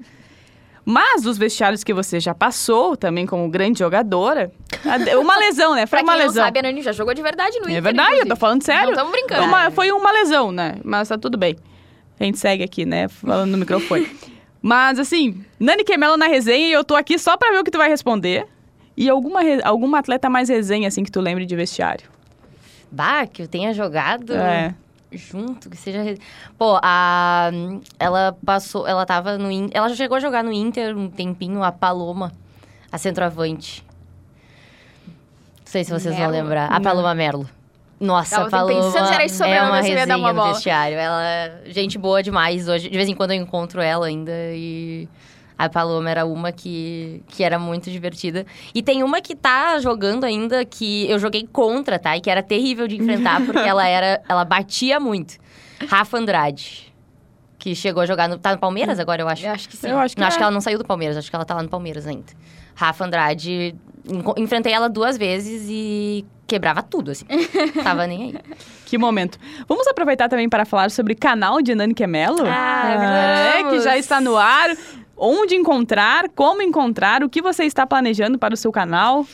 Mas 0.85 1.25
os 1.25 1.39
vestiários 1.39 1.83
que 1.83 1.95
você 1.95 2.21
já 2.21 2.35
passou, 2.35 2.95
também 2.95 3.25
como 3.25 3.49
grande 3.49 3.79
jogadora, 3.79 4.53
uma 5.19 5.39
lesão, 5.39 5.75
né? 5.75 5.87
Foi 5.87 6.01
pra 6.01 6.05
uma 6.05 6.13
quem 6.13 6.27
lesão. 6.27 6.43
não 6.43 6.47
sabe, 6.47 6.59
a 6.59 6.63
Nani 6.63 6.83
já 6.83 6.93
jogou 6.93 7.15
de 7.15 7.23
verdade 7.23 7.59
no 7.59 7.71
É 7.71 7.81
verdade, 7.81 8.09
inclusive. 8.09 8.21
eu 8.21 8.29
tô 8.29 8.37
falando 8.37 8.63
sério. 8.63 8.85
Não 8.85 8.93
estamos 8.93 9.13
brincando. 9.13 9.45
Uma, 9.45 9.71
foi 9.71 9.91
uma 9.93 10.13
lesão, 10.13 10.53
né? 10.53 10.77
Mas 10.85 11.09
tá 11.09 11.17
tudo 11.17 11.39
bem. 11.39 11.57
A 12.19 12.25
gente 12.25 12.39
segue 12.39 12.63
aqui, 12.63 12.85
né? 12.85 13.09
Falando 13.09 13.51
no 13.51 13.59
microfone. 13.59 14.09
Mas, 14.63 14.99
assim, 14.99 15.45
Nani 15.61 15.85
Kemelo 15.85 16.17
na 16.17 16.27
resenha 16.27 16.69
e 16.69 16.73
eu 16.73 16.83
tô 16.83 16.95
aqui 16.95 17.19
só 17.19 17.37
pra 17.37 17.51
ver 17.51 17.59
o 17.59 17.65
que 17.65 17.71
tu 17.71 17.79
vai 17.79 17.89
responder. 17.89 18.47
E 18.97 19.11
alguma, 19.11 19.41
alguma 19.65 19.99
atleta 19.99 20.31
mais 20.31 20.49
resenha, 20.49 20.89
assim, 20.89 21.03
que 21.03 21.11
tu 21.11 21.21
lembre 21.21 21.45
de 21.45 21.55
vestiário? 21.55 22.09
Bah, 22.91 23.27
que 23.27 23.43
eu 23.43 23.49
tenha 23.49 23.75
jogado 23.75 24.33
é. 24.33 24.75
junto, 25.13 25.69
que 25.69 25.77
seja... 25.77 26.17
Pô, 26.57 26.79
a... 26.83 27.51
Ela 27.99 28.37
passou... 28.45 28.87
Ela 28.87 29.05
tava 29.05 29.37
no... 29.37 29.49
Ela 29.73 29.89
já 29.89 29.97
chegou 29.97 30.17
a 30.17 30.21
jogar 30.21 30.45
no 30.45 30.53
Inter 30.53 30.97
um 30.97 31.11
tempinho, 31.11 31.63
a 31.63 31.73
Paloma, 31.73 32.33
a 32.91 32.97
centroavante. 32.97 33.85
Não 35.07 35.67
sei 35.67 35.83
se 35.83 35.91
vocês 35.91 36.15
Merlo. 36.15 36.33
vão 36.33 36.43
lembrar. 36.43 36.73
A 36.73 36.81
Paloma 36.81 37.15
Merlo. 37.15 37.49
Nossa, 38.01 38.37
Tava 38.37 38.51
falou. 38.51 38.75
Pensando 38.75 39.07
se 39.07 39.15
era 39.15 39.25
isso 39.25 39.45
é 39.45 39.63
uma 39.63 39.81
resenha 39.81 40.17
uma 40.17 40.33
no 40.33 40.53
vestiário. 40.53 40.97
Ela 40.97 41.25
é 41.25 41.63
gente 41.67 41.97
boa 41.97 42.23
demais 42.23 42.69
hoje. 42.69 42.89
De 42.89 42.97
vez 42.97 43.09
em 43.09 43.15
quando 43.15 43.33
eu 43.33 43.37
encontro 43.37 43.81
ela 43.81 44.07
ainda 44.07 44.33
e 44.53 45.09
a 45.57 45.69
Paloma 45.69 46.11
era 46.11 46.27
uma 46.27 46.51
que, 46.51 47.23
que 47.29 47.45
era 47.45 47.59
muito 47.59 47.91
divertida. 47.91 48.45
E 48.75 48.83
tem 48.83 49.03
uma 49.03 49.21
que 49.21 49.37
tá 49.37 49.79
jogando 49.79 50.25
ainda 50.25 50.65
que 50.65 51.09
eu 51.09 51.19
joguei 51.19 51.47
contra, 51.51 51.99
tá? 51.99 52.17
E 52.17 52.21
que 52.21 52.29
era 52.29 52.43
terrível 52.43 52.89
de 52.89 52.97
enfrentar 52.97 53.41
porque 53.47 53.61
ela 53.61 53.87
era 53.87 54.21
ela 54.29 54.45
batia 54.45 54.99
muito. 54.99 55.37
Rafa 55.89 56.19
Andrade. 56.19 56.93
Que 57.59 57.75
chegou 57.75 58.03
a 58.03 58.07
jogar 58.07 58.29
no. 58.29 58.37
Tá 58.37 58.53
no 58.53 58.59
Palmeiras 58.59 58.99
agora, 58.99 59.23
eu 59.23 59.29
acho. 59.29 59.47
Eu 59.47 59.53
acho 59.53 59.69
que 59.69 59.77
sim. 59.77 59.89
Eu 59.89 59.99
acho 59.99 60.15
que, 60.15 60.21
não, 60.21 60.27
é. 60.27 60.29
acho 60.29 60.37
que 60.37 60.43
ela 60.43 60.53
não 60.53 60.61
saiu 60.61 60.77
do 60.77 60.85
Palmeiras, 60.85 61.17
acho 61.17 61.31
que 61.31 61.37
ela 61.37 61.47
tá 61.47 61.55
lá 61.55 61.63
no 61.63 61.69
Palmeiras 61.69 62.07
ainda. 62.07 62.33
Rafa 62.75 63.05
Andrade. 63.05 63.75
Enfrentei 64.37 64.73
ela 64.73 64.89
duas 64.89 65.17
vezes 65.17 65.67
e 65.69 66.27
quebrava 66.47 66.83
tudo, 66.83 67.11
assim. 67.11 67.25
Tava 67.83 68.07
nem 68.07 68.23
aí. 68.25 68.35
Que 68.85 68.99
momento. 68.99 69.39
Vamos 69.67 69.87
aproveitar 69.87 70.29
também 70.29 70.49
para 70.49 70.65
falar 70.65 70.91
sobre 70.91 71.15
o 71.15 71.17
canal 71.17 71.63
de 71.63 71.75
Nani 71.75 71.95
Quemelo? 71.95 72.45
Ah, 72.47 73.55
é, 73.57 73.65
que 73.71 73.81
já 73.81 73.97
está 73.97 74.21
no 74.21 74.37
ar. 74.37 74.77
Onde 75.17 75.55
encontrar, 75.55 76.29
como 76.31 76.61
encontrar, 76.61 77.23
o 77.23 77.29
que 77.29 77.41
você 77.41 77.65
está 77.65 77.87
planejando 77.87 78.39
para 78.39 78.53
o 78.53 78.57
seu 78.57 78.73
canal? 78.73 79.25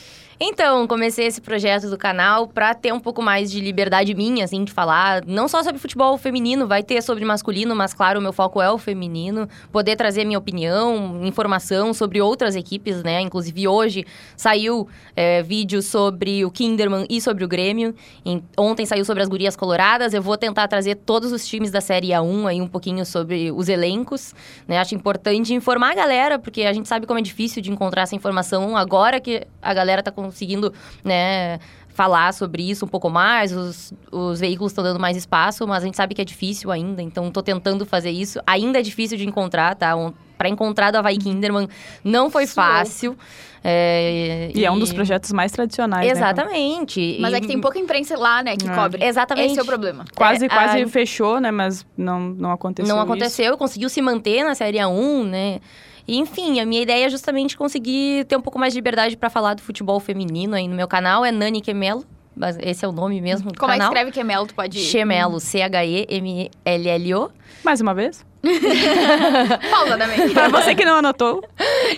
Então, 0.43 0.87
comecei 0.87 1.27
esse 1.27 1.39
projeto 1.39 1.91
do 1.91 1.99
canal 1.99 2.49
para 2.49 2.73
ter 2.73 2.95
um 2.95 2.99
pouco 2.99 3.21
mais 3.21 3.51
de 3.51 3.61
liberdade 3.61 4.15
minha, 4.15 4.43
assim, 4.43 4.65
de 4.65 4.73
falar 4.73 5.23
não 5.27 5.47
só 5.47 5.63
sobre 5.63 5.79
futebol 5.79 6.17
feminino, 6.17 6.67
vai 6.67 6.83
ter 6.83 7.03
sobre 7.03 7.23
masculino, 7.27 7.77
mas 7.77 7.93
claro, 7.93 8.19
o 8.19 8.23
meu 8.23 8.33
foco 8.33 8.63
é 8.63 8.71
o 8.71 8.79
feminino. 8.79 9.47
Poder 9.71 9.97
trazer 9.97 10.25
minha 10.25 10.39
opinião, 10.39 11.21
informação 11.27 11.93
sobre 11.93 12.23
outras 12.23 12.57
equipes, 12.57 13.03
né? 13.03 13.21
Inclusive 13.21 13.69
hoje 13.69 14.07
saiu 14.35 14.89
é, 15.15 15.43
vídeo 15.43 15.83
sobre 15.83 16.43
o 16.43 16.51
Kinderman 16.51 17.05
e 17.11 17.21
sobre 17.21 17.45
o 17.45 17.49
Grêmio. 17.49 17.95
Em, 18.25 18.43
ontem 18.57 18.87
saiu 18.87 19.05
sobre 19.05 19.23
as 19.23 19.29
gurias 19.29 19.55
coloradas. 19.55 20.15
Eu 20.15 20.23
vou 20.23 20.39
tentar 20.39 20.67
trazer 20.69 20.95
todos 20.95 21.33
os 21.33 21.47
times 21.47 21.71
da 21.71 21.83
Série 21.83 22.13
A1 22.13 22.49
aí 22.49 22.63
um 22.63 22.69
pouquinho 22.69 23.05
sobre 23.05 23.53
os 23.53 23.69
elencos, 23.69 24.35
né? 24.67 24.79
Acho 24.79 24.95
importante 24.95 25.53
informar 25.53 25.91
a 25.91 25.95
galera, 25.95 26.39
porque 26.39 26.63
a 26.63 26.73
gente 26.73 26.89
sabe 26.89 27.07
como 27.07 27.19
é 27.19 27.23
difícil 27.23 27.61
de 27.61 27.71
encontrar 27.71 28.05
essa 28.05 28.17
informação 28.17 28.75
agora 28.75 29.21
que 29.21 29.47
a 29.61 29.75
galera 29.75 30.03
tá 30.03 30.11
com 30.11 30.30
conseguindo, 30.31 30.73
né, 31.05 31.59
falar 31.93 32.33
sobre 32.33 32.63
isso 32.71 32.85
um 32.87 32.89
pouco 32.89 33.11
mais, 33.11 33.53
os, 33.53 33.93
os 34.11 34.41
veículos 34.41 34.73
estão 34.73 34.83
dando 34.83 34.99
mais 34.99 35.17
espaço, 35.17 35.67
mas 35.67 35.83
a 35.83 35.87
gente 35.87 35.97
sabe 35.97 36.15
que 36.15 36.23
é 36.23 36.25
difícil 36.25 36.71
ainda, 36.71 37.03
então 37.03 37.29
estou 37.29 37.43
tentando 37.43 37.85
fazer 37.85 38.11
isso. 38.11 38.41
Ainda 38.47 38.79
é 38.79 38.83
difícil 38.83 39.19
de 39.19 39.27
encontrar, 39.27 39.75
tá? 39.75 39.95
Um, 39.97 40.13
para 40.39 40.49
encontrar 40.49 40.91
do 40.91 40.97
Havaí 40.97 41.19
Kinderman 41.19 41.69
não 42.03 42.31
foi 42.31 42.47
Suou. 42.47 42.65
fácil. 42.65 43.19
É, 43.63 44.51
E 44.55 44.65
é 44.65 44.71
um 44.71 44.79
dos 44.79 44.91
projetos 44.91 45.31
mais 45.33 45.53
tradicionais, 45.53 46.07
né? 46.07 46.13
Exatamente. 46.13 47.19
Mas 47.21 47.33
E- 47.33 47.37
é 47.37 47.41
que 47.43 47.47
tem 47.47 47.61
pouca 47.61 47.79
imprensa 47.79 48.17
lá, 48.19 48.43
né, 48.43 48.57
que 48.57 48.67
É. 48.67 48.75
cobre. 48.75 49.05
Exatamente. 49.05 49.51
Esse 49.51 49.61
é 49.61 49.63
o 49.63 49.67
problema. 49.67 50.07
Quase, 50.17 50.47
É, 50.47 50.49
quase 50.49 50.83
a- 50.83 50.89
fechou, 50.89 51.39
né? 51.41 51.51
Mas 51.51 51.85
não, 51.97 52.21
não 52.21 52.53
aconteceu 52.53 52.89
não 52.89 53.03
isso. 53.03 53.13
aconteceu, 53.13 53.59
conseguiu 53.59 53.91
se 53.91 54.01
manter 54.01 54.43
na 54.43 54.55
Série 54.55 54.79
A1, 54.79 55.25
né? 55.25 55.61
E, 56.07 56.19
enfim, 56.19 56.61
a 56.61 56.67
minha 56.67 56.83
ideia 56.83 57.07
é 57.07 57.11
justamente 57.11 57.57
conseguir 57.57 58.25
ter 58.27 58.37
um 58.37 58.41
pouco 58.41 58.59
mais 58.59 58.73
de 58.73 58.79
liberdade 58.79 59.17
para 59.17 59.31
falar 59.31 59.55
do 59.55 59.63
futebol 59.63 60.01
feminino 60.01 60.55
aí 60.55 60.67
no 60.69 60.75
meu 60.75 60.89
canal. 60.89 61.25
É 61.25 61.33
Nani 61.33 61.61
Quemelo, 61.61 62.05
mas 62.37 62.57
esse 62.61 62.85
é 62.85 62.89
o 62.89 62.93
nome 62.93 63.21
mesmo 63.21 63.53
do 63.53 63.59
Como 63.59 63.73
é 63.73 63.75
que 63.75 63.79
canal. 63.81 63.93
escreve 63.93 64.13
Kemelo? 64.13 64.47
Tu 64.47 64.55
pode... 64.55 64.79
Chemelo, 64.79 65.41
C-H-E-M-L-L-O. 65.41 67.31
Mais 67.63 67.81
uma 67.81 67.93
vez. 67.93 68.25
Pausadamente. 69.71 70.33
Pra 70.35 70.49
você 70.49 70.75
que 70.75 70.85
não 70.85 70.97
anotou. 70.97 71.43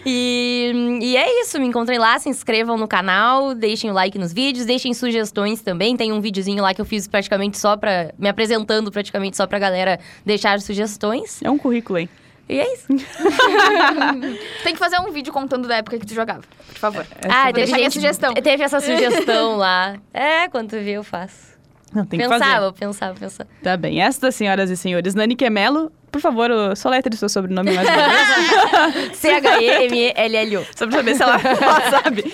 E, 0.05 0.99
e 1.01 1.17
é 1.17 1.41
isso, 1.43 1.61
me 1.61 1.67
encontrem 1.67 1.99
lá, 1.99 2.19
se 2.19 2.29
inscrevam 2.29 2.77
no 2.77 2.89
canal, 2.89 3.55
deixem 3.55 3.91
o 3.91 3.95
like 3.95 4.19
nos 4.19 4.33
vídeos, 4.33 4.67
deixem 4.67 4.93
sugestões 4.93 5.63
também. 5.63 5.97
Tem 5.97 6.13
um 6.13 6.21
videozinho 6.21 6.63
lá 6.63 6.75
que 6.75 6.81
eu 6.81 6.85
fiz 6.85 7.07
praticamente 7.07 7.59
só 7.59 7.77
pra. 7.77 8.13
me 8.19 8.29
apresentando 8.29 8.91
praticamente 8.91 9.37
só 9.37 9.47
pra 9.47 9.59
galera 9.59 10.01
deixar 10.25 10.61
sugestões. 10.61 11.41
É 11.43 11.51
um 11.51 11.59
currículo, 11.59 11.99
hein? 12.01 12.09
E 12.53 12.61
é 12.61 12.75
isso. 12.75 12.87
Tem 14.63 14.73
que 14.75 14.79
fazer 14.79 14.99
um 15.01 15.11
vídeo 15.11 15.33
contando 15.33 15.67
da 15.67 15.77
época 15.77 15.99
que 15.99 16.07
tu 16.07 16.15
jogava, 16.15 16.43
por 16.69 16.77
favor. 16.79 17.07
ah, 17.29 17.45
vou 17.45 17.53
teve 17.55 17.73
minha 17.73 17.85
gente, 17.85 17.95
sugestão. 17.95 18.35
Teve 18.35 18.63
essa 18.63 18.81
sugestão 18.81 19.57
lá. 19.57 19.97
É, 20.13 20.49
quando 20.49 20.71
tu 20.71 20.77
vê, 20.77 20.93
eu 20.93 21.05
faço. 21.05 21.53
Não, 21.95 22.07
tem 22.07 22.19
que 22.19 22.25
pensava, 22.27 22.45
fazer. 22.55 22.67
eu 22.67 22.73
pensava, 22.73 23.15
pensava. 23.19 23.51
Tá 23.63 23.77
bem. 23.77 24.01
Estas, 24.03 24.35
senhoras 24.35 24.71
e 24.71 24.77
senhores, 24.79 25.15
Nani 25.15 25.37
Quemelo, 25.37 25.93
por 26.11 26.21
favor, 26.23 26.51
o- 26.51 26.75
soletre 26.75 27.15
seu 27.17 27.29
sobrenome 27.29 27.71
mais 27.73 27.87
uma 27.87 28.89
vez. 28.89 29.17
C-H-E-M-E-L-L-O. 29.19 30.65
Só 30.75 30.87
pra 30.87 30.97
saber 30.97 31.15
se 31.15 31.23
ela, 31.23 31.39
ela 31.39 31.91
sabe. 31.91 32.33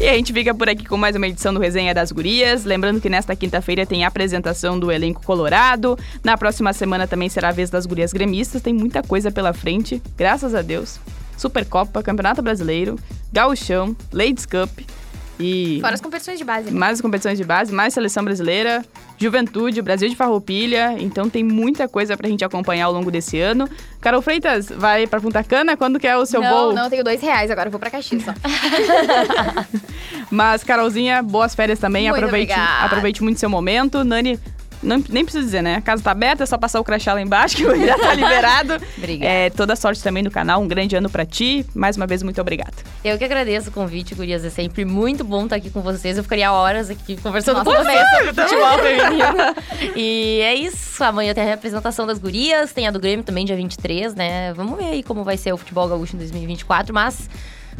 E 0.00 0.08
a 0.08 0.14
gente 0.14 0.32
fica 0.32 0.54
por 0.54 0.68
aqui 0.68 0.84
com 0.84 0.96
mais 0.96 1.16
uma 1.16 1.26
edição 1.26 1.52
do 1.52 1.58
Resenha 1.58 1.92
das 1.92 2.12
Gurias. 2.12 2.64
Lembrando 2.64 3.00
que 3.00 3.08
nesta 3.08 3.34
quinta-feira 3.34 3.84
tem 3.84 4.04
a 4.04 4.08
apresentação 4.08 4.78
do 4.78 4.92
elenco 4.92 5.20
colorado. 5.24 5.98
Na 6.22 6.38
próxima 6.38 6.72
semana 6.72 7.08
também 7.08 7.28
será 7.28 7.48
a 7.48 7.52
vez 7.52 7.68
das 7.68 7.84
gurias 7.84 8.12
gremistas. 8.12 8.62
Tem 8.62 8.72
muita 8.72 9.02
coisa 9.02 9.32
pela 9.32 9.52
frente, 9.52 10.00
graças 10.16 10.54
a 10.54 10.62
Deus. 10.62 11.00
Supercopa, 11.36 12.00
Campeonato 12.00 12.40
Brasileiro, 12.40 12.96
Gauchão, 13.32 13.96
Ladies 14.12 14.46
Cup 14.46 14.70
e 15.40 15.78
Fora 15.80 15.94
as 15.94 16.00
competições 16.00 16.38
de 16.38 16.44
base. 16.44 16.70
né? 16.70 16.78
mais 16.78 16.94
as 16.94 17.00
competições 17.00 17.38
de 17.38 17.44
base, 17.44 17.72
mais 17.72 17.94
seleção 17.94 18.24
brasileira, 18.24 18.84
Juventude, 19.16 19.80
Brasil 19.82 20.08
de 20.08 20.16
Farroupilha. 20.16 20.96
Então 20.98 21.28
tem 21.30 21.42
muita 21.44 21.88
coisa 21.88 22.16
pra 22.16 22.28
gente 22.28 22.44
acompanhar 22.44 22.86
ao 22.86 22.92
longo 22.92 23.10
desse 23.10 23.38
ano. 23.40 23.68
Carol 24.00 24.22
Freitas, 24.22 24.68
vai 24.68 25.06
pra 25.06 25.20
Punta 25.20 25.42
Cana? 25.44 25.76
Quando 25.76 25.98
que 25.98 26.06
é 26.06 26.16
o 26.16 26.24
seu 26.26 26.40
não, 26.40 26.50
voo? 26.66 26.72
não, 26.74 26.84
eu 26.84 26.90
tenho 26.90 27.04
dois 27.04 27.20
reais 27.20 27.50
agora, 27.50 27.70
vou 27.70 27.78
pra 27.80 27.90
Caxias 27.90 28.22
só. 28.24 28.32
Mas, 30.30 30.62
Carolzinha, 30.62 31.22
boas 31.22 31.54
férias 31.54 31.78
também. 31.78 32.04
Muito 32.08 32.16
aproveite, 32.16 32.52
obrigada. 32.52 32.84
aproveite 32.84 33.22
muito 33.22 33.40
seu 33.40 33.48
momento. 33.48 34.04
Nani, 34.04 34.38
não, 34.82 35.02
nem 35.08 35.24
preciso 35.24 35.44
dizer, 35.44 35.62
né? 35.62 35.76
A 35.76 35.80
casa 35.80 36.02
tá 36.02 36.10
aberta, 36.12 36.42
é 36.42 36.46
só 36.46 36.56
passar 36.56 36.80
o 36.80 36.84
crachá 36.84 37.12
lá 37.12 37.20
embaixo 37.20 37.56
que 37.56 37.86
já 37.86 37.98
tá 37.98 38.14
liberado. 38.14 38.74
Obrigada. 38.96 39.32
É, 39.32 39.50
toda 39.50 39.74
sorte 39.76 40.02
também 40.02 40.22
no 40.22 40.30
canal. 40.30 40.60
Um 40.60 40.68
grande 40.68 40.94
ano 40.96 41.10
pra 41.10 41.26
ti. 41.26 41.64
Mais 41.74 41.96
uma 41.96 42.06
vez, 42.06 42.22
muito 42.22 42.40
obrigada. 42.40 42.74
Eu 43.04 43.18
que 43.18 43.24
agradeço 43.24 43.70
o 43.70 43.72
convite, 43.72 44.14
gurias. 44.14 44.44
É 44.44 44.50
sempre 44.50 44.84
muito 44.84 45.24
bom 45.24 45.44
estar 45.44 45.56
aqui 45.56 45.70
com 45.70 45.80
vocês. 45.80 46.16
Eu 46.16 46.22
ficaria 46.22 46.52
horas 46.52 46.90
aqui 46.90 47.16
conversando 47.16 47.64
Nossa, 47.64 47.70
com 47.70 47.84
vocês 47.84 48.08
sobre 48.10 48.42
futebol 48.42 48.78
feminino. 48.78 49.94
e 49.96 50.40
é 50.42 50.54
isso. 50.54 51.02
Amanhã 51.02 51.34
tem 51.34 51.44
a 51.44 51.46
representação 51.46 52.06
das 52.06 52.18
gurias. 52.18 52.72
Tem 52.72 52.86
a 52.86 52.90
do 52.90 53.00
Grêmio 53.00 53.24
também, 53.24 53.44
dia 53.44 53.56
23, 53.56 54.14
né? 54.14 54.52
Vamos 54.54 54.78
ver 54.78 54.90
aí 54.90 55.02
como 55.02 55.24
vai 55.24 55.36
ser 55.36 55.52
o 55.52 55.56
futebol 55.56 55.88
gaúcho 55.88 56.14
em 56.14 56.18
2024. 56.18 56.94
Mas 56.94 57.28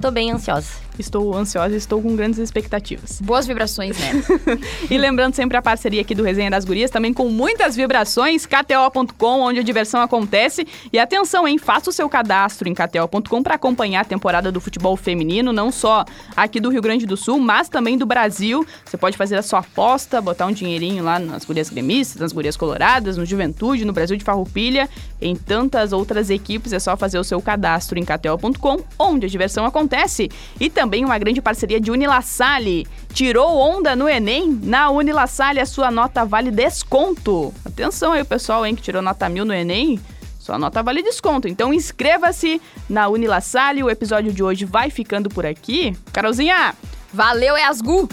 tô 0.00 0.10
bem 0.10 0.30
ansiosa. 0.32 0.87
Estou 0.98 1.34
ansiosa 1.34 1.74
e 1.74 1.78
estou 1.78 2.02
com 2.02 2.16
grandes 2.16 2.38
expectativas. 2.38 3.20
Boas 3.20 3.46
vibrações, 3.46 3.96
né? 3.98 4.12
E 4.90 4.96
lembrando 4.96 5.34
sempre 5.34 5.56
a 5.56 5.62
parceria 5.62 6.00
aqui 6.00 6.14
do 6.14 6.22
Resenha 6.22 6.50
das 6.50 6.64
Gurias, 6.64 6.90
também 6.90 7.12
com 7.12 7.28
muitas 7.28 7.76
vibrações, 7.76 8.46
kto.com, 8.46 9.40
onde 9.40 9.60
a 9.60 9.62
diversão 9.62 10.00
acontece. 10.00 10.66
E 10.92 10.98
atenção, 10.98 11.46
hein? 11.46 11.58
Faça 11.58 11.90
o 11.90 11.92
seu 11.92 12.08
cadastro 12.08 12.68
em 12.68 12.74
kto.com 12.74 13.42
para 13.42 13.54
acompanhar 13.54 14.00
a 14.00 14.04
temporada 14.04 14.50
do 14.50 14.60
futebol 14.60 14.96
feminino, 14.96 15.52
não 15.52 15.70
só 15.70 16.04
aqui 16.36 16.58
do 16.58 16.70
Rio 16.70 16.82
Grande 16.82 17.06
do 17.06 17.16
Sul, 17.16 17.38
mas 17.38 17.68
também 17.68 17.96
do 17.96 18.06
Brasil. 18.06 18.66
Você 18.84 18.96
pode 18.96 19.16
fazer 19.16 19.36
a 19.36 19.42
sua 19.42 19.60
aposta, 19.60 20.20
botar 20.20 20.46
um 20.46 20.52
dinheirinho 20.52 21.04
lá 21.04 21.18
nas 21.18 21.44
gurias 21.44 21.70
gremistas, 21.70 22.20
nas 22.20 22.32
gurias 22.32 22.56
coloradas, 22.56 23.16
no 23.16 23.24
Juventude, 23.24 23.84
no 23.84 23.92
Brasil 23.92 24.16
de 24.16 24.24
Farroupilha, 24.24 24.88
em 25.20 25.36
tantas 25.36 25.92
outras 25.92 26.30
equipes. 26.30 26.72
É 26.72 26.78
só 26.78 26.96
fazer 26.96 27.18
o 27.18 27.24
seu 27.24 27.40
cadastro 27.40 27.98
em 27.98 28.04
kto.com, 28.04 28.82
onde 28.98 29.26
a 29.26 29.28
diversão 29.28 29.64
acontece. 29.64 30.30
E 30.58 30.70
também 30.70 30.87
uma 31.04 31.18
grande 31.18 31.40
parceria 31.40 31.80
de 31.80 31.90
Unilassalle. 31.90 32.86
Tirou 33.12 33.56
onda 33.56 33.94
no 33.94 34.08
Enem? 34.08 34.58
Na 34.62 34.90
Unilassalle 34.90 35.60
a 35.60 35.66
sua 35.66 35.90
nota 35.90 36.24
vale 36.24 36.50
desconto. 36.50 37.52
Atenção 37.64 38.12
aí, 38.12 38.24
pessoal, 38.24 38.64
hein, 38.64 38.74
que 38.74 38.82
tirou 38.82 39.02
nota 39.02 39.28
mil 39.28 39.44
no 39.44 39.52
Enem. 39.52 40.00
Sua 40.38 40.58
nota 40.58 40.82
vale 40.82 41.02
desconto. 41.02 41.46
Então 41.46 41.74
inscreva-se 41.74 42.60
na 42.88 43.08
Unilassalle. 43.08 43.82
O 43.82 43.90
episódio 43.90 44.32
de 44.32 44.42
hoje 44.42 44.64
vai 44.64 44.90
ficando 44.90 45.28
por 45.28 45.44
aqui. 45.44 45.96
Carolzinha, 46.12 46.74
Valeu, 47.12 47.54
Asgu! 47.56 48.08